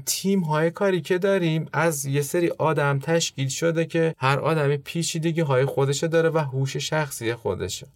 تیم 0.05 0.39
های 0.39 0.71
کاری 0.71 1.01
که 1.01 1.17
داریم 1.17 1.69
از 1.73 2.05
یه 2.05 2.21
سری 2.21 2.49
آدم 2.49 2.99
تشکیل 2.99 3.47
شده 3.47 3.85
که 3.85 4.15
هر 4.17 4.39
آدمی 4.39 4.77
پیچیدگی 4.77 5.41
های 5.41 5.65
خودشه 5.65 6.07
داره 6.07 6.29
و 6.29 6.37
هوش 6.37 6.77
شخصی 6.77 7.33
خودشه. 7.33 7.87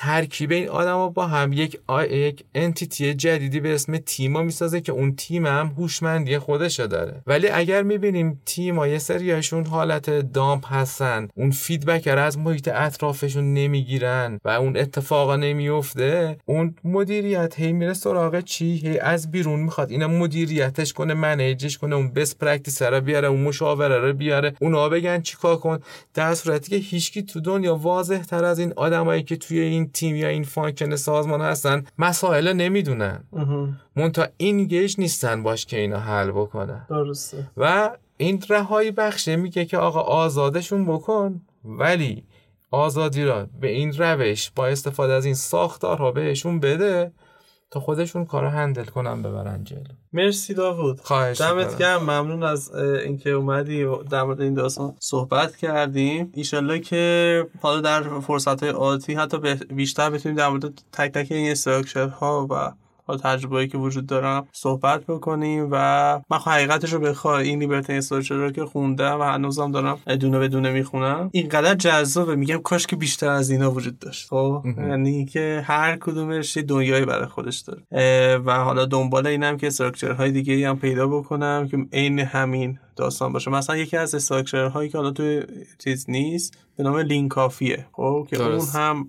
ترکیب 0.00 0.52
این 0.52 0.68
آدما 0.68 1.08
با 1.08 1.26
هم 1.26 1.52
یک 1.52 1.80
آ... 1.86 2.02
یک 2.02 2.44
entity 2.54 3.14
جدیدی 3.14 3.60
به 3.60 3.74
اسم 3.74 3.96
تیم 3.96 4.30
را 4.30 4.42
می‌سازه 4.42 4.80
که 4.80 4.92
اون 4.92 5.16
تیم 5.16 5.46
هم 5.46 5.74
هوشمندی 5.78 6.38
خودشو 6.38 6.86
داره. 6.86 7.22
ولی 7.26 7.48
اگر 7.48 7.82
می‌بینیم 7.82 8.40
تیما 8.46 8.86
یه 8.86 8.98
سریاشون 8.98 9.66
حالت 9.66 10.10
dumb 10.10 10.72
هستن 10.72 11.28
اون 11.34 11.50
feedback 11.50 12.08
رو 12.08 12.18
از 12.18 12.38
محیط 12.38 12.68
اطرافشون 12.68 13.54
نمی‌گیرن 13.54 14.40
و 14.44 14.48
اون 14.48 14.76
اتفاقا 14.76 15.36
نمیفته 15.36 16.38
اون 16.44 16.74
مدیریت 16.84 17.60
هی 17.60 17.72
میره 17.72 17.94
سراغ 17.94 18.40
چی؟ 18.40 18.76
هی 18.76 18.98
از 18.98 19.30
بیرون 19.30 19.60
می‌خواد. 19.60 19.90
اینا 19.90 20.08
مدیریتش 20.08 20.92
کنه 20.92 21.14
manage 21.14 21.62
ش 21.62 21.78
کنه 21.78 21.96
اون 21.96 22.12
best 22.12 22.36
practice 22.36 22.82
رو 22.82 23.00
بیاره 23.00 23.28
اون 23.28 23.40
مشاوره 23.40 23.98
رو 23.98 24.12
بیاره. 24.12 24.54
اونا 24.60 24.88
بگن 24.88 25.20
چیکار 25.20 25.56
کن؟ 25.56 25.78
در 26.14 26.34
صورتی 26.34 26.70
که 26.70 26.76
هیچکی 26.76 27.22
تو 27.22 27.40
دنیا 27.40 27.76
واضح 27.76 28.22
تر 28.22 28.44
از 28.44 28.58
این 28.58 28.72
آدمایی 28.76 29.22
که 29.22 29.36
توی 29.36 29.60
این 29.60 29.87
تیم 29.92 30.16
یا 30.16 30.28
این 30.28 30.44
function 30.44 30.96
سازمان 30.96 31.40
هستن 31.40 31.84
مسائل 31.98 32.52
نمی‌دونن. 32.52 33.24
منتها 33.96 34.26
engage 34.36 34.94
نیستن 34.98 35.42
باهاش 35.42 35.66
که 35.66 35.78
اینا 35.78 35.98
حل 35.98 36.30
بکنن. 36.30 36.86
درسته. 36.88 37.50
و 37.56 37.90
این 38.16 38.42
رهایی 38.48 38.90
بخشه 38.90 39.36
میگه 39.36 39.64
که 39.64 39.78
آقا 39.78 40.00
آزادشون 40.00 40.84
بکن 40.84 41.40
ولی 41.64 42.24
آزادی 42.70 43.24
را 43.24 43.46
به 43.60 43.68
این 43.68 43.92
روش 43.92 44.50
با 44.56 44.66
استفاده 44.66 45.12
از 45.12 45.24
این 45.24 45.34
ساختارها 45.34 46.12
بهشون 46.12 46.60
بده. 46.60 47.12
تا 47.70 47.80
خودشون 47.80 48.24
کار 48.24 48.42
رو 48.42 48.48
هندل 48.48 48.84
کنن 48.84 49.22
ببرن 49.22 49.64
جلو. 49.64 49.80
مرسی 50.12 50.54
داوود. 50.54 51.00
خواهش 51.00 51.40
دمت. 51.40 51.78
گرم. 51.78 52.02
ممنون 52.02 52.42
از 52.42 52.74
اینکه 52.74 53.30
اومدی 53.30 53.84
و 53.84 53.96
در 53.96 54.22
مورد 54.22 54.40
این 54.40 54.54
داستان 54.54 54.94
صحبت 55.00 55.56
کردیم. 55.56 56.32
ایشالله 56.34 56.78
که 56.78 57.46
حالا 57.62 57.80
در 57.80 58.20
فرصت 58.20 58.62
های 58.62 58.72
آتی 58.72 59.14
حتی 59.14 59.38
بیشتر 59.54 60.10
بتونیم 60.10 60.38
در 60.38 60.48
مورد 60.48 60.82
تک 60.92 61.12
تک 61.12 61.32
این 61.32 61.50
استراکچر 61.50 62.08
ها 62.08 62.46
و 62.50 62.72
حالا 63.08 63.20
تجربه‌ای 63.20 63.68
که 63.68 63.78
وجود 63.78 64.06
دارم 64.06 64.46
صحبت 64.52 65.06
بکنیم 65.06 65.68
و 65.70 65.76
من 66.30 66.38
خب 66.38 66.50
حقیقتش 66.50 66.92
رو 66.92 67.00
بخوای 67.00 67.48
این 67.48 67.58
لیبرتی 67.58 67.92
استراکچر 67.92 68.34
رو 68.34 68.50
که 68.50 68.64
خوندم 68.64 69.20
و 69.20 69.22
هنوزم 69.22 69.70
دارم 69.70 69.98
دونه 70.20 70.38
به 70.38 70.48
دونه 70.48 70.70
می‌خونم 70.70 71.30
اینقدر 71.32 71.74
جذابه. 71.74 72.34
میگم 72.34 72.58
کاش 72.58 72.86
که 72.86 72.96
بیشتر 72.96 73.28
از 73.28 73.50
اینا 73.50 73.70
وجود 73.70 73.98
داشت. 73.98 74.28
خب 74.28 74.64
یعنی 74.78 75.24
که 75.24 75.62
هر 75.64 75.96
کدومش 75.96 76.56
یه 76.56 76.62
دنیایی 76.62 77.04
برای 77.04 77.26
خودش 77.26 77.58
داره. 77.58 77.82
و 78.38 78.64
حالا 78.64 78.84
دنبال 78.84 79.26
اینم 79.26 79.56
که 79.56 79.66
استراکچر 79.66 80.12
های 80.12 80.30
دیگه 80.30 80.54
ای 80.54 80.64
هم 80.64 80.78
پیدا 80.78 81.06
بکنم 81.06 81.68
که 81.70 81.78
عین 81.92 82.18
همین 82.18 82.78
داستان 82.96 83.32
باشه. 83.32 83.50
مثلا 83.50 83.76
یکی 83.76 83.96
از 83.96 84.14
استراکچر 84.14 84.66
هایی 84.66 84.88
که 84.88 84.98
حالا 84.98 85.10
توی 85.10 85.42
چیز 85.78 86.04
نیست 86.08 86.58
به 86.76 86.82
نام 86.82 86.96
لینکافیه 86.98 87.86
خب 87.92 88.26
که 88.30 88.42
اون. 88.42 88.66
هم 88.74 89.08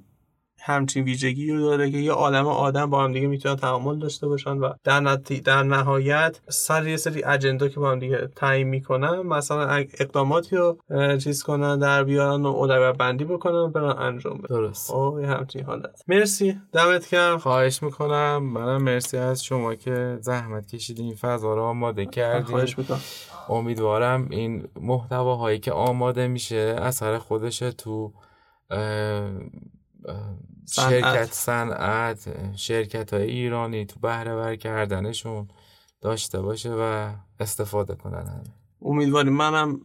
همچین 0.62 1.04
ویژگی 1.04 1.52
رو 1.52 1.62
داره 1.62 1.92
که 1.92 1.98
یه 1.98 2.12
عالم 2.12 2.48
آدم 2.48 2.90
با 2.90 3.04
هم 3.04 3.14
دیگه 3.14 3.28
می‌تونن 3.28 3.56
تعامل 3.56 4.00
داشته 4.00 4.28
باشن 4.28 4.58
و 4.58 4.74
در, 4.84 5.16
در 5.46 5.64
نهایت 5.64 6.40
سر 6.50 6.88
یه 6.88 6.98
سری 6.98 7.24
اجندا 7.24 7.68
که 7.68 7.80
با 7.80 7.92
هم 7.92 8.00
دیگه 8.00 8.30
تعیین 8.36 8.68
می‌کنن 8.68 9.20
مثلا 9.20 9.86
اقداماتی 10.00 10.56
رو 10.56 10.78
چیز 11.18 11.44
کنن 11.44 11.80
در 11.80 12.04
بیارن 12.04 12.42
و 12.42 12.48
اولویت 12.48 12.98
بندی 12.98 13.24
بکنن 13.26 13.72
برن 13.72 13.98
انجام 13.98 14.38
بدن. 14.38 14.56
درست. 14.56 14.92
اوه 14.92 15.26
همچین 15.26 15.64
حالت. 15.64 16.04
مرسی. 16.08 16.62
دمت 16.74 17.10
گرم. 17.10 17.38
خواهش 17.38 17.84
می‌کنم. 17.84 18.38
منم 18.38 18.84
مرسی 18.84 19.18
از 19.18 19.44
شما 19.44 19.76
که 19.76 20.18
زحمت 20.22 20.68
کشیدین. 20.68 21.06
این 21.06 21.16
فضا 21.16 21.54
رو 21.54 21.64
آماده 21.64 22.06
کردین. 22.06 22.46
خواهش 22.46 22.78
می‌کنم. 22.78 23.00
امیدوارم 23.50 24.28
این 24.30 24.68
محتواهایی 24.82 25.60
که 25.60 25.72
آماده 25.72 26.28
میشه 26.28 26.76
اثر 26.80 27.18
خودش 27.18 27.60
تو 27.60 28.14
شرکت 30.72 31.34
صنعت 31.34 32.30
شرکت 32.56 33.14
های 33.14 33.24
ایرانی 33.24 33.86
تو 33.86 34.00
بهره 34.00 34.36
ور 34.36 34.56
کردنشون 34.56 35.48
داشته 36.02 36.42
باشه 36.42 36.72
و 36.74 37.10
استفاده 37.40 37.96
کنن 37.96 38.44
امیدواریم. 38.82 39.34
منم 39.34 39.80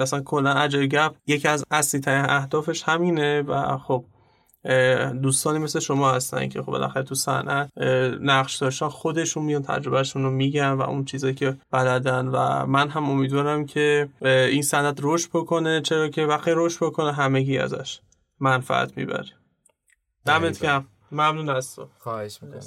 اصلا 0.00 0.20
کلا 0.20 0.52
اجای 0.52 0.88
گپ. 0.88 1.14
یکی 1.26 1.48
از 1.48 1.64
اصلی 1.70 2.00
ترین 2.00 2.24
اهدافش 2.28 2.82
همینه 2.82 3.42
و 3.42 3.78
خب 3.78 4.04
دوستانی 5.22 5.58
مثل 5.58 5.80
شما 5.80 6.12
هستن 6.12 6.48
که 6.48 6.62
خب 6.62 6.72
بالاخره 6.72 7.02
تو 7.02 7.14
صنعت 7.14 7.70
نقش 8.20 8.56
داشتن. 8.56 8.88
خودشون 8.88 9.44
میان 9.44 9.62
تجربهشون 9.62 10.22
رو 10.22 10.30
میگن 10.30 10.70
و 10.70 10.82
اون 10.82 11.04
چیزایی 11.04 11.34
که 11.34 11.56
بلدن. 11.70 12.26
و 12.28 12.66
من 12.66 12.88
هم 12.88 13.10
امیدوارم 13.10 13.66
که 13.66 14.08
این 14.22 14.62
صنعت 14.62 14.98
رشد 15.02 15.28
بکنه. 15.34 15.80
چرا 15.80 16.08
که 16.08 16.22
وقتی 16.22 16.50
رشد 16.54 16.84
بکنه 16.84 17.12
همگی 17.12 17.58
ازش 17.58 18.00
منفعت 18.40 18.96
می‌بره 18.96 19.43
دمت 20.26 20.62
گرم. 20.62 20.88
ممنون 21.12 21.48
از 21.48 21.76
تو. 21.76 21.88
خواهش 21.98 22.38
می‌کنم. 22.42 22.60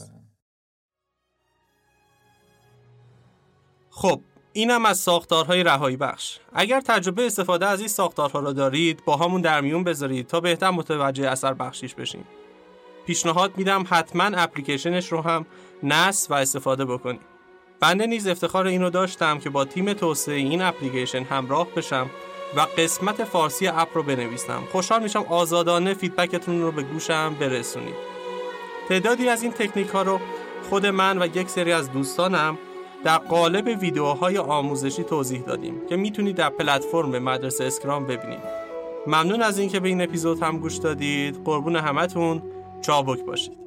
خب 3.90 4.22
اینم 4.54 4.86
از 4.86 4.98
ساختارهای 4.98 5.64
رهایی 5.64 5.98
بخش. 5.98 6.40
اگر 6.54 6.82
تجربه 6.82 7.26
استفاده 7.26 7.68
از 7.68 7.80
این 7.80 7.88
ساختارها 7.88 8.40
را 8.40 8.54
دارید 8.54 9.06
با 9.06 9.18
همون 9.18 9.42
در 9.42 9.62
میون 9.62 9.84
بذارید 9.84 10.28
تا 10.28 10.40
بهتر 10.40 10.70
متوجه 10.70 11.30
اثر 11.30 11.54
بخشیش 11.54 11.96
بشین. 11.96 12.24
پیشنهاد 13.06 13.58
میدم 13.58 13.86
حتما 13.90 14.24
اپلیکیشنش 14.24 15.12
رو 15.12 15.22
هم 15.22 15.46
نصب 15.84 16.32
و 16.32 16.34
استفاده 16.34 16.86
بکنید. 16.86 17.22
بنده 17.80 18.06
نیز 18.06 18.28
افتخار 18.28 18.68
این 18.68 18.82
رو 18.82 18.90
داشتم 18.90 19.40
که 19.40 19.50
با 19.50 19.66
تیم 19.66 19.94
توسعه 19.94 20.36
این 20.36 20.62
اپلیکیشن 20.62 21.24
همراه 21.24 21.68
بشم 21.76 22.10
و 22.56 22.68
قسمت 22.78 23.24
فارسی 23.24 23.68
app 23.68 23.88
رو 23.94 24.04
بنویسم. 24.04 24.64
خوشحال 24.72 25.04
میشم 25.04 25.26
آزادانه 25.30 25.94
feedback 25.94 26.43
تون 26.43 26.62
رو 26.62 26.72
به 26.72 26.84
گوشم 26.84 27.36
برسونید. 27.40 27.96
تعدادی 28.90 29.30
از 29.30 29.44
این 29.44 29.52
تکنیک 29.52 29.88
ها 29.88 30.02
رو 30.02 30.20
خود 30.70 30.86
من 30.86 31.22
و 31.22 31.26
یک 31.26 31.50
سری 31.50 31.72
از 31.72 31.92
دوستانم 31.92 32.58
در 33.04 33.18
قالب 33.18 33.82
ویدیوهای 33.82 34.38
آموزشی 34.38 35.04
توضیح 35.04 35.42
دادیم 35.42 35.86
که 35.90 35.96
می‌تونید 35.96 36.36
در 36.36 36.50
پلتفرم 36.50 37.20
مدرسه 37.20 37.64
اسکرام 37.64 38.08
ببینید. 38.08 38.40
ممنون 39.08 39.42
از 39.42 39.60
اینکه 39.60 39.80
به 39.80 39.88
این 39.90 40.02
اپیزود 40.02 40.44
هم 40.44 40.58
گوش 40.58 40.76
دادید. 40.76 41.44
قربون 41.46 41.76
همتون. 41.76 42.42
چابک 42.82 43.26
باشید. 43.26 43.67